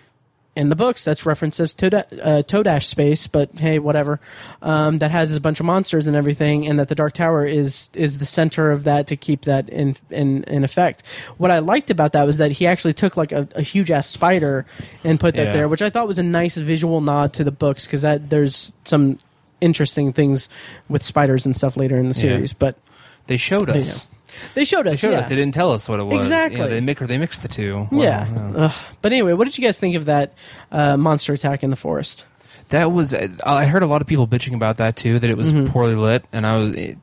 [0.56, 4.18] in the books, that's references to da- uh, Todash space, but hey, whatever.
[4.60, 7.88] Um, that has a bunch of monsters and everything, and that the Dark Tower is
[7.94, 11.04] is the center of that to keep that in in in effect.
[11.38, 14.08] What I liked about that was that he actually took like a, a huge ass
[14.08, 14.66] spider
[15.04, 15.52] and put that Yeah.
[15.52, 18.72] there, which I thought was a nice visual nod to the books because that there's
[18.84, 19.18] some
[19.60, 20.48] interesting things
[20.88, 22.52] with spiders and stuff later in the series.
[22.52, 22.76] But
[23.28, 24.04] They showed you us.
[24.04, 24.10] they
[24.64, 25.18] showed us, They showed yeah.
[25.20, 25.28] us.
[25.28, 26.16] They didn't tell us what it was.
[26.26, 26.60] Exactly.
[26.60, 27.88] Yeah, they mix they mixed the two.
[27.90, 28.52] Well, yeah.
[28.56, 28.72] Ugh.
[29.02, 30.34] But anyway, what did you guys think of that
[30.72, 32.24] uh, monster attack in the forest?
[32.70, 33.14] That was.
[33.14, 35.18] I heard a lot of people bitching about that too.
[35.18, 35.72] That it was Mm-hmm.
[35.72, 36.74] poorly lit, and I was.
[36.74, 36.98] It,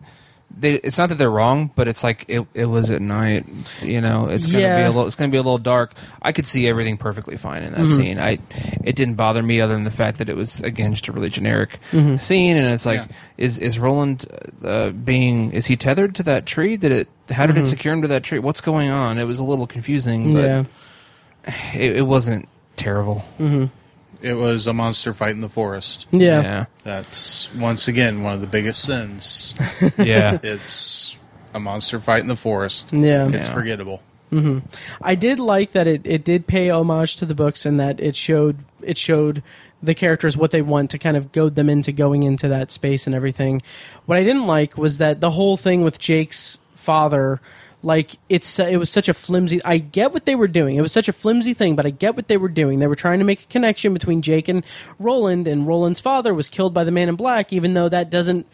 [0.60, 3.46] they, it's not that they're wrong, but it's like it, it was at night.
[3.82, 5.06] You know, it's gonna be a little.
[5.06, 5.94] It's gonna be a little dark.
[6.22, 7.96] I could see everything perfectly fine in that Mm-hmm.
[7.96, 8.20] scene.
[8.20, 8.40] I.
[8.84, 11.30] It didn't bother me other than the fact that it was again just a really
[11.30, 12.18] generic Mm-hmm.
[12.18, 13.16] scene, and it's like, Yeah.
[13.38, 14.26] is is Roland
[14.64, 15.52] uh, being?
[15.52, 16.78] Is he tethered to that tree?
[16.78, 17.08] Did it?
[17.30, 18.40] How did it secure him to that tree?
[18.40, 19.18] What's going on?
[19.18, 20.64] It was a little confusing, but yeah.
[21.76, 22.48] it, it wasn't
[22.78, 23.26] terrible.
[24.22, 26.08] It was a monster fight in the forest.
[26.12, 26.42] yeah.
[26.42, 26.66] yeah.
[26.84, 29.54] That's once again one of the biggest sins.
[29.98, 30.40] yeah.
[30.42, 31.16] it's
[31.54, 32.90] a monster fight in the forest.
[32.94, 33.28] Yeah.
[33.28, 33.54] It's Yeah.
[33.54, 34.02] forgettable.
[34.32, 34.60] Mm-hmm.
[35.02, 38.16] I did like that it, it did pay homage to the books and that it
[38.16, 39.42] showed it showed
[39.82, 43.06] the characters what they want to kind of goad them into going into that space
[43.08, 43.62] and everything.
[44.06, 47.40] What I didn't like was that the whole thing with Jake's father
[47.84, 50.76] like it's it was such a flimsy I get what they were doing.
[50.76, 52.80] It was such a flimsy thing, but I get what they were doing.
[52.80, 54.66] They were trying to make a connection between Jake and
[55.00, 58.48] Roland and Roland's father was killed by the man in black even though that doesn't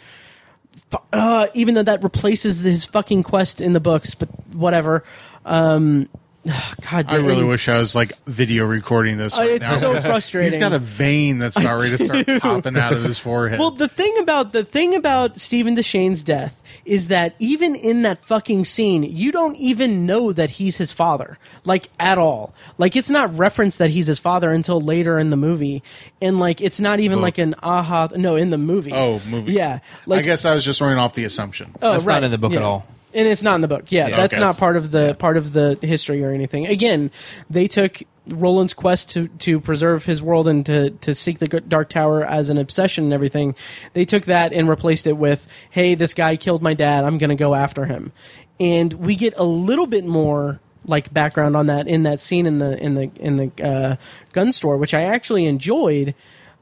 [1.11, 5.03] uh, even though that replaces his fucking quest in the books, but whatever.
[5.45, 6.09] Um,
[6.91, 9.37] God, I really wish I was like video recording this.
[9.37, 9.97] Uh, it's now.
[9.97, 10.51] so frustrating.
[10.51, 13.59] He's got a vein that's about ready to start popping out of his forehead.
[13.59, 18.25] Well, the thing about the thing about Steven Deschain's death is that even in that
[18.25, 22.53] fucking scene, you don't even know that he's his father, like at all.
[22.77, 25.81] Like it's not referenced that he's his father until later in the movie,
[26.21, 28.09] and like it's not even like an aha.
[28.17, 28.91] No, in the movie.
[28.91, 29.53] oh, movie.
[29.53, 31.73] Yeah, like I guess I was just running off the assumption.
[31.81, 32.59] oh, That's right, not in the book yeah.
[32.59, 32.85] at all.
[33.14, 33.85] And it's not in the book.
[33.90, 34.15] Yeah, Yeah.
[34.18, 34.41] that's Okay.
[34.41, 36.68] not part of the part of the history or anything.
[36.68, 37.11] Again,
[37.49, 41.90] they took Roland's quest to to preserve his world and to to seek the Dark
[41.90, 43.56] Tower as an obsession and everything.
[43.94, 47.03] They took that and replaced it with, "Hey, this guy killed my dad.
[47.03, 48.11] I'm going to go after him."
[48.60, 52.60] And we get a little bit more like background on that in that scene in
[52.60, 53.95] the in the in the uh,
[54.31, 56.14] gun store, which I actually enjoyed.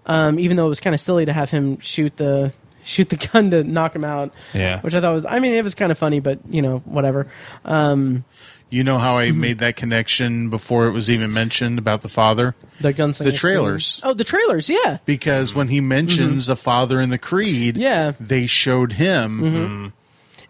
[0.08, 2.52] Um, even though it was kind of silly to have him shoot the
[2.84, 4.34] shoot the gun to knock him out.
[4.54, 4.82] Yeah.
[4.82, 7.28] Which I thought was, I mean, it was kind of funny, but you know, whatever.
[7.66, 8.24] Um,
[8.70, 9.40] You know how I Mm-hmm.
[9.42, 12.56] made that connection before it was even mentioned about the father?
[12.80, 13.26] the gunslinger.
[13.26, 14.00] The trailers.
[14.04, 14.98] Oh, the trailers, yeah.
[15.06, 17.82] Because when he mentions the father in the Creed, Mm-hmm.
[17.84, 18.14] Yeah.
[18.20, 19.42] they showed him.
[19.42, 19.88] Mm-hmm.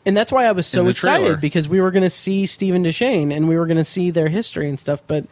[0.05, 1.37] And that's why I was so excited trailer.
[1.37, 4.29] because we were going to see Steven Deschain and we were going to see their
[4.29, 5.25] history and stuff, but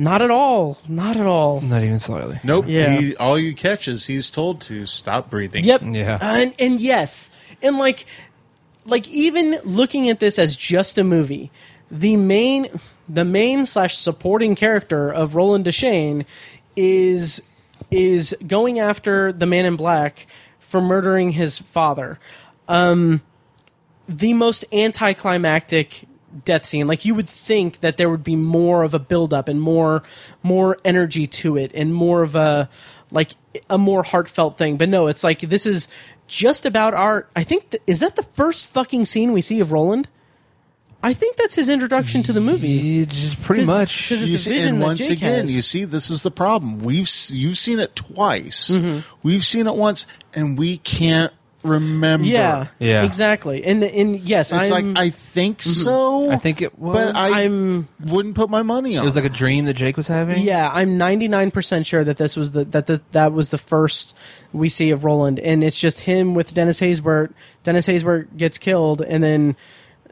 [0.00, 0.78] not at all.
[0.88, 1.60] Not at all.
[1.60, 2.40] Not even slightly.
[2.42, 2.64] Nope.
[2.68, 2.98] Yeah.
[2.98, 5.62] He, all you catch is he's told to stop breathing.
[5.62, 5.82] Yep.
[5.84, 6.18] Yeah.
[6.22, 7.28] And and yes.
[7.60, 8.06] And like
[8.86, 11.50] like even looking at this as just a movie,
[11.90, 12.68] the main
[13.10, 16.24] the main slash supporting character of Roland Deschain
[16.76, 17.42] is
[17.90, 20.26] is going after the man in black
[20.60, 22.18] for murdering his father.
[22.68, 23.20] Um
[24.08, 26.06] the most anticlimactic
[26.44, 26.86] death scene.
[26.86, 30.02] Like you would think that there would be more of a build up and more
[30.42, 32.68] more energy to it and more of a
[33.10, 33.30] like
[33.68, 34.76] a more heartfelt thing.
[34.76, 35.88] But no, it's like this is
[36.28, 39.72] just about our I think th- is that the first fucking scene we see of
[39.72, 40.08] Roland?
[41.02, 43.06] I think that's his introduction to the movie.
[43.06, 44.08] Just pretty 'Cause- much.
[44.10, 45.56] 'cause it's You see, vision and once Jake again, has.
[45.56, 46.80] you see, this is the problem.
[46.80, 48.68] We've you've seen it twice.
[48.68, 48.98] Mm-hmm.
[49.22, 50.04] We've seen it once,
[50.34, 51.32] and we can't
[51.62, 52.26] remember.
[52.26, 53.04] Yeah, Yeah.
[53.04, 53.64] exactly.
[53.64, 56.30] And and yes, it's I'm, like I think so.
[56.30, 56.94] I think it was.
[56.96, 59.02] but I I'm wouldn't put my money on.
[59.02, 60.42] it was like a dream that Jake was having.
[60.42, 64.14] Yeah, I'm 99% sure that this was the that the, that was the first
[64.52, 67.32] we see of Roland, and it's just him with Dennis Haysbert.
[67.62, 69.56] Dennis Haysbert gets killed, and then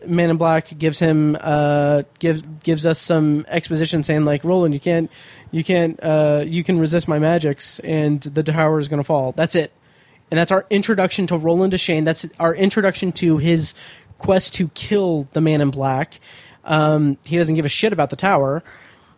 [0.06, 4.78] Man in Black gives him uh gives gives us some exposition saying like Roland, you
[4.80, 5.10] can't
[5.50, 9.32] you can't uh you can resist my magics, and the tower is going to fall.
[9.32, 9.72] That's it,
[10.30, 12.04] and that's our introduction to Roland Deschain.
[12.04, 13.74] That's our introduction to his
[14.18, 16.20] quest to kill the Man in Black.
[16.64, 18.62] Um, he doesn't give a shit about the tower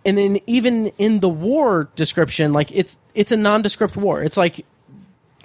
[0.04, 4.22] and then even in the war description, like it's it's a nondescript war.
[4.22, 4.64] It's like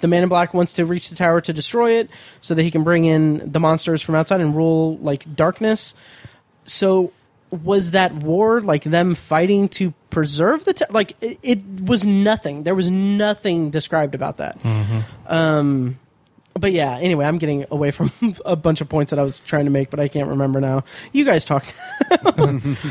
[0.00, 2.10] the Man in Black wants to reach the tower to destroy it
[2.40, 5.94] so that he can bring in the monsters from outside and rule like darkness.
[6.64, 7.12] So
[7.50, 12.62] was that war like them fighting to preserve the t- like it, it was nothing.
[12.62, 14.56] There was nothing described about that.
[15.26, 15.98] Um
[16.58, 18.10] but yeah, anyway, I'm getting away from
[18.46, 20.84] a bunch of points that I was trying to make, but I can't remember now.
[21.12, 21.66] You guys talk.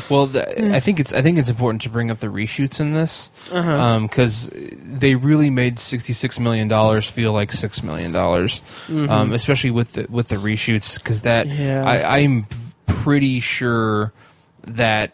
[0.08, 2.92] Well, the, I think it's I think it's important to bring up the reshoots in
[2.92, 9.32] this because they really made sixty six million dollars feel like six million dollars, um,
[9.32, 11.82] especially with the with the reshoots because that Yeah.
[11.84, 12.46] I, I'm
[12.86, 14.12] pretty sure
[14.66, 15.10] that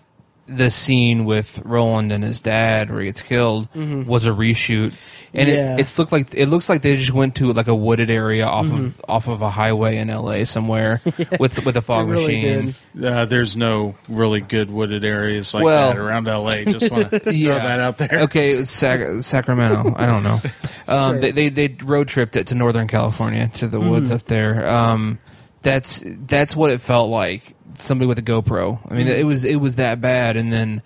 [0.57, 4.93] the scene with Roland and his dad where he gets killed was a reshoot.
[5.35, 5.75] And Yeah.
[5.77, 8.45] it, it's looked like it looks like they just went to like a wooded area
[8.47, 10.45] off of off of a highway in L.A.
[10.45, 11.01] somewhere
[11.41, 12.75] with with a fog really machine.
[13.03, 16.65] uh, there's no really good wooded areas like Well- that around LA.
[16.65, 18.21] Just want to throw that out there.
[18.25, 19.95] Okay, Sac- Sacramento.
[19.97, 20.41] I don't know.
[20.89, 21.21] Um, Sure.
[21.21, 24.67] they, they they road tripped it to Northern California to the woods up there.
[24.69, 25.21] Um,
[25.63, 27.55] that's that's what it felt like.
[27.75, 28.79] Somebody with a GoPro.
[28.91, 29.21] I mean, mm-hmm.
[29.21, 30.37] it was it was that bad.
[30.37, 30.83] And then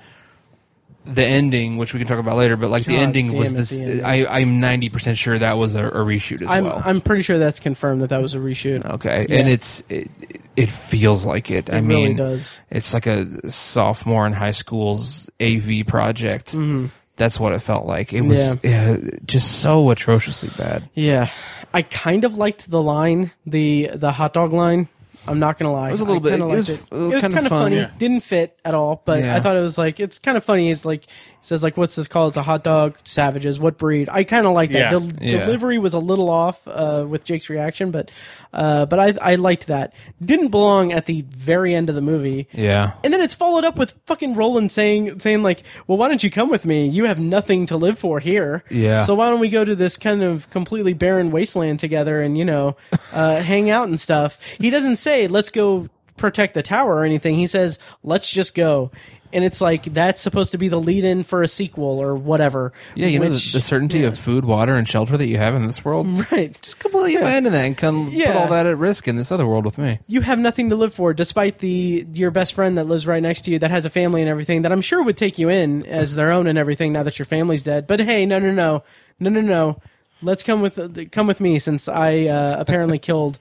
[1.04, 4.02] the ending, which we can talk about later, but like the ending was it, this.
[4.02, 6.82] I I'm ninety percent sure that was a, a reshoot as I'm well.
[6.84, 8.84] I'm pretty sure that's confirmed that that was a reshoot.
[8.84, 9.38] okay, Yeah.
[9.38, 10.10] and it's it,
[10.56, 11.72] it feels like it.
[11.72, 12.60] I mean, really does.
[12.70, 16.52] it's like a sophomore in high school's AV project.
[16.52, 16.86] Mm-hmm.
[17.16, 18.12] That's what it felt like.
[18.12, 18.56] It was.
[18.62, 18.96] Yeah.
[18.96, 20.88] yeah, just so atrociously bad.
[20.94, 21.28] Yeah,
[21.72, 24.88] I kind of liked the line, the the hot dog line.
[25.28, 26.72] I'm not gonna lie, It was a little I bit- kinda it was- it.
[26.74, 27.76] it was was kinda kind of fun, funny.
[27.78, 27.90] yeah.
[27.98, 29.34] Didn't fit at all, but Yeah.
[29.34, 30.70] I thought it was like it's kind of funny.
[30.70, 31.08] It's like it
[31.42, 32.96] says like, "What's this called?" It's a hot dog.
[33.04, 33.60] Savages.
[33.60, 34.08] What breed?
[34.10, 34.90] I kind of like that.
[34.92, 34.98] Yeah.
[34.98, 35.30] The Yeah.
[35.44, 38.10] delivery was a little off uh, with Jake's reaction, but
[38.52, 39.92] uh, but I I liked that.
[40.24, 42.48] Didn't belong at the very end of the movie.
[42.52, 42.92] Yeah.
[43.04, 46.30] And then it's followed up with fucking Roland saying saying like, "Well, why don't you
[46.30, 46.86] come with me?
[46.88, 48.64] You have nothing to live for here.
[48.70, 49.02] Yeah.
[49.02, 52.44] So why don't we go to this kind of completely barren wasteland together and you
[52.44, 52.76] know,
[53.12, 57.34] uh, hang out and stuff?" He doesn't say, "Let's go protect the tower" or anything.
[57.34, 58.90] He says, "Let's just go."
[59.32, 62.72] And it's like that's supposed to be the lead-in for a sequel or whatever.
[62.94, 65.54] Yeah, you know which- the, the certainty of food, water, and shelter that you have
[65.54, 66.06] in this world.
[66.32, 66.58] right.
[66.62, 68.32] Just completely abandon that and come Yeah.
[68.32, 69.98] put all that at risk in this other world with me.
[70.06, 73.42] you have nothing to live for despite the your best friend that lives right next
[73.42, 75.84] to you that has a family and everything that I'm sure would take you in
[75.86, 77.86] as their own and everything now that your family's dead.
[77.86, 78.82] But hey, no no no.
[79.20, 79.80] No no no.
[80.22, 83.38] Let's come with come with me since I uh, apparently killed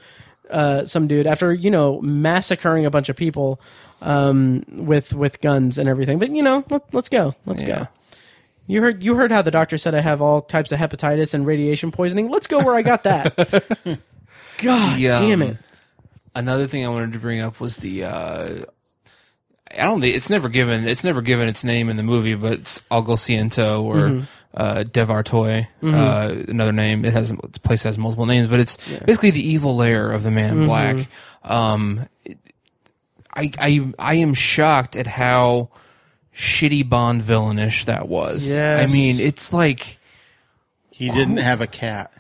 [0.49, 3.59] uh, some dude after you know massacring a bunch of people
[4.01, 6.19] um, with with guns and everything.
[6.19, 7.80] But you know, let, let's go, let's Yeah.
[7.80, 7.88] go.
[8.67, 11.45] You heard you heard how the doctor said I have all types of hepatitis and
[11.45, 12.30] radiation poisoning.
[12.30, 13.35] Let's go where I got that.
[14.57, 15.57] God The, um, damn it!
[16.34, 18.05] Another thing I wanted to bring up was the.
[18.05, 18.65] Uh,
[19.77, 20.88] I don't think it's never given.
[20.88, 24.23] It's never given its name in the movie, but it's Algul Siento or Mm-hmm.
[24.53, 27.03] uh, Devar-Toi, uh, another name.
[27.03, 30.31] It has this place has multiple names, but it's basically the evil lair of the
[30.31, 30.61] Man Mm-hmm.
[30.61, 31.07] in Black.
[31.43, 32.38] Um, it-
[33.35, 35.69] I I I am shocked at how
[36.35, 38.47] shitty Bond villainish that was.
[38.47, 38.89] Yes.
[38.89, 39.97] I mean, it's like
[40.91, 42.13] He didn't have a cat.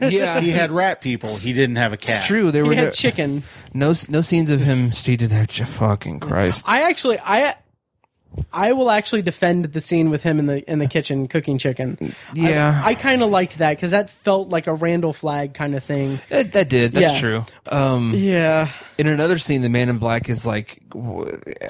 [0.00, 1.36] yeah, He had rat people.
[1.36, 2.18] He didn't have a cat.
[2.18, 2.50] it's true.
[2.52, 3.42] There He were had no, chicken.
[3.74, 5.50] no no scenes of him stated that.
[5.52, 6.64] Fucking Christ.
[6.66, 7.56] I actually I
[8.52, 12.14] I will actually defend the scene with him in the in the kitchen cooking chicken.
[12.34, 12.82] Yeah.
[12.84, 15.84] I, I kind of liked that because that felt like a Randall Flagg kind of
[15.84, 16.20] thing.
[16.30, 16.92] That, that did.
[16.94, 17.20] That's Yeah.
[17.20, 17.44] true.
[17.66, 20.80] Um, Yeah, in another scene, the man in black is like,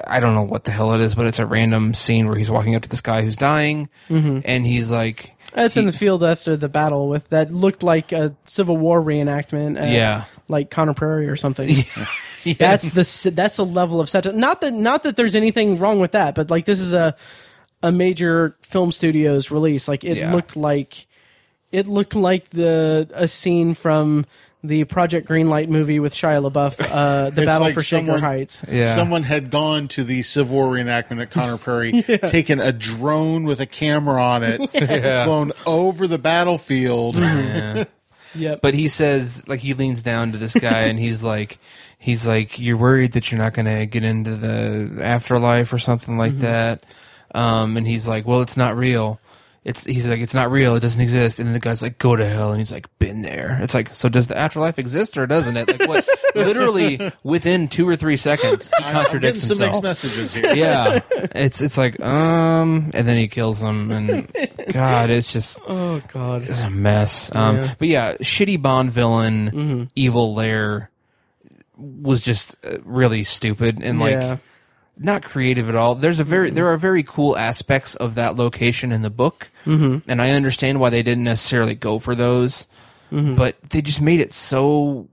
[0.07, 2.49] I don't know what the hell it is, but it's a random scene where he's
[2.51, 4.39] walking up to this guy who's dying, Mm-hmm.
[4.45, 8.35] and he's like, it's in the field after the battle with that looked like a
[8.43, 9.79] Civil War reenactment.
[9.79, 10.25] At, Yeah.
[10.49, 11.69] like Conner Prairie or something.
[12.59, 12.93] yes.
[12.93, 14.33] That's the that's a level of set.
[14.35, 17.15] Not that not that there's anything wrong with that, but like this is a
[17.83, 19.87] a major film studio's release.
[19.87, 20.31] Like it Yeah.
[20.33, 21.07] looked like
[21.71, 24.25] it looked like the a scene from
[24.63, 28.65] the Project Greenlight movie with Shia LaBeouf, uh, the Battle like for Shaker Heights.
[28.67, 28.83] Yeah.
[28.95, 33.59] Someone had gone to the Civil War reenactment at Conner Prairie, taken a drone with
[33.59, 34.57] a camera on it,
[35.25, 37.15] flown over the battlefield.
[38.35, 38.61] Yep.
[38.61, 41.59] But he says, like, he leans down to this guy, and he's like,
[41.99, 46.17] he's like, you're worried that you're not going to get into the afterlife or something
[46.17, 46.85] like that.
[47.33, 49.19] Um, and he's like, well, it's not real.
[49.65, 50.75] It's, he's like, it's not real.
[50.75, 51.39] It doesn't exist.
[51.39, 52.51] And then the guy's like, go to hell.
[52.51, 53.57] And he's like, been there.
[53.63, 55.67] It's like, so does the afterlife exist or doesn't it?
[55.67, 56.07] Like, what?
[56.35, 59.83] Literally within two or three seconds, he I'm getting contradicts some mixed himself.
[59.83, 60.53] messages here.
[60.55, 60.99] Yeah,
[61.33, 64.31] it's it's like um, and then he kills him, and
[64.73, 66.43] God, it's just oh God.
[66.43, 67.33] it's a mess.
[67.33, 67.73] Um, Yeah.
[67.79, 70.91] but yeah, shitty Bond villain, evil lair
[71.77, 74.37] was just uh, really stupid and like yeah.
[74.97, 75.95] Not creative at all.
[75.95, 80.09] There's a very there are very cool aspects of that location in the book, mm-hmm.
[80.09, 82.67] and I understand why they didn't necessarily go for those,
[83.11, 85.07] but they just made it so.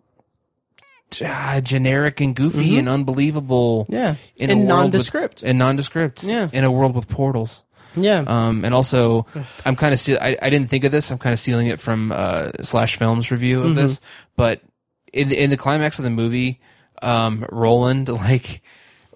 [1.24, 3.86] ah, generic and goofy and unbelievable.
[3.88, 4.16] Yeah.
[4.36, 5.42] in And a world with- nondescript.
[5.42, 6.24] and nondescript.
[6.24, 6.48] Yeah.
[6.52, 7.64] in a world with portals.
[7.94, 8.24] Yeah.
[8.26, 9.26] Um, and also,
[9.66, 11.10] I'm kind of steal- I, I didn't think of this.
[11.10, 14.00] I'm kind of stealing it from uh, Slash Films review of this.
[14.34, 14.62] But
[15.12, 16.60] in the, in the climax of the movie,
[17.02, 18.62] um, Roland like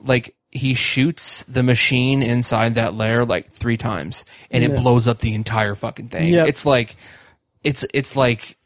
[0.00, 5.18] like he shoots the machine inside that lair like three times, and it blows up
[5.18, 6.32] the entire fucking thing.
[6.32, 6.48] Yep.
[6.48, 6.96] It's like
[7.62, 8.56] it's it's like.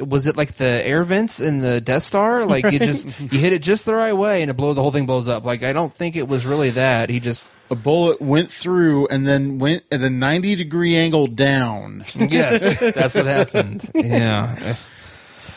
[0.00, 2.46] Was it like the air vents in the Death Star?
[2.50, 4.92] Like you just you hit it just the right way and it blow the whole
[4.92, 5.44] thing blows up.
[5.44, 7.10] Like I don't think it was really that.
[7.10, 12.04] He just A bullet went through and then went at a 90 degree angle down.
[12.14, 13.90] Yes, that's what happened.
[13.94, 14.76] Yeah,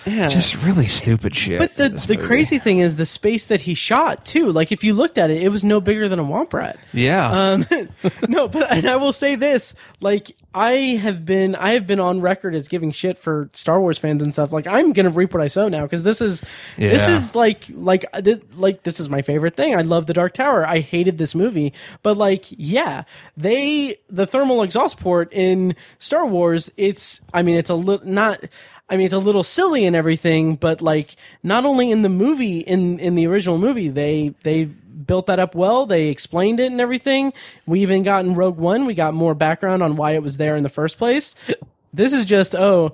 [0.05, 0.27] yeah.
[0.27, 1.59] just really stupid shit.
[1.59, 2.27] But the the movie.
[2.27, 4.51] crazy thing is the space that he shot too.
[4.51, 6.77] Like if you looked at it, it was no bigger than a womp rat.
[6.93, 7.65] yeah, Um,
[8.27, 10.71] no, but and I will say this: like I
[11.01, 14.31] have been, I have been on record as giving shit for Star Wars fans and
[14.31, 14.51] stuff.
[14.51, 16.43] Like I'm gonna reap what I sow now because this is
[16.77, 18.21] this is like like uh,
[18.55, 19.75] like this is my favorite thing.
[19.75, 20.65] I love the Dark Tower.
[20.65, 23.03] I hated this movie, but like yeah,
[23.35, 26.71] they the thermal exhaust port in Star Wars.
[26.77, 28.43] It's I mean it's a little not.
[28.93, 32.59] I mean, it's a little silly and everything, but like, not only in the movie,
[32.59, 35.87] in in the original movie, they they built that up well.
[35.87, 37.33] They explained it and everything.
[37.65, 40.55] We even got in Rogue One, we got more background on why it was there
[40.55, 41.33] in the first place.
[41.91, 42.93] This is just oh,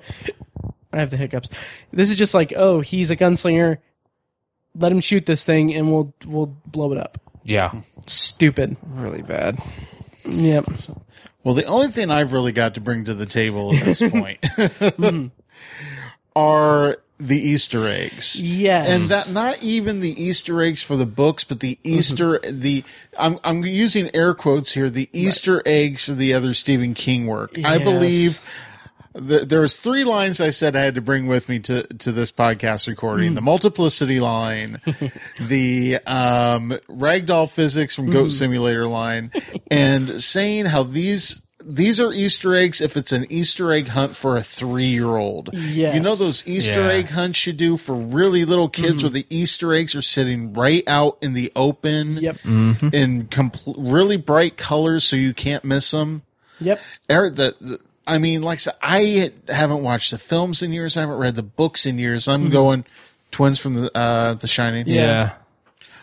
[0.93, 1.49] I have the hiccups.
[1.91, 3.79] This is just like oh, he's a gunslinger.
[4.75, 7.19] Let him shoot this thing, and we'll we'll blow it up.
[7.43, 7.73] yeah,
[8.07, 8.77] Stupid.
[8.87, 9.61] really bad.
[10.23, 10.65] Yep.
[11.43, 14.39] Well, the only thing I've really got to bring to the table at this point
[14.41, 15.27] mm-hmm.
[16.35, 18.41] Are the Easter eggs.
[18.41, 18.87] Yes.
[18.87, 21.99] And that not even the Easter eggs for the books, but the mm-hmm.
[21.99, 22.83] Easter the
[23.17, 27.57] I'm I'm using air quotes here, the Easter eggs for the other Stephen King work.
[27.63, 28.41] I believe
[29.13, 32.11] the, there was three lines I said I had to bring with me to, to
[32.11, 33.35] this podcast recording: mm.
[33.35, 34.79] the multiplicity line,
[35.41, 38.29] the um, ragdoll physics from Goat mm-hmm.
[38.29, 39.31] Simulator line,
[39.69, 44.35] and saying how these these are Easter eggs if it's an Easter egg hunt for
[44.35, 45.51] a three year old.
[45.53, 45.93] Yes.
[45.93, 46.93] You know those Easter Yeah.
[46.93, 49.03] egg hunts you do for really little kids mm-hmm.
[49.03, 52.37] where the Easter eggs are sitting right out in the open Yep.
[52.39, 52.89] Mm-hmm.
[52.91, 56.23] in compl- really bright colors so you can't miss them.
[56.59, 56.79] Yep.
[57.07, 60.97] Eric, the, the I mean, like I said, I haven't watched the films in years.
[60.97, 62.27] I haven't read the books in years.
[62.27, 62.51] I'm mm-hmm.
[62.51, 62.85] going,
[63.29, 64.87] twins from the uh, The Shining.
[64.87, 65.35] Yeah.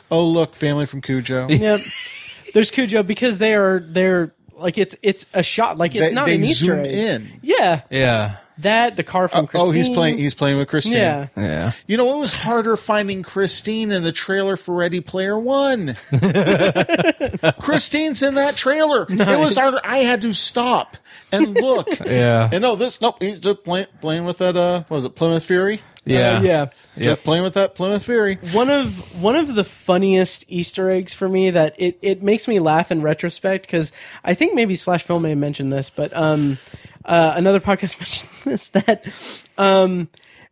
[0.08, 1.48] Oh, look, family from Cujo.
[1.48, 1.80] Yep.
[2.54, 6.26] There's Cujo because they are they're like it's it's a shot like it's They- not
[6.26, 6.94] they an Easter egg.
[6.94, 7.40] in.
[7.42, 8.36] Yeah, Yeah.
[8.58, 9.68] That the car from Christine.
[9.68, 10.18] Oh, he's playing.
[10.18, 10.94] He's playing with Christine.
[10.94, 11.72] Yeah, Yeah.
[11.86, 15.96] You know, it was harder finding Christine in the trailer for Ready Player One.
[17.60, 19.06] Christine's in that trailer.
[19.08, 19.80] It was harder.
[19.84, 20.96] I had to stop
[21.32, 21.88] and look.
[22.06, 22.48] Yeah.
[22.52, 23.16] And no, this nope.
[23.20, 24.56] He's just playing playing with that.
[24.56, 25.80] Uh, what was it Plymouth Fury?
[26.04, 26.38] Yeah.
[26.38, 26.66] Uh, yeah.
[26.98, 28.38] Just playing with that Plymouth Fury.
[28.52, 32.60] One of one of the funniest Easter eggs for me that it, it makes me
[32.60, 33.92] laugh in retrospect because
[34.24, 36.58] I think maybe Slash Film may have mentioned this, but um,
[37.06, 39.06] uh, another podcast mentioned this that
[39.56, 40.08] um,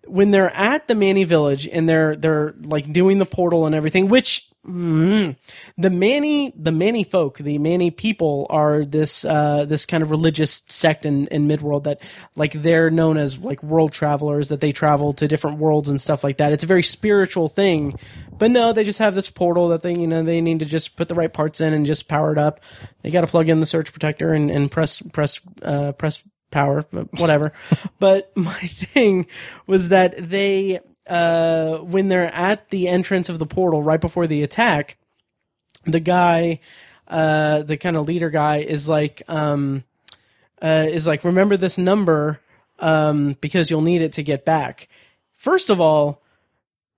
[0.06, 4.08] when they're at the Manni Village and they're they're like doing the portal and everything,
[4.08, 5.36] which mm,
[5.78, 10.62] the Manni the Manni folk, the Manni people are this uh, this kind of religious
[10.68, 12.00] sect in, in Midworld that
[12.36, 16.24] like they're known as like world travelers that they travel to different worlds and stuff
[16.24, 16.52] like that.
[16.52, 17.98] It's a very spiritual thing.
[18.36, 20.96] But no, they just have this portal that they you know they need to just
[20.96, 22.60] put the right parts in and just power it up.
[23.02, 26.22] They got to plug in the surge protector and, and press press uh, press
[26.54, 27.52] power, but whatever.
[27.98, 29.26] but my thing
[29.66, 34.42] was that they, uh, when they're at the entrance of the portal right before the
[34.42, 34.96] attack,
[35.84, 36.60] the guy,
[37.08, 39.84] uh, the kind of leader guy is like, um,
[40.62, 42.40] uh, is like, remember this number,
[42.78, 44.88] um, because you'll need it to get back.
[45.34, 46.22] First of all,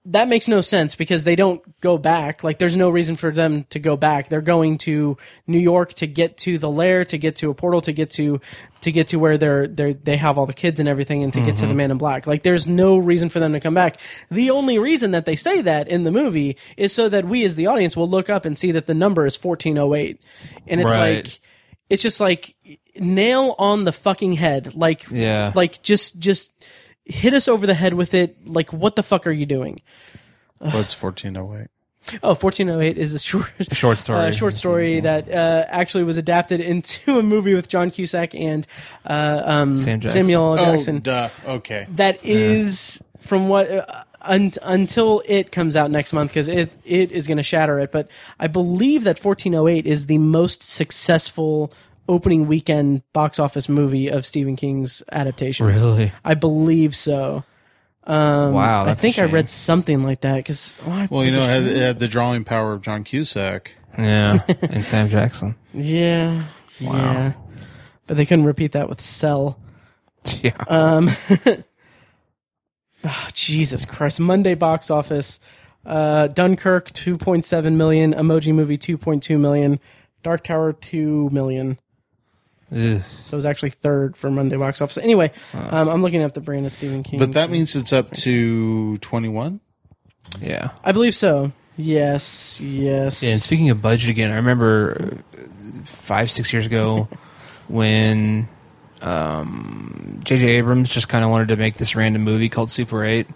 [0.09, 2.45] that makes no sense because they don't go back.
[2.45, 4.29] Like, there's no reason for them to go back.
[4.29, 7.81] They're going to New York to get to the lair, to get to a portal,
[7.83, 8.41] to get to
[8.83, 11.41] to get to where they're they they have all the kids and everything, and to
[11.41, 11.77] get to the mm-hmm.
[11.77, 12.27] Man in Black.
[12.27, 13.97] Like, there's no reason for them to come back.
[14.31, 17.57] The only reason that they say that in the movie is so that we, as
[17.57, 20.21] the audience, will look up and see that the number is 1408,
[20.69, 21.25] and it's Right.
[21.27, 21.41] like
[21.91, 22.55] it's just like
[22.99, 24.75] nail on the fucking head.
[24.75, 25.53] Like, Yeah.
[25.55, 26.53] like just just
[27.07, 28.37] hit us over the head with it.
[28.47, 29.81] Like, what the fuck are you doing?
[30.59, 31.69] What's fourteen oh eight?
[32.23, 34.27] Oh, 1408 is a short, Short story.
[34.29, 38.65] uh, short story that uh, actually was adapted into a movie with John Cusack and
[39.05, 40.23] uh, um, Sam Jackson.
[40.23, 40.65] Samuel L.
[40.67, 41.01] Oh, Jackson.
[41.01, 41.31] duh.
[41.45, 41.87] Okay.
[41.91, 43.85] That is from what uh,
[44.23, 47.91] un- until it comes out next month because it it is going to shatter it.
[47.91, 48.09] But
[48.39, 51.73] I believe that 1408 is the most successful
[52.09, 55.81] opening weekend box office movie of Stephen King's adaptations.
[55.83, 56.13] Really?
[56.25, 57.45] I believe so.
[58.07, 58.83] wow.
[58.83, 60.75] I That's a think I read something like that because
[61.11, 63.75] Well, you know, it had, it had the drawing power of John Cusack.
[63.99, 64.43] Yeah.
[64.63, 65.55] and Sam Jackson.
[65.73, 66.45] Yeah.
[66.79, 67.33] Yeah.
[68.07, 69.59] But they couldn't repeat that with Cell.
[70.43, 70.57] Yeah.
[70.67, 71.09] Uh,
[73.05, 74.19] Oh, Jesus Christ.
[74.19, 75.39] Monday box office.
[75.85, 79.79] Uh, Dunkirk 2.7 million, Emoji Movie 2.2 million,
[80.25, 81.79] Dark Tower 2 million.
[82.73, 83.03] Ugh.
[83.03, 84.99] So it was actually third for Monday box office.
[84.99, 87.19] Anyway, um, I'm looking up the brand of Stephen King.
[87.19, 89.61] But that means it's up to 21?
[90.41, 90.71] yeah.
[90.83, 91.53] I believe so.
[91.77, 92.61] Yes.
[92.61, 93.23] Yes.
[93.23, 95.41] Yeah, and speaking of budget again, I remember uh,
[95.85, 97.09] five, six years ago
[97.69, 98.49] when
[99.03, 100.47] um, J.J.
[100.47, 103.29] Abrams just kind of wanted to make this random movie called Super 8.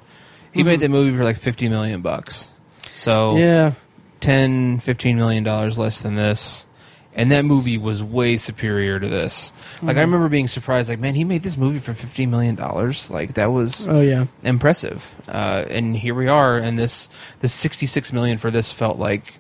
[0.52, 2.48] He made that movie for like 50 million bucks.
[2.96, 3.74] So yeah.
[4.20, 6.66] 10, 15 million dollars less than this.
[7.12, 9.52] And that movie was way superior to this.
[9.82, 13.10] Like I remember being surprised, like, man, he made this movie for fifteen million dollars.
[13.10, 14.26] Like that was Oh, yeah.
[14.44, 15.12] impressive.
[15.26, 17.08] Uh, and here we are, and this
[17.40, 19.34] the sixty six million for this felt like,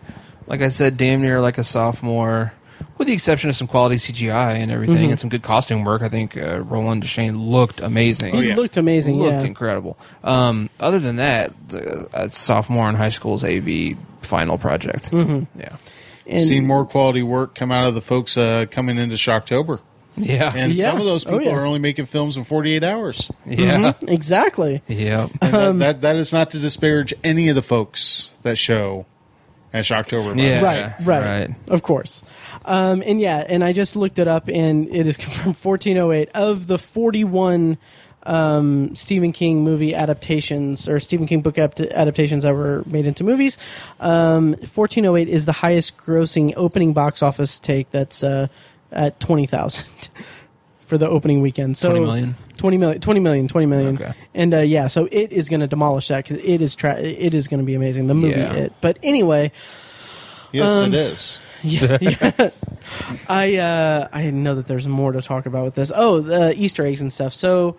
[0.48, 2.52] like I said, damn near like a sophomore,
[2.98, 6.02] with the exception of some quality CGI and everything, and some good costume work.
[6.02, 8.34] I think uh, Roland Deschain looked amazing.
[8.34, 9.16] It looked amazing.
[9.16, 9.46] Looked yeah.
[9.46, 9.96] incredible.
[10.24, 15.12] Um, other than that, the, a sophomore in high school's AV final project.
[15.12, 15.60] Mm-hmm.
[15.60, 15.76] Yeah,
[16.30, 19.80] And- Seen more quality work come out of the folks uh, coming into Shocktober.
[20.16, 20.90] yeah, And Yeah.
[20.90, 21.56] some of those Oh, people yeah.
[21.58, 23.30] are only making films in 48 hours.
[23.46, 24.80] yeah, Exactly.
[24.86, 25.28] yeah.
[25.42, 29.06] Um, that, that, that is not to disparage any of the folks that show
[29.72, 30.36] at Shocktober.
[30.40, 30.60] Yeah.
[30.62, 31.50] right, right, right.
[31.68, 32.22] Of course.
[32.64, 36.66] Um, and yeah, and I just looked it up, and it is confirmed 1408 of
[36.66, 37.78] the 41
[38.24, 43.24] um, Stephen King movie adaptations or Stephen King book ap- adaptations that were made into
[43.24, 43.58] movies.
[44.00, 47.90] Um, 1408 is the highest grossing opening box office take.
[47.90, 48.48] That's uh,
[48.92, 50.08] at 20,000
[50.86, 51.76] for the opening weekend.
[51.76, 52.36] So 20 million?
[52.58, 53.94] 20 million, 20 million, 20 million.
[53.94, 54.12] Okay.
[54.34, 57.34] And uh, yeah, so it is going to demolish that because it is tra- it
[57.34, 58.06] is going to be amazing.
[58.06, 58.52] The movie, Yeah.
[58.54, 58.72] it.
[58.80, 59.52] But anyway,
[60.52, 61.40] Yes, Um, it is.
[61.62, 62.50] yeah, yeah.
[63.28, 65.92] I uh, I know that there's more to talk about with this.
[65.94, 67.32] Oh, the Easter eggs and stuff.
[67.32, 67.76] So,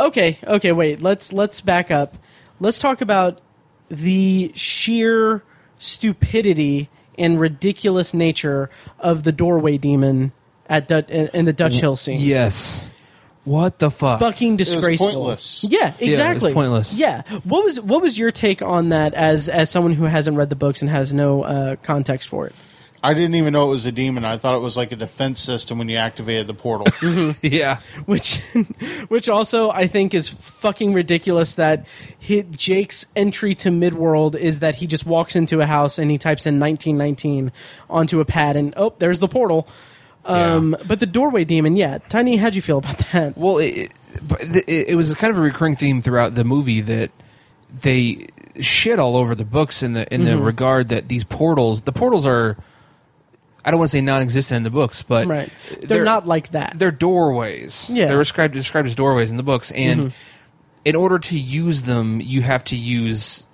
[0.00, 1.00] okay, okay, wait.
[1.00, 2.16] Let's let's back up.
[2.60, 3.40] Let's talk about
[3.88, 5.42] the sheer
[5.78, 10.32] stupidity and ridiculous nature of the doorway demon
[10.66, 12.20] at Dut in in the Dutch Hill scene.
[12.20, 12.90] Yes.
[13.44, 14.20] What the fuck?
[14.20, 15.10] fucking disgraceful.
[15.10, 15.64] pointless.
[15.66, 16.52] Yeah, exactly.
[16.52, 16.98] pointless.
[16.98, 17.22] Yeah.
[17.44, 20.56] What was what was your take on that as as someone who hasn't read the
[20.56, 22.54] books and has no uh, context for it?
[23.02, 24.24] I didn't even know it was a demon.
[24.24, 26.86] I thought it was like a defense system when you activated the portal.
[27.42, 27.78] Yeah.
[28.06, 28.38] Which
[29.08, 31.86] which also I think is fucking ridiculous that
[32.18, 36.18] he, Jake's entry to Midworld is that he just walks into a house and he
[36.18, 37.52] types in 1919
[37.88, 39.68] onto a pad and oh, there's the portal.
[40.24, 41.98] Um, but the doorway demon, yeah.
[42.10, 43.38] Tiny, how'd you feel about that?
[43.38, 43.90] Well, it,
[44.40, 47.10] it, it, it was kind of a recurring theme throughout the movie that
[47.82, 48.26] they
[48.60, 50.30] shit all over the books in the in Mm-hmm.
[50.30, 52.56] the regard that these portals, the portals are,
[53.68, 55.50] I don't want to say non-existent in the books, but Right.
[55.82, 56.72] They're, not like that.
[56.78, 57.90] they're doorways.
[57.92, 58.06] Yeah.
[58.06, 60.08] they're described described as doorways in the books, and Mm-hmm.
[60.86, 63.44] in order to use them, you have to use.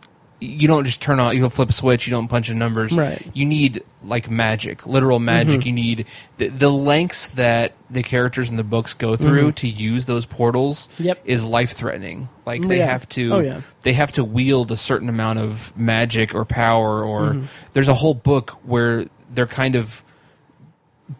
[0.41, 1.35] You don't just turn on.
[1.35, 2.07] You don't flip a switch.
[2.07, 2.93] You don't punch in numbers.
[2.93, 3.19] Right.
[3.19, 3.31] Mm-hmm.
[3.32, 5.65] You need like magic, literal magic.
[5.65, 10.05] You need the, the lengths that the characters in the books go through to use
[10.05, 10.89] those portals.
[10.95, 11.03] Mm-hmm.
[11.05, 11.23] Yep.
[11.24, 12.28] is life threatening.
[12.45, 12.86] Like they Yeah.
[12.86, 13.32] have to.
[13.32, 13.61] Oh, yeah.
[13.82, 17.03] They have to wield a certain amount of magic or power.
[17.03, 17.47] Or Mm-hmm.
[17.73, 20.03] there's a whole book where they're kind of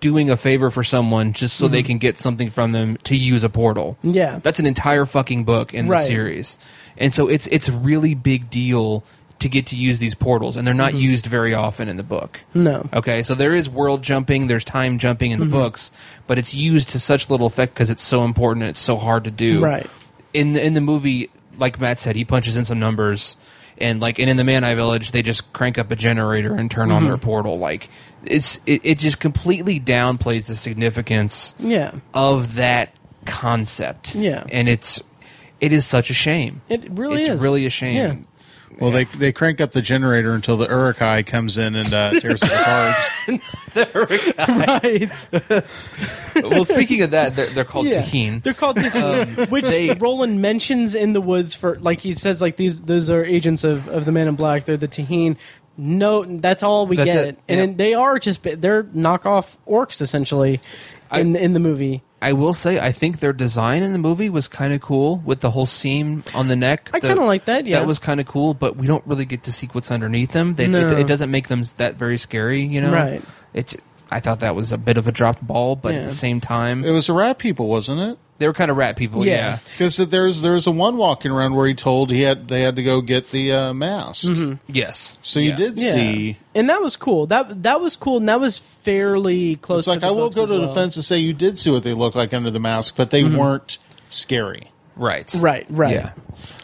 [0.01, 3.45] doing a favor for someone just so they can get something from them to use
[3.45, 3.97] a portal.
[3.99, 4.11] Mm-hmm.
[4.17, 4.39] Yeah.
[4.43, 6.01] That's an entire fucking book in Right.
[6.01, 6.59] the series.
[6.97, 9.05] And so it's it's a really big deal
[9.41, 11.01] to get to use these portals and they're not Mm-hmm.
[11.01, 12.41] used very often in the book.
[12.55, 12.89] no.
[12.95, 15.53] Okay, so there is world jumping, there's time jumping in the Mm-hmm.
[15.55, 15.93] books,
[16.27, 19.25] but it's used to such little effect because it's so important and it's so hard
[19.25, 19.61] to do.
[19.63, 19.87] Right.
[20.33, 23.37] In the, in the movie, like Matt said, he punches in some numbers,
[23.79, 26.89] and like and in the Manni Village, they just crank up a generator and turn
[26.89, 26.97] Mm-hmm.
[26.97, 27.59] on their portal.
[27.59, 27.89] Like
[28.25, 31.93] it's it, it just completely downplays the significance Yeah.
[32.13, 32.91] of that
[33.25, 34.15] concept.
[34.15, 34.45] Yeah.
[34.53, 35.01] and it's
[35.61, 36.61] it is such a shame.
[36.69, 37.43] It really it's is.
[37.43, 37.97] really a shame.
[37.97, 38.15] Yeah.
[38.81, 42.41] Well, they they crank up the generator until the Uruk-hai comes in and uh, tears
[42.43, 42.95] it apart.
[44.49, 45.29] Right.
[46.43, 48.03] well, speaking of that, they're, they're called Yeah.
[48.03, 48.43] Taheen.
[48.43, 52.57] They're called Taheen, which they- Roland mentions in the woods for like he says like
[52.57, 54.65] these those are agents of, of the Man in Black.
[54.65, 55.37] They're the Taheen.
[55.77, 57.29] No, that's all we That's get.
[57.29, 57.39] it.
[57.49, 57.77] And Yeah.
[57.77, 60.61] they are just they're knockoff orcs essentially
[61.13, 62.03] in in the movie.
[62.25, 65.41] I will say, I think their design in the movie was kind of cool with
[65.41, 66.89] the whole seam on the neck.
[66.95, 67.81] I kinda like that, yeah.
[67.81, 68.55] that was kind of cool.
[68.55, 70.55] But we don't really get to see what's underneath them.
[70.55, 70.87] They, No.
[70.89, 72.93] it, it doesn't make them that very scary, you know.
[72.93, 73.23] Right.
[73.53, 73.77] It's.
[74.11, 76.07] I thought that was a bit of a dropped ball, but at Yeah.
[76.09, 78.19] the same time, it was the rat people, wasn't it?
[78.39, 79.25] they were kind of rat people.
[79.25, 79.33] Yeah.
[79.33, 79.59] Yeah.
[79.73, 82.83] Because there's there's a one walking around where he told he had they had to
[82.83, 84.29] go get the uh, mask.
[84.67, 85.19] Yes.
[85.23, 85.57] So you Yeah.
[85.57, 85.93] did Yeah.
[85.93, 86.39] see.
[86.53, 87.27] And that was cool.
[87.27, 89.81] That that was cool, and that was fairly close.
[89.81, 90.67] It's like to the I will books go as to well.
[90.69, 93.11] the fence and say you did see what they looked like under the mask, but
[93.11, 93.79] they weren't
[94.09, 94.71] scary.
[94.97, 95.33] Right.
[95.35, 95.93] Right, right.
[95.95, 96.13] Yeah.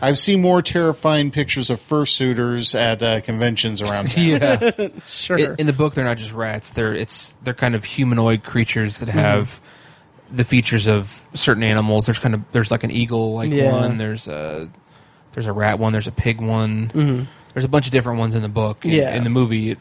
[0.01, 4.25] I've seen more terrifying pictures of fursuiters at uh, conventions around town.
[4.25, 4.89] Yeah.
[5.09, 5.37] Sure.
[5.39, 6.71] in, in the book, they're not just rats.
[6.71, 9.07] They're it's they're kind of humanoid creatures Mm-hmm.
[9.07, 9.61] that have
[10.33, 12.07] the features of certain animals.
[12.07, 13.73] There's kind of there's like an eagle like Yeah.
[13.73, 13.99] one.
[13.99, 14.69] There's a
[15.33, 15.93] there's a rat one.
[15.93, 17.29] There's a pig one.
[17.53, 18.85] There's a bunch of different ones in the book.
[18.85, 19.01] In, Mm-hmm.
[19.01, 19.15] Yeah.
[19.17, 19.79] in the movie, it,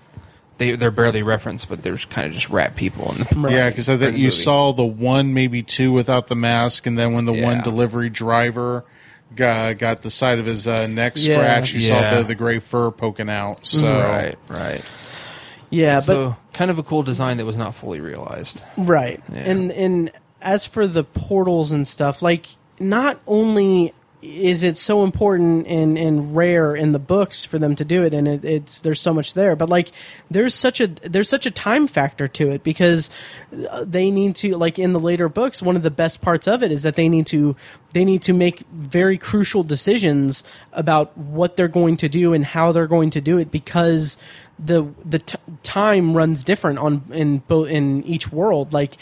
[0.60, 3.54] they they're barely referenced, but there's kind of just rat people in the Right.
[3.56, 4.36] Yeah, because I think you movie.
[4.36, 8.86] saw the one, maybe two without the mask, and then when the one delivery driver
[9.36, 11.36] got, got the side of his uh, neck Yeah.
[11.36, 11.88] scratched, you Yeah.
[12.12, 13.66] saw the, the gray fur poking out.
[13.66, 14.82] So Right, right.
[15.70, 18.62] yeah, but kind of a cool design that was not fully realized.
[18.78, 19.22] Right.
[19.36, 20.12] And and
[20.42, 22.48] as for the portals and stuff, like
[22.80, 27.86] not only is it so important and, and rare in the books for them to
[27.86, 28.14] do it?
[28.14, 29.56] And it, it's there's so much there.
[29.56, 29.92] But like
[30.30, 33.10] there's such a there's such a time factor to it because
[33.70, 36.64] uh, they need to like in the later books one of the best parts of
[36.64, 37.56] it is that they need to
[37.94, 40.44] they need to make very crucial decisions
[40.74, 44.18] about what they're going to do and how they're going to do it because
[44.60, 48.74] the the t- time runs different on in both in each world.
[48.74, 48.98] Like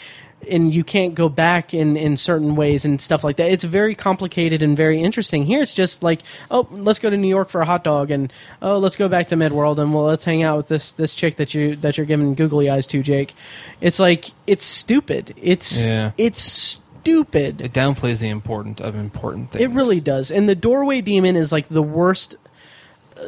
[0.50, 3.94] and you can't go back in in certain ways and stuff like that it's very
[3.94, 6.20] complicated and very interesting here it's just like
[6.50, 8.32] oh let's go to new york for a hot dog and
[8.62, 11.36] oh let's go back to midworld and well let's hang out with this this chick
[11.36, 13.34] that you that you're giving googly eyes to jake
[13.80, 16.12] it's like it's stupid it's Yeah.
[16.16, 19.64] it's stupid It downplays the importance of important things.
[19.64, 20.30] it really does.
[20.30, 22.36] And the doorway demon is like the worst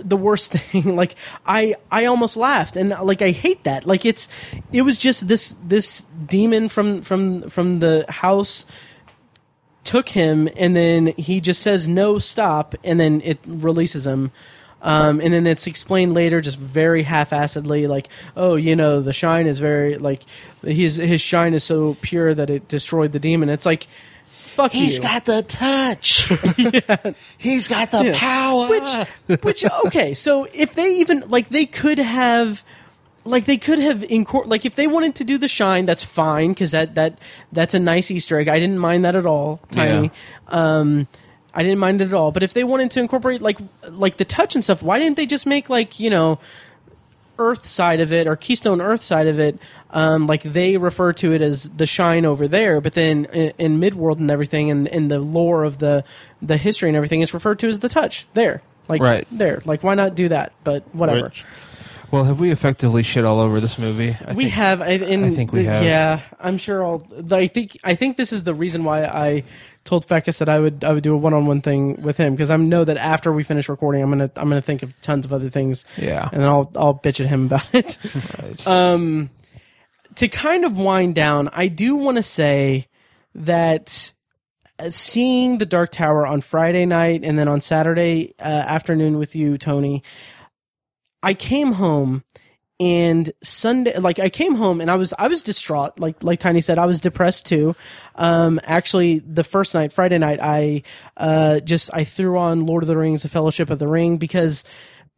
[0.02, 0.96] the worst thing.
[0.96, 1.14] like
[1.46, 3.86] I I almost laughed and like I hate that.
[3.86, 4.28] Like it's
[4.72, 8.66] it was just this this demon from from from the house
[9.84, 14.30] took him and then he just says no stop and then it releases him
[14.82, 19.46] um, and then it's explained later just very half-assedly like oh you know the shine
[19.46, 20.22] is very like
[20.62, 23.88] his his shine is so pure that it destroyed the demon it's like
[24.50, 26.28] fuck He's you got the touch.
[27.38, 28.18] He's got the Yeah.
[28.18, 28.68] power.
[28.68, 32.62] which which okay so if they even like they could have
[33.24, 36.50] like they could have incor- like if they wanted to do the shine that's fine
[36.50, 37.18] because that that
[37.52, 40.10] that's a nice easter egg i didn't mind that at all tiny
[40.48, 41.06] um
[41.52, 43.58] i didn't mind it at all but if they wanted to incorporate like
[43.90, 46.38] like the touch and stuff why didn't they just make like you know
[47.40, 49.58] earth side of it or keystone earth side of it
[49.90, 53.80] um like they refer to it as the shine over there but then in, in
[53.80, 56.04] midworld and everything and in the lore of the
[56.42, 58.62] the history and everything it's referred to as the touch there.
[58.88, 59.26] Like Right.
[59.30, 59.60] there.
[59.64, 60.52] Like why not do that?
[60.64, 61.24] But whatever.
[61.28, 61.44] Which-
[62.10, 64.16] Well, have we effectively shit all over this movie?
[64.26, 64.80] I we think- have.
[64.82, 65.84] I, in, I think we the- have.
[65.84, 66.82] Yeah, I'm sure.
[66.84, 67.06] I'll.
[67.32, 67.76] I think.
[67.84, 69.44] I think this is the reason why I
[69.84, 70.82] told Fekkes that I would.
[70.84, 73.68] I would do a one-on-one thing with him because I know that after we finish
[73.68, 74.30] recording, I'm gonna.
[74.36, 75.84] I'm gonna think of tons of other things.
[75.96, 76.28] Yeah.
[76.32, 76.70] and then I'll.
[76.76, 77.96] I'll bitch at him about it.
[78.42, 78.66] Right.
[78.66, 79.30] Um,
[80.16, 82.88] to kind of wind down, I do want to say
[83.36, 84.12] that
[84.78, 89.36] uh, seeing the Dark Tower on Friday night and then on Saturday uh, afternoon with
[89.36, 90.02] you, Tony,
[91.22, 92.24] I came home
[92.80, 96.00] and Sunday, like I came home and I was I was distraught.
[96.00, 97.76] Like like Tiny said, I was depressed too.
[98.14, 100.82] Um, actually, the first night, Friday night, I
[101.18, 104.64] uh just I threw on Lord of the Rings: The Fellowship of the Ring because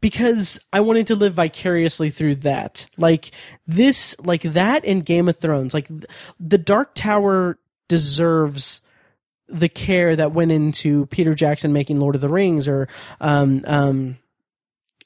[0.01, 2.85] because I wanted to live vicariously through that.
[2.97, 3.31] Like
[3.65, 5.73] this, like that in Game of Thrones.
[5.73, 5.87] Like
[6.41, 7.57] the Dark Tower
[7.87, 8.81] deserves
[9.47, 12.89] the care that went into Peter Jackson making Lord of the Rings or
[13.21, 14.17] um um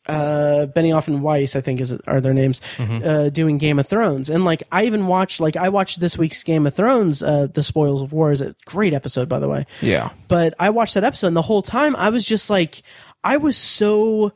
[0.07, 4.29] uh Benioff and Weiss I think is are their names uh doing Game of Thrones.
[4.29, 7.63] And like I even watched like I watched this week's Game of Thrones uh The
[7.63, 9.65] Spoils of War is a great episode by the way.
[9.81, 10.11] Yeah.
[10.27, 12.81] but I watched that episode and the whole time I was just like
[13.23, 14.31] I was so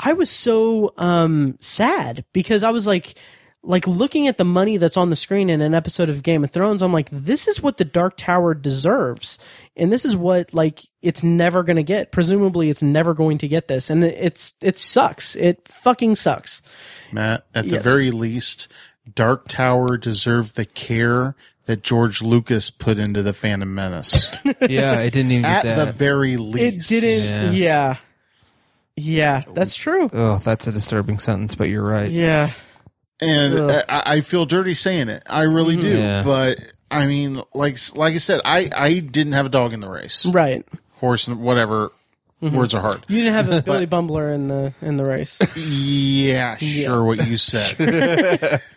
[0.00, 3.14] I was so um sad because I was like
[3.62, 6.50] like looking at the money that's on the screen in an episode of Game of
[6.50, 9.38] Thrones I'm like this is what the Dark Tower deserves.
[9.76, 12.12] And this is what like it's never going to get.
[12.12, 13.90] Presumably it's never going to get this.
[13.90, 15.34] And it- it's it sucks.
[15.36, 16.62] It fucking sucks.
[17.12, 18.68] Matt, at the very least,
[19.14, 21.34] Dark Tower deserved the care
[21.66, 24.34] that George Lucas put into the Phantom Menace.
[24.68, 26.90] Yeah, it didn't even at get the very least.
[26.92, 27.96] it didn't Yeah.
[27.96, 27.96] yeah.
[28.96, 30.10] Yeah, that's true.
[30.12, 32.08] Oh, that's a disturbing sentence, but you're right.
[32.10, 32.50] yeah
[33.20, 35.22] and I, I feel dirty saying it.
[35.26, 35.82] I really mm-hmm.
[35.82, 35.98] do.
[35.98, 36.22] Yeah.
[36.24, 36.58] But
[36.90, 40.26] I mean, like like I said, I I didn't have a dog in the race.
[40.26, 41.92] right Horse, and whatever.
[42.42, 42.56] Mm-hmm.
[42.56, 43.04] Words are hard.
[43.08, 47.04] you didn't have a Billy Bumbler in the in the race Yeah, sure.
[47.04, 48.62] What you said.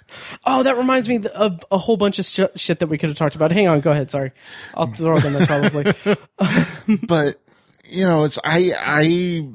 [0.46, 3.18] Oh, that reminds me of a whole bunch of sh- shit that we could have
[3.18, 3.54] talked about.
[3.54, 4.12] Hang on, go ahead.
[4.12, 4.34] Sorry,
[4.76, 5.94] I'll throw them in probably.
[7.04, 7.40] but
[7.86, 9.48] you know, it's I I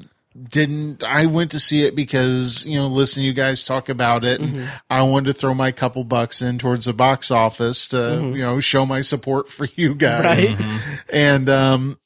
[0.49, 4.39] didn't I went to see it because you know listen you guys talk about it
[4.39, 4.67] and mm-hmm.
[4.89, 8.35] I wanted to throw my couple bucks in towards the box office to mm-hmm.
[8.35, 10.57] you know show my support for you guys right?
[10.57, 10.95] Mm-hmm.
[11.11, 11.99] and um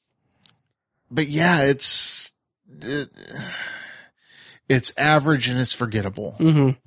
[1.10, 2.32] but yeah it's
[2.82, 3.10] it,
[4.70, 6.36] it's average and it's forgettable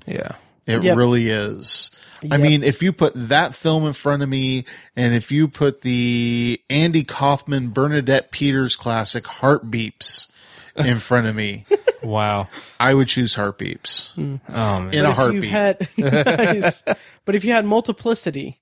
[0.07, 0.33] Yeah.
[0.67, 0.97] it Yep.
[0.97, 1.91] really is.
[2.31, 4.65] I mean, if you put that film in front of me,
[4.97, 10.29] and if you put the Andy Kaufman Bernadette Peters classic Heart Beeps
[10.87, 11.65] in front of me,
[12.03, 12.49] Wow.
[12.79, 14.11] I would choose Heart Beeps
[14.55, 14.93] Oh man.
[14.95, 15.51] in a But if you heartbeat.
[15.51, 16.83] had, nice.
[17.25, 18.61] But if you had multiplicity,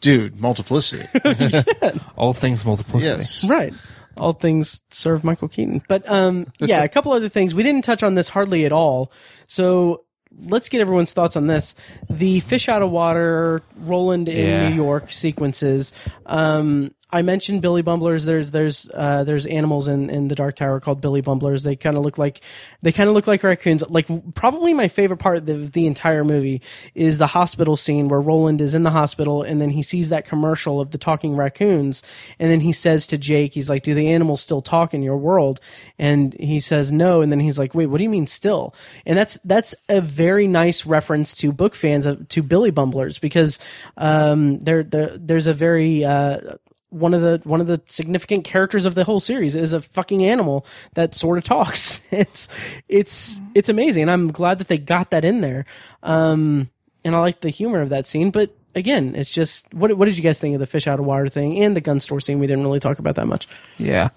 [0.00, 1.04] Dude, multiplicity.
[2.16, 3.16] All things multiplicity.
[3.16, 3.44] yes.
[3.48, 3.72] right?
[4.18, 5.82] All things serve Michael Keaton.
[5.88, 9.10] But um, yeah, a couple other things we didn't touch on this hardly at all.
[9.46, 10.04] So
[10.38, 11.74] let's get everyone's thoughts on this.
[12.10, 14.68] The fish out of water, Roland in Yeah.
[14.68, 15.92] New York sequences.
[16.26, 18.24] Um, I mentioned Billy Bumblers.
[18.24, 21.62] There's there's uh, there's animals in, in the Dark Tower called Billy Bumblers.
[21.62, 22.40] They kind of look like
[22.82, 23.88] they kind of look like raccoons.
[23.88, 26.62] Like probably my favorite part of the, the entire movie
[26.96, 30.24] is the hospital scene where Roland is in the hospital and then he sees that
[30.24, 32.02] commercial of the talking raccoons
[32.40, 35.16] and then he says to Jake, he's like, "Do the animals still talk in your
[35.16, 35.60] world?"
[36.00, 38.74] And he says no, and then he's like, "Wait, what do you mean still?"
[39.06, 43.60] And that's that's a very nice reference to book fans of to Billy Bumblers because
[43.96, 46.56] um, there there there's a very uh,
[46.90, 50.24] one of the one of the significant characters of the whole series is a fucking
[50.24, 50.64] animal
[50.94, 52.00] that sort of talks.
[52.10, 52.48] It's
[52.88, 55.64] it's it's amazing, and I'm glad that they got that in there.
[56.02, 56.70] Um,
[57.04, 60.16] and I like the humor of that scene, but again, it's just what what did
[60.16, 62.38] you guys think of the fish out of water thing and the gun store scene?
[62.38, 63.48] We didn't really talk about that much.
[63.78, 64.10] Yeah.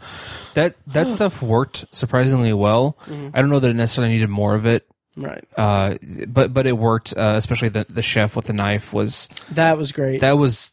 [0.54, 2.98] That that stuff worked surprisingly well.
[3.34, 4.86] I don't know that it necessarily needed more of it.
[5.18, 5.96] Right, Uh,
[6.30, 7.14] but but it worked.
[7.18, 10.22] Uh, especially the the chef with the knife was that was great.
[10.22, 10.72] that was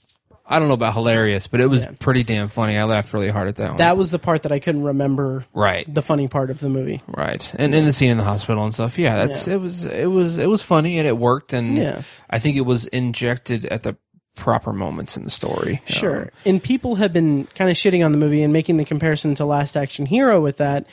[0.48, 2.76] I don't know about hilarious, but it was pretty damn funny.
[2.78, 3.76] I laughed really hard at that one.
[3.78, 5.44] that was the part that I couldn't remember.
[5.52, 7.00] right, The funny part of the movie.
[7.08, 8.98] right, and in the scene in the hospital and stuff.
[8.98, 9.54] Yeah, that's Yeah.
[9.54, 12.02] it was it was it was funny and it worked, and Yeah.
[12.30, 13.96] I think it was injected at the
[14.36, 15.80] proper moments in the story.
[15.86, 16.22] Sure.
[16.24, 19.34] Um, and people have been kind of shitting on the movie and making the comparison
[19.36, 20.86] to Last Action Hero with that.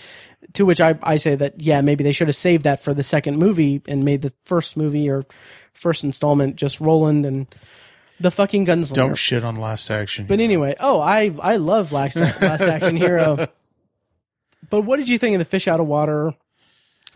[0.54, 3.04] to which I, I say that yeah maybe they should have saved that for the
[3.04, 5.26] second movie and made the first movie or
[5.74, 7.48] first installment just Roland and
[8.24, 8.96] the fucking gunslinger.
[8.96, 10.26] Don't shit on Last Action.
[10.26, 13.48] But anyway, oh, I I love Last, Last Action Hero.
[14.70, 16.34] But what did you think of the fish out of water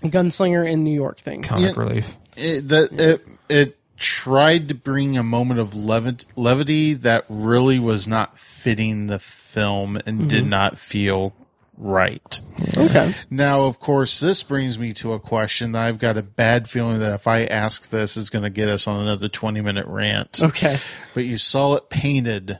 [0.03, 1.41] gunslinger in New York thing?
[1.41, 1.81] Comic Yeah.
[1.81, 2.17] relief.
[2.35, 8.07] it, that it it tried to bring a moment of levit, levity that really was
[8.07, 10.49] not fitting the film and did mm-hmm.
[10.49, 11.33] not feel
[11.77, 12.41] right.
[12.75, 13.15] Okay.
[13.29, 16.99] Now, of course, this brings me to a question that I've got a bad feeling
[16.99, 20.41] that if I ask this, is going to get us on another twenty minute rant.
[20.41, 20.79] Okay.
[21.13, 22.59] But you saw it painted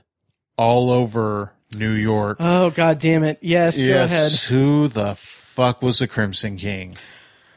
[0.56, 2.38] all over New York.
[2.40, 3.38] Oh god damn it.
[3.40, 6.96] Yes, yes, who the fuck was the Crimson King?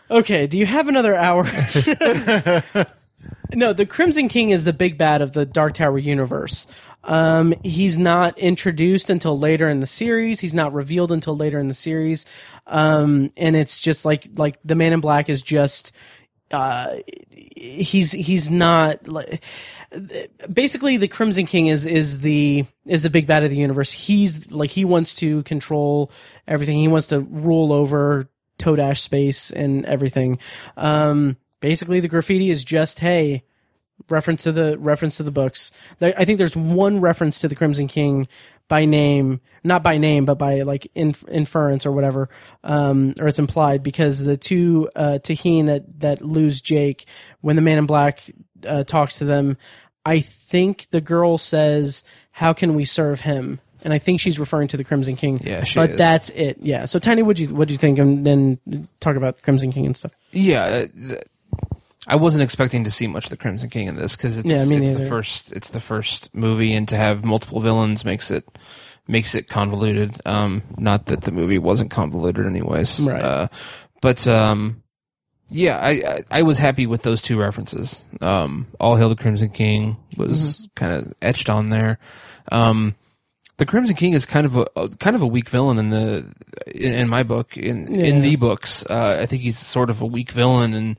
[0.09, 1.43] Okay, do you have another hour?
[3.53, 6.67] no, the Crimson King is the big bad of the Dark Tower universe.
[7.03, 10.39] Um, he's not introduced until later in the series.
[10.39, 12.25] He's not revealed until later in the series.
[12.67, 15.91] Um, and it's just like like the Man in Black is just
[16.51, 16.97] uh,
[17.31, 19.43] he's he's not like
[20.51, 23.91] basically the Crimson King is is the is the big bad of the universe.
[23.91, 26.11] He's like he wants to control
[26.47, 26.77] everything.
[26.77, 28.29] He wants to rule over
[28.59, 30.39] Todash space and everything.
[30.77, 33.43] Um, basically, the graffiti is just hey,
[34.09, 35.71] reference to the reference to the books.
[36.01, 38.27] I think there's one reference to the Crimson King
[38.67, 42.29] by name, not by name, but by like inf- inference or whatever,
[42.63, 47.05] um, or it's implied because the two uh, Taheen that that lose Jake
[47.41, 48.23] when the Man in Black
[48.65, 49.57] uh, talks to them,
[50.05, 54.67] I think the girl says, "How can we serve him?" And I think she's referring
[54.69, 55.41] to the Crimson King.
[55.43, 55.97] Yeah, she but is.
[55.97, 56.57] that's it.
[56.61, 56.85] Yeah.
[56.85, 57.99] So, Tiny, what do you what do you think?
[57.99, 60.13] And then talk about Crimson King and stuff.
[60.31, 61.23] Yeah, uh, th-
[62.07, 64.61] I wasn't expecting to see much of the Crimson King in this because it's, Yeah,
[64.61, 64.99] it's neither.
[64.99, 68.43] the first it's the first movie, and to have multiple villains makes it
[69.07, 70.19] makes it convoluted.
[70.25, 72.99] Um, not that the movie wasn't convoluted, anyways.
[72.99, 73.21] Right.
[73.21, 73.47] Uh,
[74.01, 74.81] but um,
[75.49, 78.03] yeah, I, I I was happy with those two references.
[78.19, 80.65] Um, All Hail the Crimson King was Mm-hmm.
[80.75, 81.99] kind of etched on there.
[82.51, 82.95] Um,
[83.57, 86.33] the Crimson King is kind of a, a kind of a weak villain in the
[86.73, 88.21] in, in my book in in Yeah.
[88.21, 88.83] the books.
[88.89, 90.97] Uh, I think he's sort of a weak villain, and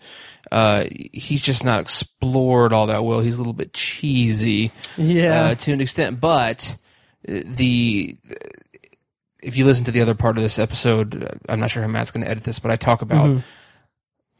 [0.52, 3.20] uh, he's just not explored all that well.
[3.20, 5.44] He's a little bit cheesy, Yeah.
[5.46, 6.20] uh, to an extent.
[6.20, 6.76] But
[7.26, 8.16] the
[9.42, 12.10] if you listen to the other part of this episode, I'm not sure how Matt's
[12.12, 13.38] going to edit this, but I talk about Mm-hmm.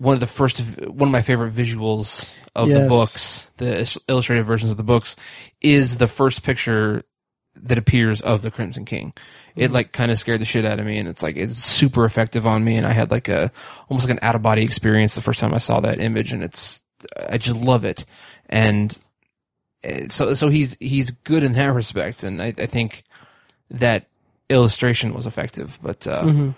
[0.05, 4.71] one of the first one of my favorite visuals of the books, the illustrated versions
[4.71, 5.17] of the books,
[5.61, 7.03] is the first picture
[7.55, 9.13] that appears of the Crimson King.
[9.55, 9.75] It Mm-hmm.
[9.75, 12.47] like kind of scared the shit out of me, and it's like it's super effective
[12.47, 13.51] on me, and I had like a
[13.89, 16.43] almost like an out of body experience the first time I saw that image, and
[16.43, 16.83] it's
[17.29, 18.05] I just love it,
[18.49, 18.97] and
[19.85, 23.05] uh, so so he's he's good in that respect, and I, I think
[23.71, 24.07] that
[24.49, 26.51] illustration was effective, but uh, Mm-hmm.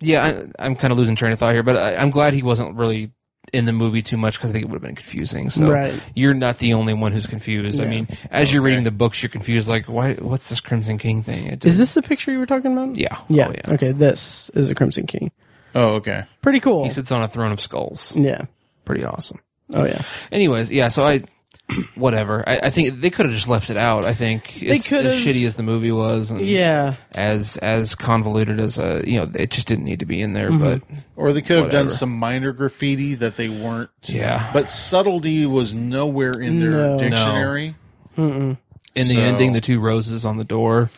[0.00, 2.42] yeah, I, I'm kind of losing train of thought here, but I, I'm glad he
[2.42, 3.12] wasn't really
[3.52, 5.50] in the movie too much because I think it would have been confusing.
[5.50, 5.92] So Right.
[6.14, 7.80] you're not the only one who's confused.
[7.80, 9.68] I mean, as you're reading the books, you're confused.
[9.68, 10.14] Like, why?
[10.14, 11.46] What's this Crimson King thing?
[11.46, 12.96] It Is doesn't- this the picture you were talking about?
[12.98, 13.16] Yeah.
[13.18, 13.48] Oh, yeah.
[13.48, 13.74] Oh, yeah.
[13.74, 13.92] Okay.
[13.92, 15.30] This is a Crimson King.
[15.74, 16.24] Oh, okay.
[16.40, 16.84] Pretty cool.
[16.84, 18.14] He sits on a throne of skulls.
[18.16, 18.42] yeah.
[18.84, 19.38] Pretty awesome.
[19.74, 20.02] Oh yeah.
[20.32, 20.88] Anyways, yeah.
[20.88, 21.22] So I,
[21.94, 22.46] whatever.
[22.48, 24.04] I, I think they could have just left it out.
[24.04, 26.96] I think as, could as shitty as the movie was, and Yeah.
[27.12, 30.50] as as convoluted as a you know, it just didn't need to be in there.
[30.50, 30.60] Mm-hmm.
[30.62, 30.82] But
[31.16, 33.90] Or they could have done some minor graffiti that they weren't.
[34.04, 34.50] Yeah.
[34.52, 36.98] But subtlety was nowhere in their No.
[36.98, 37.74] dictionary.
[38.16, 38.58] in
[38.94, 40.90] the So- ending, the two roses on the door.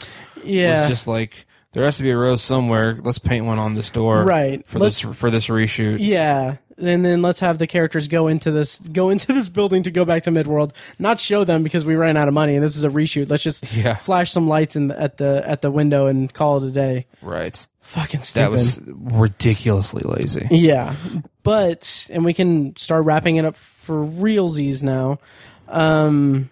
[0.42, 0.80] Yeah.
[0.80, 2.96] was just like there has to be a rose somewhere.
[3.02, 4.62] Let's paint one on this door, Right.
[4.68, 5.98] For Let's- this for this reshoot.
[6.00, 6.56] yeah.
[6.76, 10.04] And then let's have the characters go into this go into this building to go
[10.04, 10.72] back to Midworld.
[10.98, 13.30] Not show them because we ran out of money and this is a reshoot.
[13.30, 13.94] Let's just Yeah.
[13.94, 17.06] flash some lights in the, at the at the window and call it a day.
[17.22, 17.66] Right.
[17.82, 18.44] Fucking stupid.
[18.44, 20.46] That was ridiculously lazy.
[20.50, 20.94] Yeah,
[21.42, 25.18] but and we can start wrapping it up for realsies now.
[25.68, 26.48] Um,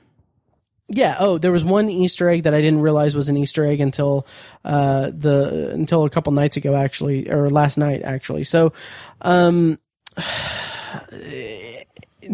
[0.89, 1.17] yeah.
[1.19, 4.27] Oh, there was one Easter egg that I didn't realize was an Easter egg until
[4.65, 8.45] uh, the until a couple nights ago, actually, or last night, actually.
[8.45, 8.75] So,
[9.23, 9.79] um,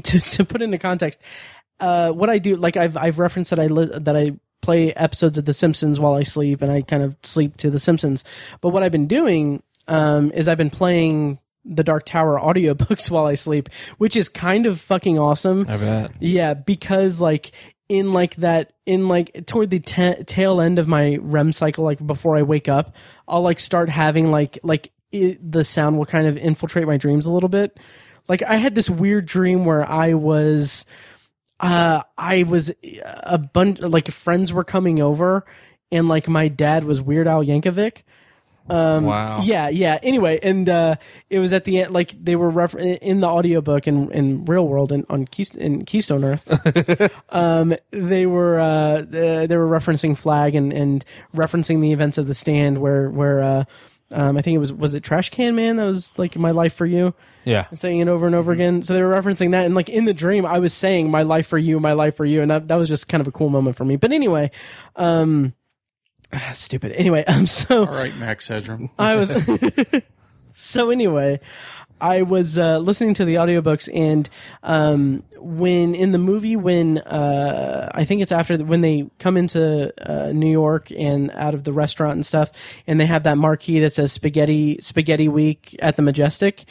[0.03, 1.21] to to put into context,
[1.81, 5.39] uh, what I do, like I've I've referenced that I li- that I play episodes
[5.39, 8.25] of The Simpsons while I sleep, and I kind of sleep to The Simpsons.
[8.61, 13.27] But what I've been doing um, is I've been playing the Dark Tower audiobooks while
[13.27, 13.69] I sleep,
[13.99, 15.65] which is kind of fucking awesome.
[15.69, 16.13] I bet.
[16.21, 17.53] Yeah, because like
[17.89, 22.05] in like that in like toward the ta tail end of my REM cycle, like
[22.05, 22.95] before I wake up,
[23.27, 27.27] I'll like start having like like it, the sound will kind of infiltrate my dreams
[27.27, 27.79] a little bit.
[28.29, 30.85] Like I had this weird dream where I was,
[31.61, 32.73] uh, I was
[33.23, 35.45] a bunch like friends were coming over,
[35.91, 38.03] and like my dad was Weird Al Yankovic.
[39.05, 39.41] wow.
[39.43, 39.99] Yeah, yeah.
[40.03, 40.97] Anyway, and uh,
[41.31, 44.69] it was at the end, like they were refer- in the audiobook in in real
[44.69, 47.11] world and on in Keystone Earth.
[47.31, 51.05] um, they were uh, they they were referencing Flagg and and
[51.35, 53.65] referencing the events of the stand where where uh,
[54.13, 56.75] um, I think it was was it Trash Can Man that was like my life
[56.75, 57.15] for you
[57.45, 57.67] Yeah.
[57.75, 58.83] saying it over and over again.
[58.83, 61.47] So they were referencing that, and like in the dream, I was saying "my life
[61.47, 63.49] for you, my life for you," and that that was just kind of a cool
[63.51, 63.97] moment for me.
[63.97, 64.51] But anyway,
[64.97, 65.53] um,
[66.53, 66.93] stupid.
[66.93, 68.91] Anyway, um, so All right, Max Headroom.
[68.99, 69.31] I was
[70.55, 71.41] so anyway,
[72.01, 74.29] I was uh, listening to the audiobooks and
[74.63, 79.37] um, when in the movie when uh, I think it's after the, when they come
[79.37, 82.51] into uh, New York and out of the restaurant and stuff
[82.87, 86.65] and they have that marquee that says spaghetti spaghetti week at the Majestic.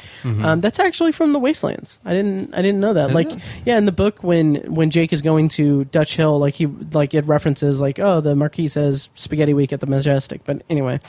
[0.44, 2.00] Um, that's actually from the Wastelands.
[2.06, 3.12] I didn't I didn't know that.
[3.12, 3.40] like it?
[3.66, 7.14] yeah, in the book when when Jake is going to Dutch Hill, like he like
[7.14, 10.42] it references like oh the marquee says spaghetti week at the Majestic.
[10.46, 11.00] But anyway,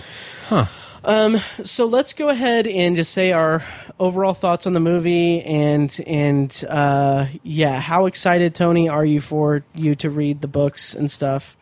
[1.65, 3.63] so let's go ahead and just say our
[3.99, 9.65] overall thoughts on the movie and and uh, yeah, how excited Tony are you for
[9.75, 11.57] you to read the books and stuff?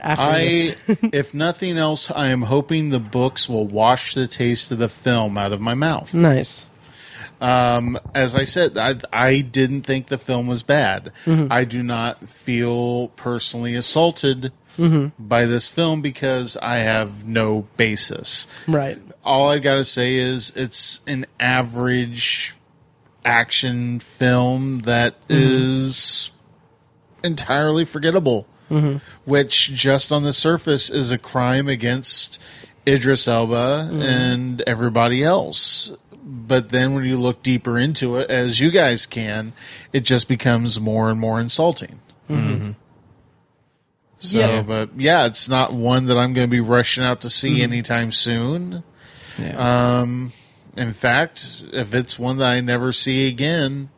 [0.00, 0.76] After I, this,
[1.12, 5.36] if nothing else, I am hoping the books will wash the taste of the film
[5.36, 6.14] out of my mouth.
[6.14, 6.66] nice.
[7.40, 11.10] Um, as I said, I, I didn't think the film was bad.
[11.50, 15.22] I do not feel personally assaulted Mm-hmm.
[15.22, 18.46] by this film because I have no basis.
[18.66, 18.98] Right.
[19.24, 22.54] All I got to say is it's an average
[23.24, 25.42] action film that mm-hmm.
[25.42, 26.30] is
[27.22, 28.98] entirely forgettable, mm-hmm.
[29.24, 32.40] which just on the surface is a crime against
[32.86, 35.96] Idris Elba and everybody else.
[36.22, 39.52] But then when you look deeper into it, as you guys can,
[39.92, 42.00] it just becomes more and more insulting.
[44.20, 44.62] So, Yeah.
[44.62, 48.12] but yeah, it's not one that I'm going to be rushing out to see anytime
[48.12, 48.84] soon.
[49.38, 49.98] Yeah.
[50.00, 50.32] Um,
[50.76, 53.88] in fact, if it's one that I never see again,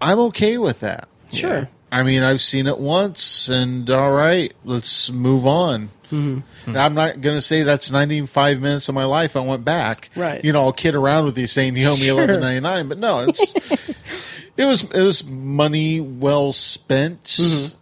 [0.00, 1.08] I'm okay with that.
[1.32, 1.68] Sure.
[1.92, 5.90] I mean, I've seen it once, and all right, let's move on.
[6.10, 6.76] Mm-hmm.
[6.76, 10.10] I'm not going to say that's 95 minutes of my life I went back.
[10.16, 10.44] Right.
[10.44, 12.26] You know, I'll kid around with you saying you owe me Sure.
[12.26, 13.52] 11.99, but no, it's
[14.56, 17.22] it was it was money well spent.
[17.24, 17.76] Mm-hmm.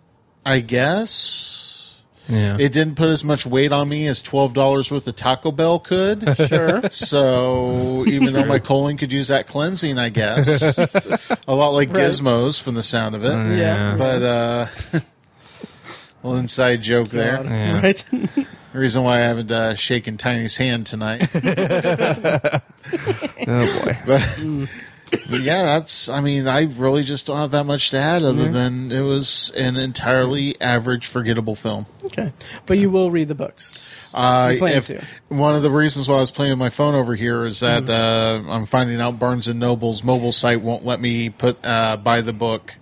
[0.44, 1.97] I guess
[2.28, 2.56] yeah.
[2.59, 5.78] it didn't put as much weight on me as twelve dollars worth of Taco Bell
[5.78, 6.23] could.
[6.48, 6.82] Sure.
[6.90, 10.48] So even though my colon could use that cleansing, I guess
[11.47, 12.10] a lot like Right.
[12.10, 13.56] Gizmos from the sound of it.
[13.59, 13.97] yeah.
[13.97, 14.66] But uh,
[16.23, 17.43] little inside joke there.
[17.44, 17.81] Yeah.
[17.82, 18.05] Right.
[18.10, 18.47] The
[18.78, 21.28] reason why I haven't uh, shaken Tiny's hand tonight.
[23.47, 23.98] Oh boy.
[24.06, 24.69] but,
[25.30, 26.09] but yeah, that's.
[26.09, 29.52] I mean, I really just don't have that much to add other than it was
[29.56, 31.86] an entirely average, forgettable film.
[32.05, 32.32] okay.
[32.66, 33.89] But you will read the books.
[34.14, 35.02] Uh, if, to.
[35.28, 37.84] One of the reasons why I was playing with my phone over here is that
[37.84, 38.48] Mm-hmm.
[38.51, 42.20] uh, I'm finding out Barnes and Noble's mobile site won't let me put uh, buy
[42.20, 42.74] the book.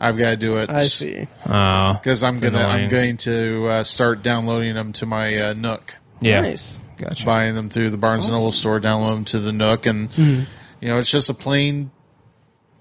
[0.00, 0.70] I've got to do it.
[0.70, 1.26] I see.
[1.46, 1.94] Oh.
[1.94, 6.40] because I'm gonna I'm going to uh, start downloading them to my uh, Nook, Yeah.
[6.42, 6.78] Nice.
[6.96, 7.24] Gotcha.
[7.24, 10.44] buying them through the Barnes and Noble store, download them to the Nook, and Mm-hmm.
[10.80, 11.90] You know it's just a plain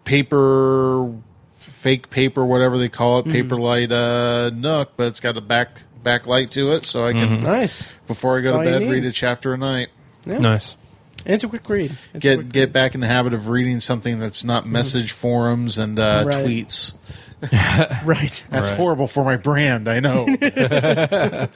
[0.03, 1.13] paper,
[1.57, 3.53] fake paper, whatever they call it, Mm-hmm.
[3.53, 7.93] Paperlight uh, Nook, but it's got a back backlight to it, so I can Nice.
[8.07, 8.65] before I go Mm-hmm.
[8.65, 9.89] That's to bed read a chapter a night.
[10.25, 10.75] Nice.
[11.25, 11.91] And it's a quick read.
[12.13, 15.77] It's Get quick- get back in the habit of reading something that's not message forums
[15.77, 16.27] and uh, Mm-hmm.
[16.29, 16.45] Right.
[16.45, 16.93] tweets.
[18.05, 18.43] right.
[18.49, 18.77] That's Right.
[18.77, 19.87] horrible for my brand.
[19.87, 20.25] I know.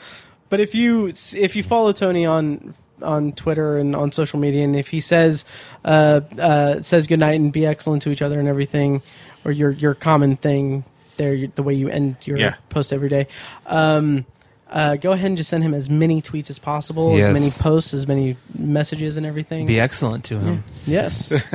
[0.50, 2.74] But if you if you follow Tony on
[3.04, 5.46] on Twitter and on social media, and if he says
[5.86, 9.02] uh, uh, says goodnight and be excellent to each other and everything,
[9.46, 10.84] or your your common thing
[11.18, 12.56] there, the way you end your Yeah.
[12.70, 13.28] post every day,
[13.68, 14.26] um,
[14.72, 17.28] uh, go ahead and just send him as many tweets as possible, Yes.
[17.28, 19.66] as many posts, as many messages and everything.
[19.68, 20.64] Be excellent to him.
[20.86, 21.28] Yes,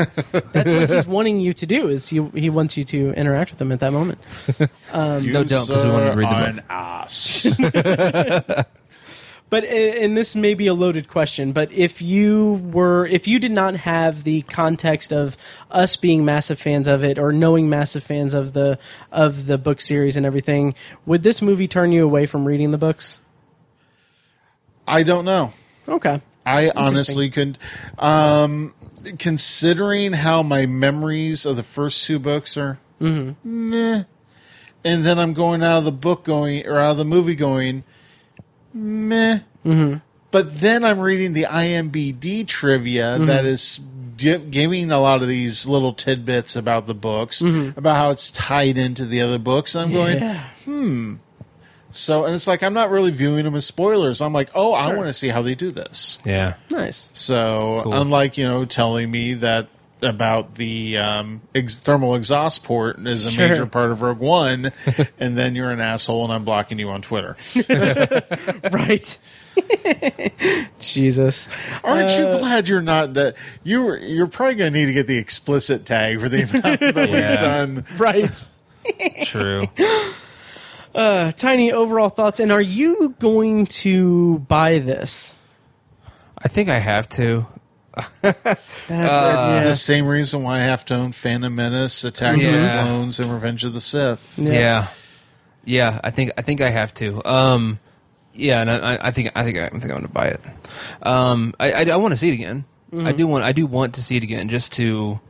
[0.52, 1.89] that's what he's wanting you to do.
[1.89, 4.18] Is he he wants you to interact with him at that moment.
[4.94, 6.59] No, don't, 'cause we wanted to read the Are book.
[6.59, 8.66] an ass.
[9.48, 13.52] But and this may be a loaded question, but if you were if you did
[13.52, 15.36] not have the context of
[15.70, 18.77] us being massive fans of it or knowing massive fans of the
[19.12, 20.74] of the book series and everything,
[21.05, 23.20] would this movie turn you away from reading the books?
[24.89, 25.52] I don't know.
[25.89, 26.20] Okay.
[26.44, 27.59] I honestly couldn't.
[27.98, 28.74] Um,
[29.18, 34.05] considering how my memories of the first two books are, meh,
[34.85, 37.82] and then I'm going out of the book going or out of the movie going,
[38.76, 39.40] meh.
[39.64, 39.98] Mm-hmm.
[40.30, 43.26] But then I'm reading the IMBD trivia mm-hmm.
[43.26, 43.80] that is
[44.16, 47.78] gi- giving a lot of these little tidbits about the books, mm-hmm.
[47.78, 49.74] about how it's tied into the other books.
[49.74, 50.44] And I'm going, Yeah.
[50.64, 51.14] Hmm.
[51.92, 54.20] So, and it's like I'm not really viewing them as spoilers.
[54.20, 56.18] I'm like, oh, I want to see how they do this.
[56.26, 56.56] Yeah.
[56.70, 57.10] Nice.
[57.14, 59.68] So, unlike you know telling me that
[60.02, 63.48] about the um, ex- thermal exhaust port is a Sure.
[63.48, 64.70] major part of Rogue One,
[65.18, 67.36] and then you're an asshole and I'm blocking you on Twitter.
[68.70, 69.18] right.
[70.78, 71.48] Jesus.
[71.82, 74.93] Aren't Uh, you glad you're not that you were, you're probably going to need to
[74.93, 77.85] get the explicit tag for the amount that we've done.
[77.97, 78.44] Right.
[79.24, 79.66] True.
[80.94, 82.39] Uh, tiny overall thoughts.
[82.40, 85.35] And are you going to buy this?
[86.39, 87.47] I think I have to.
[88.23, 89.62] That's yeah.
[89.62, 93.32] The same reason why I have to own Phantom Menace, Attack of the Clones, and
[93.32, 94.39] Revenge of the Sith.
[94.39, 94.89] Yeah.
[95.64, 96.01] yeah.
[96.05, 97.24] I think I think I have to.
[97.24, 97.78] Um
[98.35, 100.40] yeah, and I, I think I think I think I'm going to buy it.
[101.02, 102.64] Um I I, I want to see it again.
[102.97, 105.20] I do want I do want to see it again just to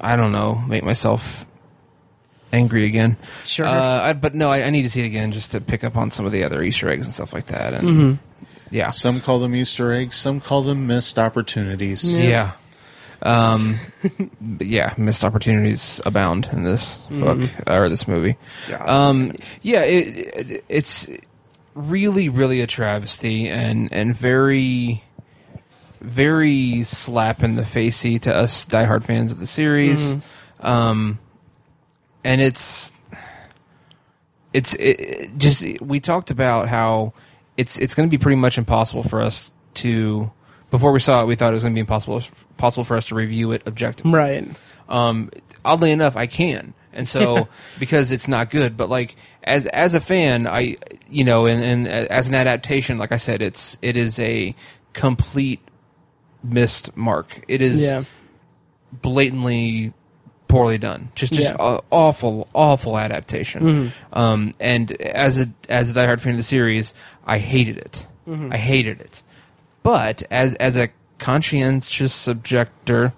[0.00, 1.46] I don't know, make myself
[2.52, 3.16] angry again.
[3.44, 3.66] Sure.
[3.66, 5.96] Uh, I, but no, I, I need to see it again just to pick up
[5.96, 7.74] on some of the other Easter eggs and stuff like that.
[7.74, 8.18] And
[8.70, 12.14] yeah, Some call them Easter eggs, some call them missed opportunities.
[12.14, 12.52] Yeah.
[13.22, 13.76] Um,
[14.40, 18.36] but yeah, missed opportunities abound in this book or this movie.
[18.78, 21.08] Um, yeah, it, it, it's
[21.74, 25.02] really, really a travesty and and very,
[26.00, 30.18] very slap in the facey to us diehard fans of the series.
[30.60, 31.18] Um,
[32.24, 32.92] and it's
[34.52, 37.12] it's it, it just we talked about how
[37.56, 40.30] it's it's going to be pretty much impossible for us to
[40.70, 42.22] before we saw it we thought it was going to be impossible
[42.56, 44.48] possible for us to review it objectively right.
[44.88, 45.30] um
[45.64, 50.00] oddly enough i can and so because it's not good but like as as a
[50.00, 50.76] fan i
[51.08, 54.54] you know and, and as an adaptation like i said it's it is a
[54.92, 55.60] complete
[56.42, 58.04] missed mark it is Yeah.
[58.92, 59.92] blatantly
[60.48, 61.08] poorly done.
[61.14, 61.56] Just just Yeah.
[61.58, 63.92] a- awful, awful adaptation.
[64.12, 66.94] Um, and as a as a diehard fan of the series,
[67.26, 68.06] I hated it.
[68.28, 69.22] I hated it.
[69.82, 73.12] But as as a conscientious subjector,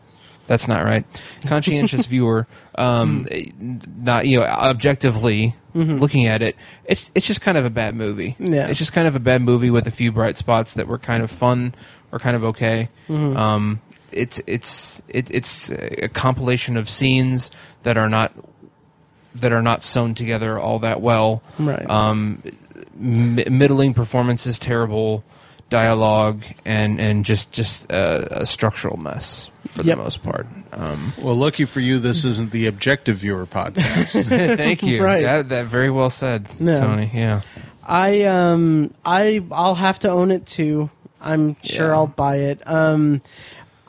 [0.46, 1.04] that's not right.
[1.46, 2.46] Conscientious viewer,
[2.76, 3.26] um,
[4.02, 6.56] not you know objectively looking at it,
[6.86, 8.34] it's it's just kind of a bad movie.
[8.40, 8.66] Yeah.
[8.66, 11.22] it's just kind of a bad movie with a few bright spots that were kind
[11.22, 11.72] of fun
[12.10, 12.88] or kind of okay.
[13.08, 13.80] Um,
[14.12, 17.50] it's it's it, it's a compilation of scenes
[17.82, 18.32] that are not
[19.34, 21.42] that are not sewn together all that well.
[21.58, 21.88] Right.
[21.88, 22.42] Um,
[23.00, 25.22] m- middling performances, terrible
[25.70, 29.96] dialogue, and and just just a, a structural mess for Yep.
[29.98, 30.46] the most part.
[30.72, 34.24] Um, Well, lucky for you, this isn't the Objective Viewer podcast.
[34.56, 35.02] thank you.
[35.04, 35.22] Right.
[35.22, 36.80] That that very well said, Yeah.
[36.80, 37.10] Tony.
[37.12, 37.42] Yeah.
[37.84, 40.90] I um I I'll have to own it too.
[41.20, 41.94] I'm sure Yeah.
[41.94, 42.60] I'll buy it.
[42.66, 43.20] Um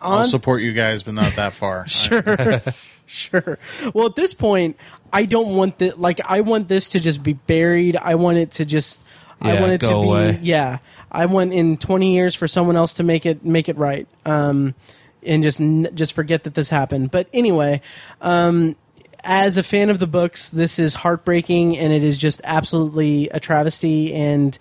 [0.02, 1.88] I'll support you guys, but not that far.
[1.88, 2.62] sure.
[3.06, 3.60] sure.
[3.94, 4.78] Well, at this point,
[5.12, 7.96] I don't want that like I want this to just be buried.
[7.98, 9.04] I want it to just
[9.42, 10.40] I want it to go be away.
[10.42, 10.80] yeah.
[11.12, 14.08] I want in 20 years for someone else to make it make it right.
[14.26, 14.76] Um
[15.24, 17.12] and just n- just forget that this happened.
[17.12, 17.82] But anyway,
[18.22, 18.76] um
[19.24, 23.40] as a fan of the books, this is heartbreaking and it is just absolutely a
[23.40, 24.58] travesty and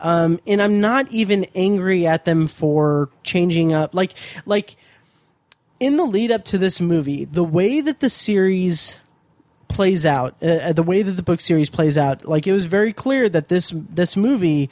[0.00, 4.14] um and I'm not even angry at them for changing up like
[4.44, 4.76] like
[5.82, 8.98] in the lead up to this movie, the way that the series
[9.66, 12.92] plays out, uh, the way that the book series plays out, like it was very
[12.92, 14.70] clear that this this movie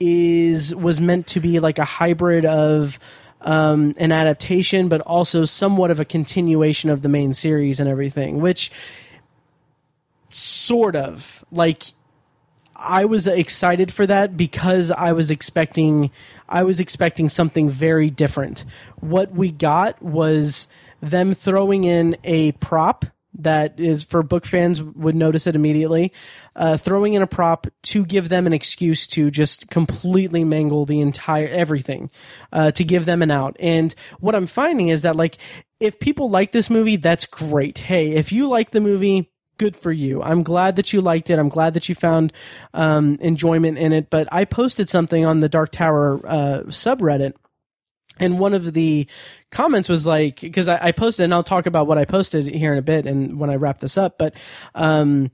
[0.00, 2.98] is was meant to be like a hybrid of
[3.42, 8.40] um, an adaptation, but also somewhat of a continuation of the main series and everything,
[8.40, 8.72] which
[10.30, 11.92] sort of like
[12.74, 16.10] I was excited for that because I was expecting
[16.48, 18.64] I was expecting something very different.
[19.00, 20.66] What we got was
[21.00, 23.04] them throwing in a prop
[23.38, 26.12] that is for book fans would notice it immediately.
[26.54, 31.00] Uh, throwing in a prop to give them an excuse to just completely mangle the
[31.00, 32.10] entire everything,
[32.52, 33.56] uh, to give them an out.
[33.60, 35.38] And what I'm finding is that like
[35.80, 37.78] if people like this movie, that's great.
[37.78, 40.22] Hey, if you like the movie, good for you.
[40.22, 41.38] I'm glad that you liked it.
[41.38, 42.32] I'm glad that you found
[42.74, 44.10] um, enjoyment in it.
[44.10, 47.34] But I posted something on the Dark Tower uh, subreddit.
[48.18, 49.06] And one of the
[49.50, 52.72] comments was like, because I, I posted, and I'll talk about what I posted here
[52.72, 54.16] in a bit, and when I wrap this up.
[54.16, 54.34] But
[54.74, 55.30] um,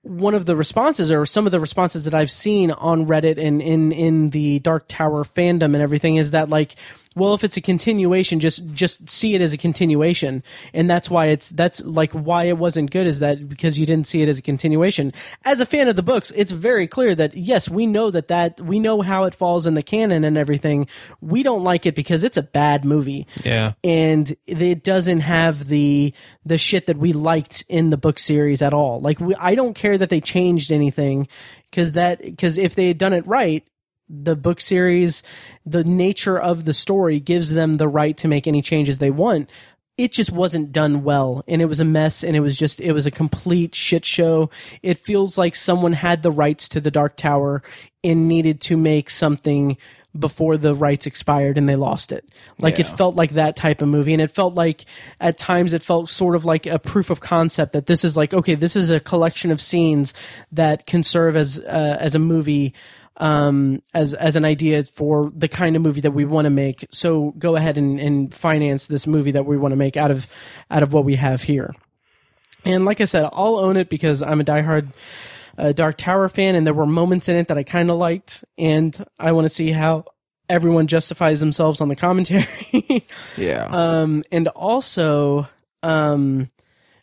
[0.00, 3.60] one of the responses, or some of the responses that I've seen on Reddit and
[3.60, 6.76] in in the Dark Tower fandom and everything, is that like
[7.16, 11.26] well, if it's a continuation, just just see it as a continuation, and that's why
[11.26, 14.38] it's that's like why it wasn't good is that because you didn't see it as
[14.38, 15.12] a continuation.
[15.44, 18.60] As a fan of the books, it's very clear that yes, we know that that
[18.60, 20.86] we know how it falls in the canon and everything.
[21.20, 23.72] We don't like it because it's a bad movie Yeah.
[23.82, 26.12] and it doesn't have the
[26.44, 29.00] the shit that we liked in the book series at all.
[29.00, 31.28] Like we, I don't care that they changed anything
[31.70, 33.66] because that because if they had done it right,
[34.08, 35.22] the book series,
[35.64, 39.50] the nature of the story gives them the right to make any changes they want.
[39.98, 42.92] It just wasn't done well, and it was a mess, and it was just it
[42.92, 44.50] was a complete shit show.
[44.82, 47.62] It feels like someone had the rights to the Dark Tower
[48.04, 49.78] and needed to make something
[50.18, 52.26] before the rights expired and they lost it.
[52.58, 54.84] Like it felt like that type of movie and it felt like
[55.20, 58.32] at times it felt sort of like a proof of concept that this is like
[58.32, 60.14] okay, this is a collection of scenes
[60.52, 62.74] that can serve as uh, as a movie
[63.18, 66.86] um as as an idea for the kind of movie that we want to make.
[66.90, 70.28] So go ahead and, and finance this movie that we want to make out of
[70.70, 71.74] out of what we have here.
[72.64, 74.92] And like I said, I'll own it because I'm a diehard
[75.58, 78.44] uh, Dark Tower fan, and there were moments in it that I kind of liked,
[78.58, 80.04] and I want to see how
[80.48, 82.46] everyone justifies themselves on the commentary.
[83.36, 83.66] Yeah.
[83.70, 85.48] um, and also,
[85.82, 86.48] um,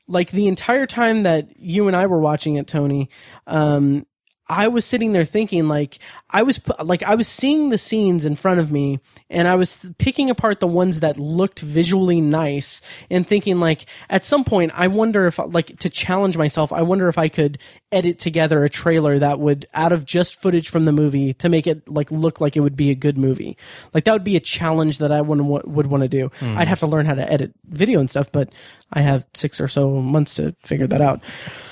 [0.07, 3.10] like the entire time that you and I were watching it, Tony,
[3.48, 4.06] um,
[4.49, 5.99] I was sitting there thinking like
[6.30, 8.99] I was like I was seeing the scenes in front of me
[9.30, 13.86] and I was th- picking apart the ones that looked visually nice and thinking like
[14.10, 17.57] at some point I wonder if like to challenge myself I wonder if I could
[17.91, 21.65] edit together a trailer that would out of just footage from the movie to make
[21.65, 23.57] it like look like it would be a good movie.
[23.94, 26.80] Like that would be a challenge that I would would want to do I'd have
[26.80, 28.52] to learn how to edit video and stuff but
[28.91, 31.22] I have 6 or so months to figure that out.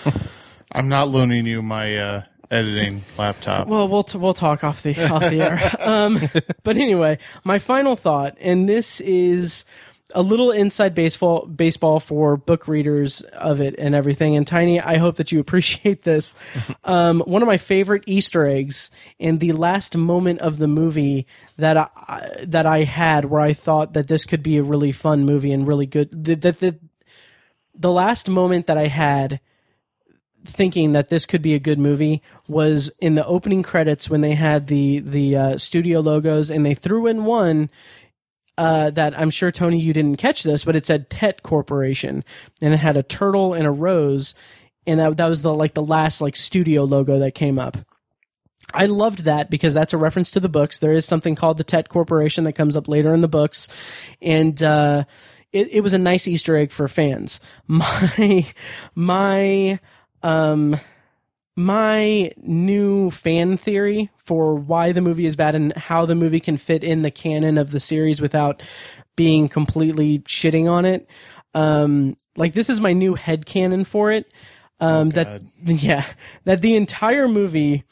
[0.71, 3.67] I'm not loaning you my uh, editing laptop.
[3.67, 5.59] Well, we'll t- we'll talk off the off the air.
[5.81, 6.19] Um,
[6.63, 9.65] but anyway, my final thought, and this is
[10.13, 14.35] a little inside baseball baseball for book readers of it and everything.
[14.35, 16.35] And Tiny, I hope that you appreciate this.
[16.83, 21.77] Um, one of my favorite Easter eggs in the last moment of the movie that
[21.77, 25.51] I that I had, where I thought that this could be a really fun movie
[25.51, 26.09] and really good.
[26.25, 26.79] That the, the
[27.75, 29.39] the last moment that I had
[30.45, 34.33] thinking that this could be a good movie was in the opening credits when they
[34.33, 37.69] had the the uh, studio logos and they threw in one
[38.57, 42.23] uh, that I'm sure Tony you didn't catch this, but it said Tet Corporation
[42.61, 44.35] and it had a turtle and a rose,
[44.85, 47.77] and that that was the like the last like studio logo that came up.
[48.73, 50.79] I loved that because that's a reference to the books.
[50.79, 53.67] There is something called the Tet Corporation that comes up later in the books,
[54.21, 55.05] and uh,
[55.51, 57.39] it, it was a nice Easter egg for fans.
[57.67, 58.45] My
[58.95, 59.79] my
[60.23, 60.79] um
[61.57, 66.57] my new fan theory for why the movie is bad and how the movie can
[66.57, 68.63] fit in the canon of the series without
[69.15, 71.07] being completely shitting on it.
[71.53, 74.31] Um, like this is my new head canon for it.
[74.79, 76.05] Um, that yeah,
[76.45, 77.83] that the entire movie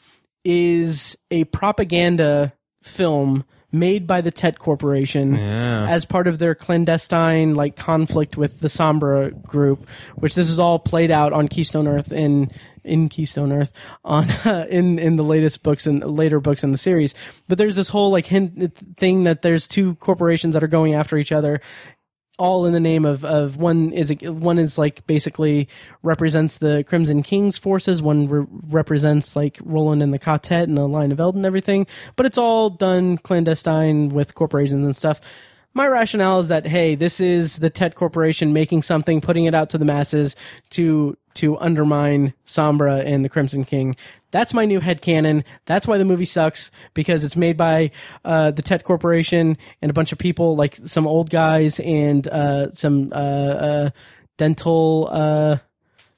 [0.44, 5.34] is a propaganda film made by the Tet Corporation
[5.88, 10.78] as part of their clandestine like conflict with the Sombra group, which this is all
[10.78, 12.50] played out on Keystone Earth in
[12.82, 13.72] in Keystone Earth
[14.04, 17.14] on uh, in in the latest books and later books in the series.
[17.48, 21.16] But there's this whole like hint thing that there's two corporations that are going after
[21.16, 21.60] each other
[22.40, 25.68] all in the name of, of one is one is like basically
[26.02, 28.00] represents the Crimson King's forces.
[28.00, 31.86] One re- represents like Roland and the Quartet and the Line of Eld and everything.
[32.16, 35.20] But it's all done clandestine with corporations and stuff.
[35.72, 39.70] My rationale is that hey, this is the Tet Corporation making something, putting it out
[39.70, 40.34] to the masses
[40.70, 43.94] to to undermine Sombra and the Crimson King.
[44.32, 45.44] That's my new head headcanon.
[45.66, 47.92] That's why the movie sucks because it's made by
[48.24, 52.70] uh, the Tet Corporation and a bunch of people, like some old guys and uh,
[52.72, 53.90] some uh, uh,
[54.38, 55.58] dental uh,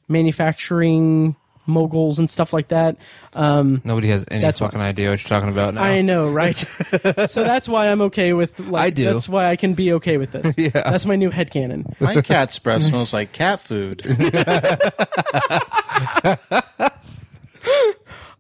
[0.08, 2.96] manufacturing moguls and stuff like that.
[3.34, 5.82] Um, Nobody has any That's fucking idea what you're talking about now.
[5.82, 6.56] I know, right?
[6.56, 8.58] so that's why I'm okay with.
[8.58, 9.04] Like, I do.
[9.04, 10.56] That's why I can be okay with this.
[10.62, 10.70] Yeah.
[10.74, 11.98] That's my new headcanon.
[12.00, 14.02] My cat's breath smells like cat food.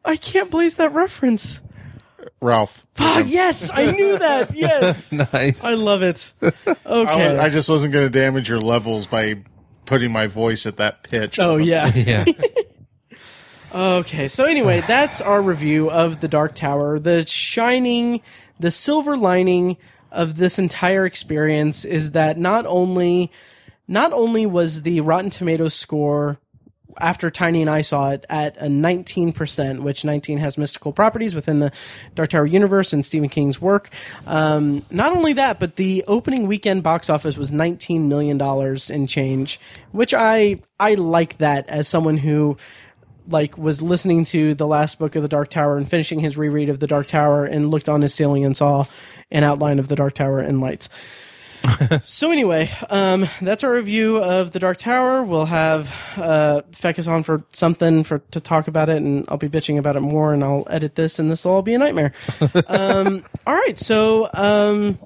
[0.04, 1.62] I can't place that reference.
[2.40, 2.86] Ralph.
[2.98, 4.54] Ah, yes, I knew that.
[4.54, 5.62] Yes, nice.
[5.64, 6.32] I love it.
[6.42, 6.52] I,
[6.86, 7.38] Okay.
[7.38, 9.42] I just wasn't going to damage your levels by
[9.86, 11.38] putting my voice at that pitch.
[11.38, 11.86] oh yeah.
[11.94, 12.24] yeah.
[13.74, 14.28] Okay.
[14.28, 16.98] So anyway, that's our review of the Dark Tower.
[16.98, 18.20] The shining,
[18.60, 19.78] the silver lining
[20.10, 23.32] of this entire experience is that not only,
[23.88, 26.38] not only was the Rotten Tomatoes score
[26.98, 31.58] after Tiny and I saw it at a 19%, which 19 has mystical properties within
[31.60, 31.72] the
[32.14, 33.88] Dark Tower universe and Stephen King's work.
[34.26, 39.06] Um, not only that, but the opening weekend box office was 19 million dollars in
[39.06, 39.58] change,
[39.92, 42.58] which I I like that as someone who
[43.28, 46.68] like was listening to the last book of the Dark Tower and finishing his reread
[46.68, 48.84] of the Dark Tower and looked on his ceiling and saw
[49.30, 50.88] an outline of the Dark Tower and lights.
[52.02, 55.22] so anyway, um, that's our review of the Dark Tower.
[55.22, 59.48] We'll have uh, Fekkes on for something for to talk about it, and I'll be
[59.48, 62.12] bitching about it more, and I'll edit this, and this will all be a nightmare.
[62.66, 64.98] um, all right, so um,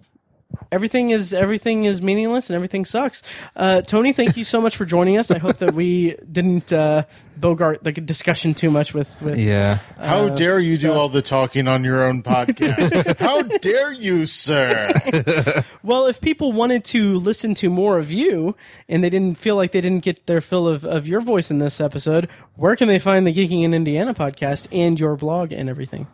[0.73, 3.23] everything is everything is meaningless and everything sucks.
[3.55, 5.31] Uh, Tony, thank you so much for joining us.
[5.31, 7.05] I hope that we didn't uh,
[7.37, 9.79] bogart the discussion too much with with Yeah.
[9.99, 13.19] How dare you do all the talking on your own podcast?
[13.19, 14.93] How dare you, sir?
[15.83, 18.57] Well, if people wanted to listen to more of you
[18.89, 21.59] and they didn't feel like they didn't get their fill of, of your voice in
[21.59, 25.69] this episode, where can they find the Geeking in Indiana podcast and your blog and
[25.69, 26.09] everything?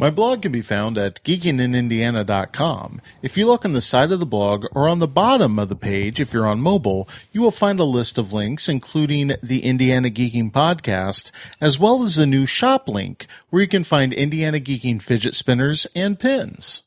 [0.00, 3.02] My blog can be found at geekinginindiana.com.
[3.20, 5.76] If you look on the side of the blog or on the bottom of the
[5.76, 10.08] page, if you're on mobile, you will find a list of links, including the Indiana
[10.08, 15.02] Geeking podcast, as well as a new shop link where you can find Indiana Geeking
[15.02, 16.80] fidget spinners and pins.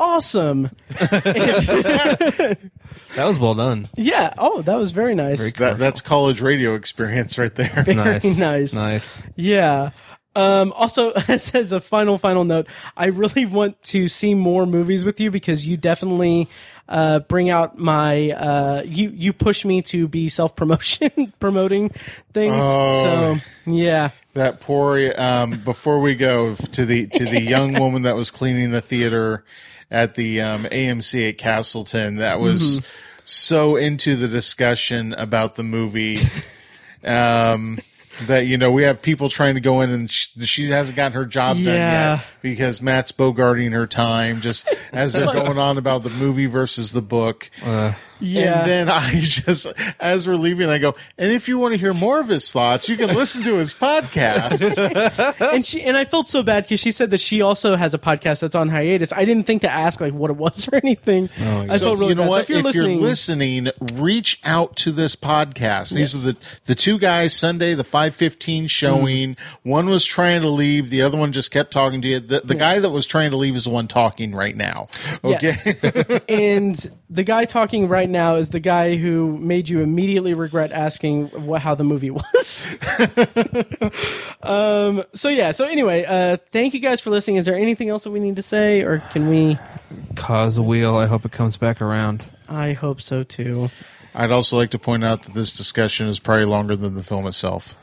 [0.00, 0.70] Awesome.
[3.16, 3.88] That was well done.
[3.96, 4.34] Yeah.
[4.38, 5.38] Oh, that was very nice.
[5.38, 7.84] Very That, that's college radio experience right there.
[7.84, 8.38] Very nice.
[8.38, 8.74] nice.
[8.74, 9.26] Nice.
[9.36, 9.90] Yeah.
[10.36, 12.66] Um, also, as, a final, final note,
[12.96, 16.48] I really want to see more movies with you because you definitely
[16.88, 21.90] uh, bring out my uh, you you push me to be self promotion promoting
[22.32, 22.62] things.
[22.64, 23.02] Oh.
[23.02, 28.16] So yeah, That poor um, before we go to the to the young woman that
[28.16, 29.44] was cleaning the theater
[29.90, 32.84] at the um, AMC at Castleton that was
[33.24, 36.18] so into the discussion about the movie
[37.06, 37.78] um,
[38.22, 41.12] that you know we have people trying to go in and sh- she hasn't gotten
[41.12, 42.14] her job done Yeah.
[42.16, 46.92] yet because Matt's bogarting her time just as they're going on about the movie versus
[46.92, 47.50] the book.
[47.64, 48.60] Uh, yeah.
[48.60, 49.66] And then I just,
[50.00, 52.88] as we're leaving, I go, and if you want to hear more of his thoughts,
[52.88, 54.62] you can listen to his podcast.
[55.54, 57.98] and she and I felt so bad because she said that she also has a
[57.98, 59.12] podcast that's on hiatus.
[59.12, 61.28] I didn't think to ask like what it was or anything.
[61.40, 62.26] Oh I so felt really you know bad.
[62.26, 62.42] So what?
[62.42, 65.94] if you're listening, listening, reach out to this podcast.
[65.94, 66.36] These are the
[66.66, 67.34] the two guys.
[67.34, 69.34] Sunday, the five fifteen showing.
[69.34, 69.38] Mm.
[69.62, 70.90] One was trying to leave.
[70.90, 72.20] The other one just kept talking to you.
[72.20, 74.86] The, the guy that was trying to leave is the one talking right now.
[75.22, 75.54] Okay.
[75.64, 76.22] Yes.
[76.28, 81.28] and the guy talking right now is the guy who made you immediately regret asking
[81.46, 82.70] what, how the movie was.
[84.42, 85.50] um, so yeah.
[85.50, 87.36] So anyway, uh, thank you guys for listening.
[87.36, 89.58] Is there anything else that we need to say, or can we?
[90.16, 90.96] ka's a wheel.
[90.96, 92.24] I hope it comes back around.
[92.48, 93.70] I hope so too.
[94.14, 97.26] I'd also like to point out that this discussion is probably longer than the film
[97.26, 97.74] itself.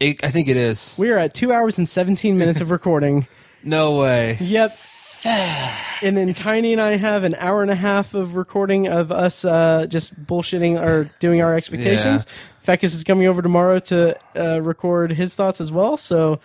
[0.00, 0.96] It, I think it is.
[0.98, 3.26] We are at two hours and seventeen minutes of recording.
[3.66, 4.36] No way.
[4.38, 4.78] Yep.
[6.02, 9.46] And then Tiny and I have an hour and a half of recording of us
[9.46, 12.26] uh, just bullshitting or doing our expectations.
[12.62, 15.96] Fekkes is coming over tomorrow to uh, record his thoughts as well.
[15.96, 16.38] So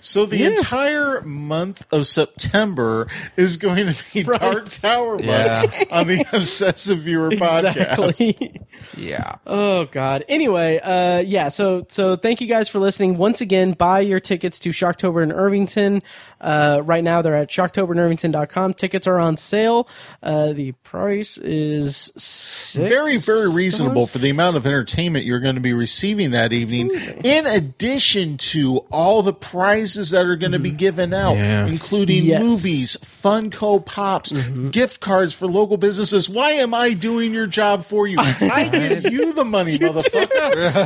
[0.00, 0.48] So the Yeah.
[0.48, 3.06] entire month of September
[3.36, 4.40] is going to be Right.
[4.40, 5.62] Dark Tower Yeah.
[5.62, 8.62] month on the Obsessive Viewer podcast.
[8.96, 9.36] Yeah.
[9.46, 10.24] oh God.
[10.28, 11.48] Anyway, uh, yeah.
[11.48, 13.16] So so thank you guys for listening.
[13.16, 16.02] Once again, buy your tickets to Shocktober in Irvington.
[16.40, 18.74] Uh, right now they're at shocktoberinirvington.com.
[18.74, 19.88] Tickets are on sale.
[20.22, 24.10] Uh, the price is six Very, very reasonable dollars?
[24.10, 26.90] for the amount of entertainment you're going to be receiving that evening,
[27.24, 31.66] in addition to all the prizes that are going to be given out, Yeah.
[31.66, 32.42] including Yes.
[32.42, 34.32] movies, Funko Pops,
[34.70, 36.28] gift cards for local businesses.
[36.28, 38.16] Why am I doing your job for you?
[38.20, 40.78] I give you the money, motherfucker.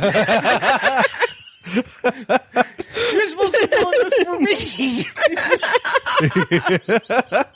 [1.65, 5.05] You're supposed to be doing this for me.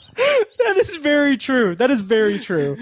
[0.58, 1.74] That is very true.
[1.76, 2.76] That is very true.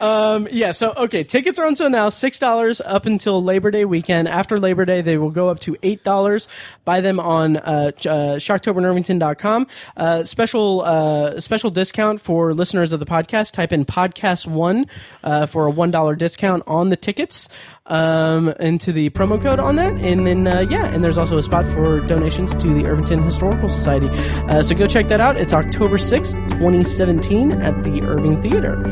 [0.00, 0.72] Um, yeah.
[0.72, 2.08] So okay, tickets are on sale now.
[2.10, 4.28] Six dollars up until Labor Day weekend.
[4.28, 6.48] After Labor Day, they will go up to eight dollars.
[6.84, 9.66] Buy them on uh, uh, ShocktoberInIrvington.com.
[9.96, 13.52] Uh, special uh, special discount for listeners of the podcast.
[13.52, 14.86] Type in podcast one
[15.22, 17.48] uh, for a one dollar discount on the tickets.
[17.86, 21.42] Um, into the promo code on that, and then uh, yeah, and there's also a
[21.42, 24.08] spot for donations to the Irvington Historical Society.
[24.46, 25.36] Uh, so go check that out.
[25.36, 26.38] It's October sixth,
[26.84, 28.82] 2017, at the Irving Theater.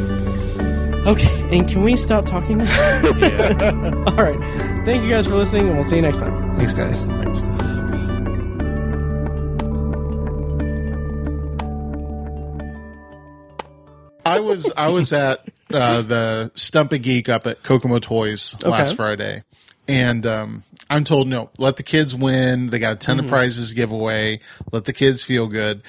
[1.07, 2.61] Okay, and can we stop talking?
[2.61, 4.39] All right.
[4.85, 6.57] Thank you guys for listening, and we'll see you next time.
[6.57, 7.03] Thanks, guys.
[7.03, 7.41] Thanks.
[14.25, 18.89] I was I was at uh, the Stump a Geek up at Kokomo Toys last
[18.91, 18.97] Okay.
[18.97, 19.43] Friday,
[19.87, 22.69] And um, I'm told no, let the kids win.
[22.69, 24.41] They got a ton of prizes to give away.
[24.71, 25.83] Let the kids feel good.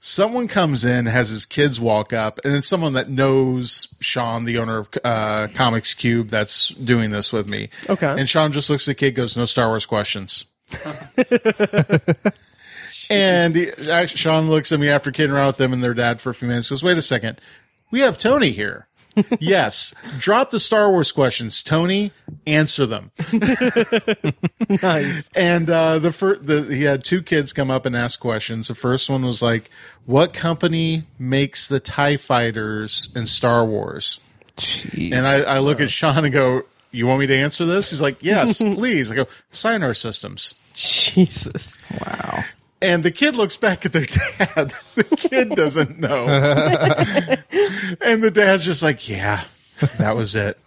[0.00, 4.58] Someone comes in, has his kids walk up, and it's someone that knows Sean, the
[4.58, 7.68] owner of uh, Comics Cube, that's doing this with me.
[7.88, 8.06] Okay.
[8.06, 10.44] And Sean just looks at the kid, goes, "No Star Wars questions."
[13.10, 16.20] and he, actually, Sean looks at me after kidding around with them and their dad
[16.20, 16.70] for a few minutes.
[16.70, 17.40] Goes, "Wait a second,
[17.90, 18.87] we have Tony here."
[19.40, 22.12] Yes, drop the Star Wars questions, Tony.
[22.46, 23.10] Answer them.
[24.82, 25.30] Nice.
[25.34, 28.68] And uh, the first, the, he had two kids come up and ask questions.
[28.68, 29.70] The first one was like,
[30.04, 34.20] "What company makes the Tie Fighters in Star Wars?"
[34.58, 35.12] Jeez.
[35.12, 38.00] And I, I look at Sean and go, "You want me to answer this?" He's
[38.00, 41.78] like, "Yes, please." I go, "Sienar Systems." Jesus.
[42.00, 42.44] wow.
[42.80, 44.74] And the kid looks back at their dad.
[44.94, 46.26] The kid doesn't know.
[48.00, 49.44] and the dad's just like, yeah,
[49.98, 50.60] that was it.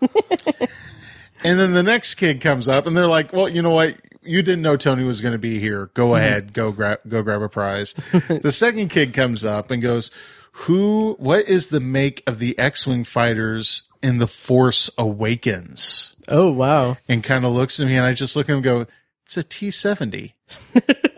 [1.44, 3.98] and then the next kid comes up and they're like, well, you know what?
[4.22, 5.90] You didn't know Tony was going to be here.
[5.94, 6.16] Go mm-hmm.
[6.16, 7.94] ahead, go grab go grab a prize.
[8.28, 10.12] the second kid comes up and goes,
[10.52, 16.98] "Who what is the make of the X-wing fighters in The Force Awakens?" Oh, wow.
[17.10, 18.86] And kind of looks at me and I just look at him and go,
[19.26, 20.34] "It's a T-70."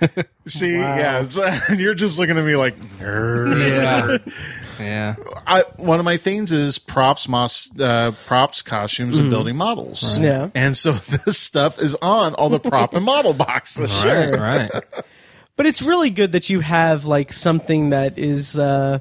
[0.46, 0.96] See, wow.
[0.96, 3.58] yeah, you're just looking at me like nerd.
[3.70, 4.32] Yeah.
[4.78, 5.14] Yeah.
[5.46, 9.20] I, one of my things is props, mos, uh, props, costumes, mm.
[9.20, 10.18] and building models.
[10.18, 10.26] Right.
[10.26, 10.50] Yeah.
[10.54, 13.90] And so this stuff is on all the prop and model boxes.
[14.04, 14.84] Right, right.
[15.56, 18.98] But it's really good that you have like something that is uh,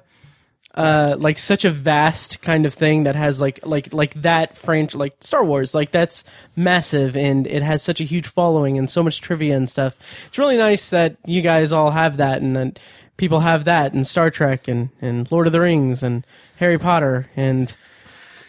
[0.76, 4.95] uh like such a vast kind of thing that has like like like that franchise
[4.95, 6.23] like Star Wars like that's
[6.56, 9.95] massive and it has such a huge following and so much trivia and stuff.
[10.27, 12.80] It's really nice that you guys all have that and that
[13.18, 16.26] people have that and Star Trek and and Lord of the Rings and
[16.57, 17.76] Harry Potter and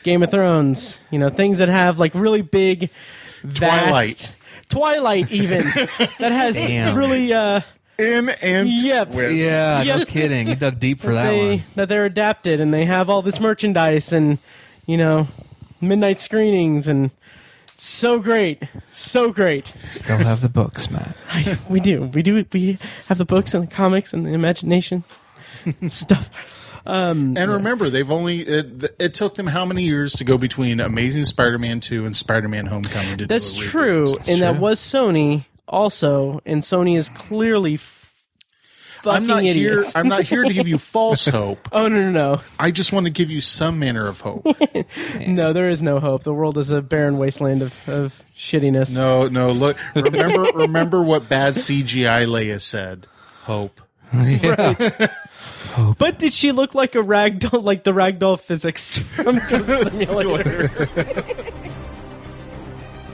[0.02, 2.90] Game of Thrones, you know, things that have like really big
[3.42, 4.32] vast Twilight.
[4.68, 5.60] Twilight even
[6.18, 6.96] that has Damn.
[6.96, 7.60] really uh
[7.98, 9.12] In and Yep.
[9.12, 9.42] twist.
[9.44, 9.82] Yeah.
[9.86, 10.08] No Yep.
[10.08, 10.48] kidding.
[10.48, 11.62] You dug deep for that they one.
[11.76, 14.38] that they're adapted and they have all this merchandise and
[14.86, 15.28] you know
[15.80, 17.10] midnight screenings and
[17.74, 21.16] it's so great so great Still have the books, Matt.
[21.68, 22.78] we do we do we
[23.08, 25.04] have the books and the comics and the imagination
[25.88, 26.30] stuff
[26.88, 30.78] um, And remember, they've only it, it took them how many years to go between
[30.80, 33.70] Amazing Spider-Man two and Spider-Man Homecoming to that's do a reboot.
[33.70, 34.60] true and that true.
[34.60, 40.00] was sony also and sony is clearly fucking I'm not idiots here.
[40.00, 41.68] I'm not here to give you false hope.
[41.72, 42.40] oh no no no!
[42.58, 44.46] I just want to give you some manner of hope.
[45.20, 49.28] no there is no hope the world is a barren wasteland of, of shittiness No,
[49.28, 49.50] no.
[49.50, 53.06] Look, remember, remember what bad CGI Leia said.
[53.46, 53.80] Hope.
[55.98, 60.88] But did she look like a ragdoll, like the ragdoll physics from Goat Simulator?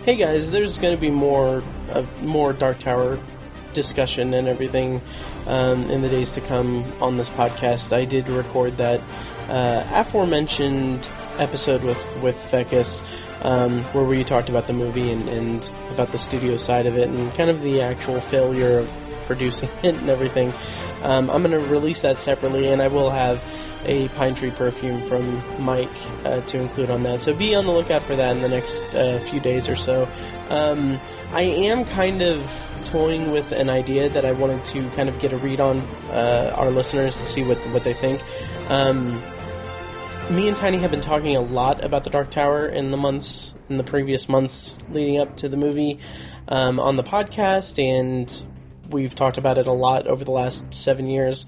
[0.05, 3.21] Hey guys, there's going to be more, uh, more Dark Tower
[3.73, 5.01] discussion and everything
[5.47, 7.93] um, in the days to come on this podcast.
[7.93, 9.01] I did record that
[9.49, 11.09] uh, aforementioned
[11.39, 13.01] episode with with Fekkes,
[13.43, 17.09] um, where we talked about the movie and, and about the studio side of it
[17.09, 20.53] and kind of the actual failure of producing it and everything.
[21.05, 23.41] Um, I'm going to release that separately, and I will have
[23.85, 25.89] a pine tree perfume from Mike
[26.25, 27.23] uh, to include on that.
[27.23, 30.09] So be on the lookout for that in the next uh, few days or so.
[30.51, 31.01] Um,
[31.33, 32.41] I am kind of
[32.85, 35.79] toying with an idea that I wanted to kind of get a read on
[36.11, 38.21] uh, our listeners to see what what they think.
[38.69, 39.23] Um,
[40.31, 43.55] me and Tiny have been talking a lot about the Dark Tower in the months,
[43.69, 45.99] in the previous months leading up to the movie,
[46.49, 48.43] um, on the podcast, and
[48.89, 51.47] we've talked about it a lot over the last seven years,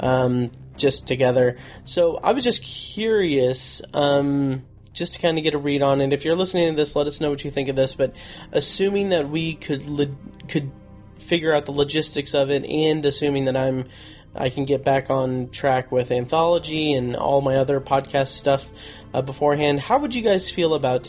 [0.00, 1.58] um, just together.
[1.84, 6.12] So I was just curious, um, just to kind of get a read on it.
[6.12, 7.94] If you're listening to this, let us know what you think of this.
[7.94, 8.14] But
[8.52, 10.16] assuming that we could lo-
[10.48, 10.70] could
[11.18, 13.86] figure out the logistics of it, and assuming that I'm
[14.34, 18.68] I can get back on track with anthology and all my other podcast stuff
[19.12, 19.78] uh, beforehand.
[19.78, 21.08] How would you guys feel about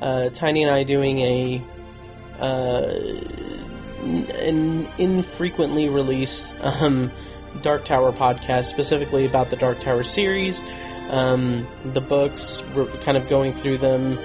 [0.00, 1.62] uh, Tiny and I doing a
[2.40, 2.94] uh,
[4.02, 7.12] an infrequently released um,
[7.62, 10.62] Dark Tower podcast, specifically about the Dark Tower series,
[11.10, 14.18] um, the books, we're kind of going through them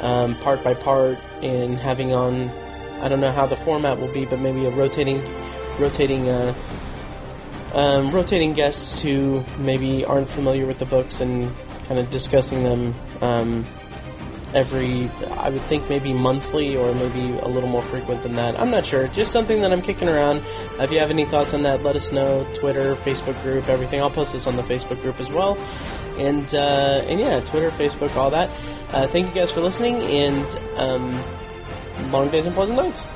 [0.00, 2.50] um, part by part and having on.
[3.00, 5.22] I don't know how the format will be, but maybe a rotating,
[5.78, 6.28] rotating.
[6.28, 6.54] Uh,
[7.74, 11.52] um, rotating guests who maybe aren't familiar with the books and
[11.84, 13.66] kind of discussing them um,
[14.56, 18.58] every, I would think maybe monthly or maybe a little more frequent than that.
[18.58, 19.06] I'm not sure.
[19.08, 20.42] Just something that I'm kicking around.
[20.80, 22.46] If you have any thoughts on that, let us know.
[22.54, 24.00] Twitter, Facebook group, everything.
[24.00, 25.58] I'll post this on the Facebook group as well.
[26.16, 28.48] And uh, and yeah, Twitter, Facebook, all that.
[28.92, 33.06] Uh, thank you guys for listening, and um, long days and pleasant nights.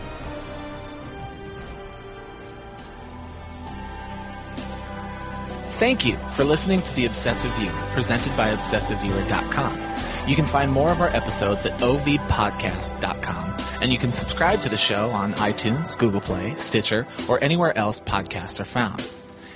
[5.78, 9.89] Thank you for listening to The Obsessive Viewer, presented by ObsessiveViewer.com.
[10.26, 14.76] You can find more of our episodes at ovpodcast.com, and you can subscribe to the
[14.76, 19.00] show on iTunes, Google Play, Stitcher, or anywhere else podcasts are found.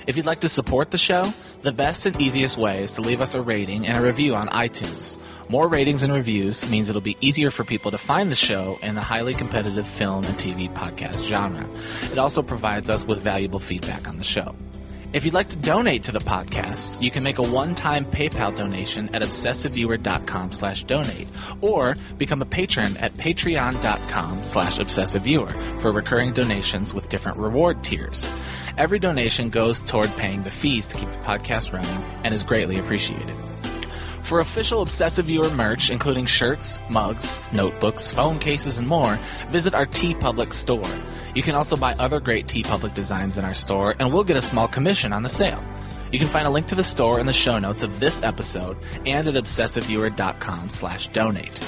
[0.07, 1.31] If you'd like to support the show,
[1.61, 4.49] the best and easiest way is to leave us a rating and a review on
[4.49, 5.17] iTunes.
[5.49, 8.95] More ratings and reviews means it'll be easier for people to find the show in
[8.95, 11.67] the highly competitive film and TV podcast genre.
[12.11, 14.55] It also provides us with valuable feedback on the show.
[15.15, 19.07] If you'd like to donate to the podcast, you can make a one-time PayPal donation
[19.15, 21.29] at obsessiveviewer.com slash donate
[21.61, 28.29] or become a patron at patreon.com slash obsessiveviewer for recurring donations with different reward tiers.
[28.77, 32.77] Every donation goes toward paying the fees to keep the podcast running and is greatly
[32.77, 33.33] appreciated.
[34.25, 39.19] For official Obsessive Viewer merch, including shirts, mugs, notebooks, phone cases, and more,
[39.51, 40.81] visit our TeePublic store.
[41.35, 44.41] You can also buy other great TeePublic designs in our store, and we'll get a
[44.41, 45.63] small commission on the sale.
[46.11, 48.77] You can find a link to the store in the show notes of this episode
[49.05, 51.59] and at obsessiveviewer.com slash donate.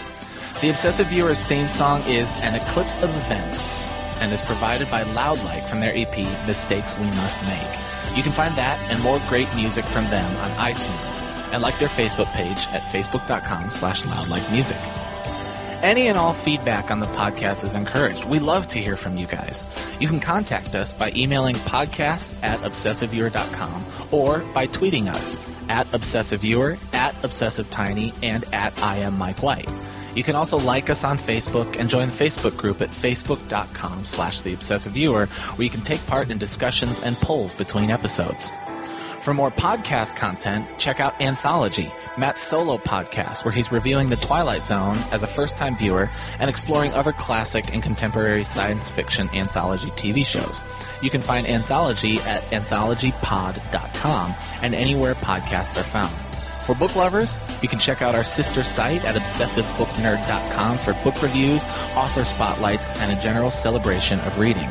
[0.59, 5.65] The Obsessive Viewer's theme song is An Eclipse of Events and is provided by Loudlike
[5.65, 6.17] from their EP
[6.47, 8.17] Mistakes We Must Make.
[8.17, 11.89] You can find that and more great music from them on iTunes and like their
[11.89, 15.07] Facebook page at facebook.com slash loudlikemusic.
[15.83, 18.25] Any and all feedback on the podcast is encouraged.
[18.25, 19.67] We love to hear from you guys.
[19.99, 26.79] You can contact us by emailing podcast at obsessiveviewer.com or by tweeting us at obsessiveviewer,
[26.93, 29.69] at obsessivetiny, and at I am Mike White.
[30.15, 34.41] You can also like us on Facebook and join the Facebook group at facebook.com slash
[34.41, 38.51] the obsessive viewer where you can take part in discussions and polls between episodes.
[39.27, 44.63] For more podcast content, check out Anthology, Matt's solo podcast, where he's reviewing The Twilight
[44.63, 46.09] Zone as a first time viewer
[46.39, 50.61] and exploring other classic and contemporary science fiction anthology TV shows.
[51.01, 56.15] You can find Anthology at anthologypod.com and anywhere podcasts are found.
[56.65, 61.65] For book lovers, you can check out our sister site at obsessivebooknerd.com for book reviews,
[61.95, 64.69] author spotlights, and a general celebration of reading.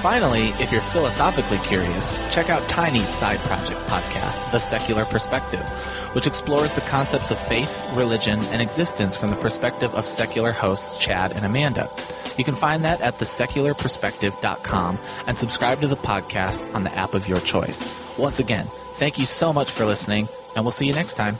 [0.00, 5.68] Finally, if you're philosophically curious, check out Tiny's side project podcast, The Secular Perspective,
[6.14, 10.98] which explores the concepts of faith, religion, and existence from the perspective of secular hosts
[10.98, 11.90] Chad and Amanda.
[12.38, 17.28] You can find that at thesecularperspective.com and subscribe to the podcast on the app of
[17.28, 17.92] your choice.
[18.18, 18.64] Once again,
[18.94, 21.36] thank you so much for listening, and we'll see you next time.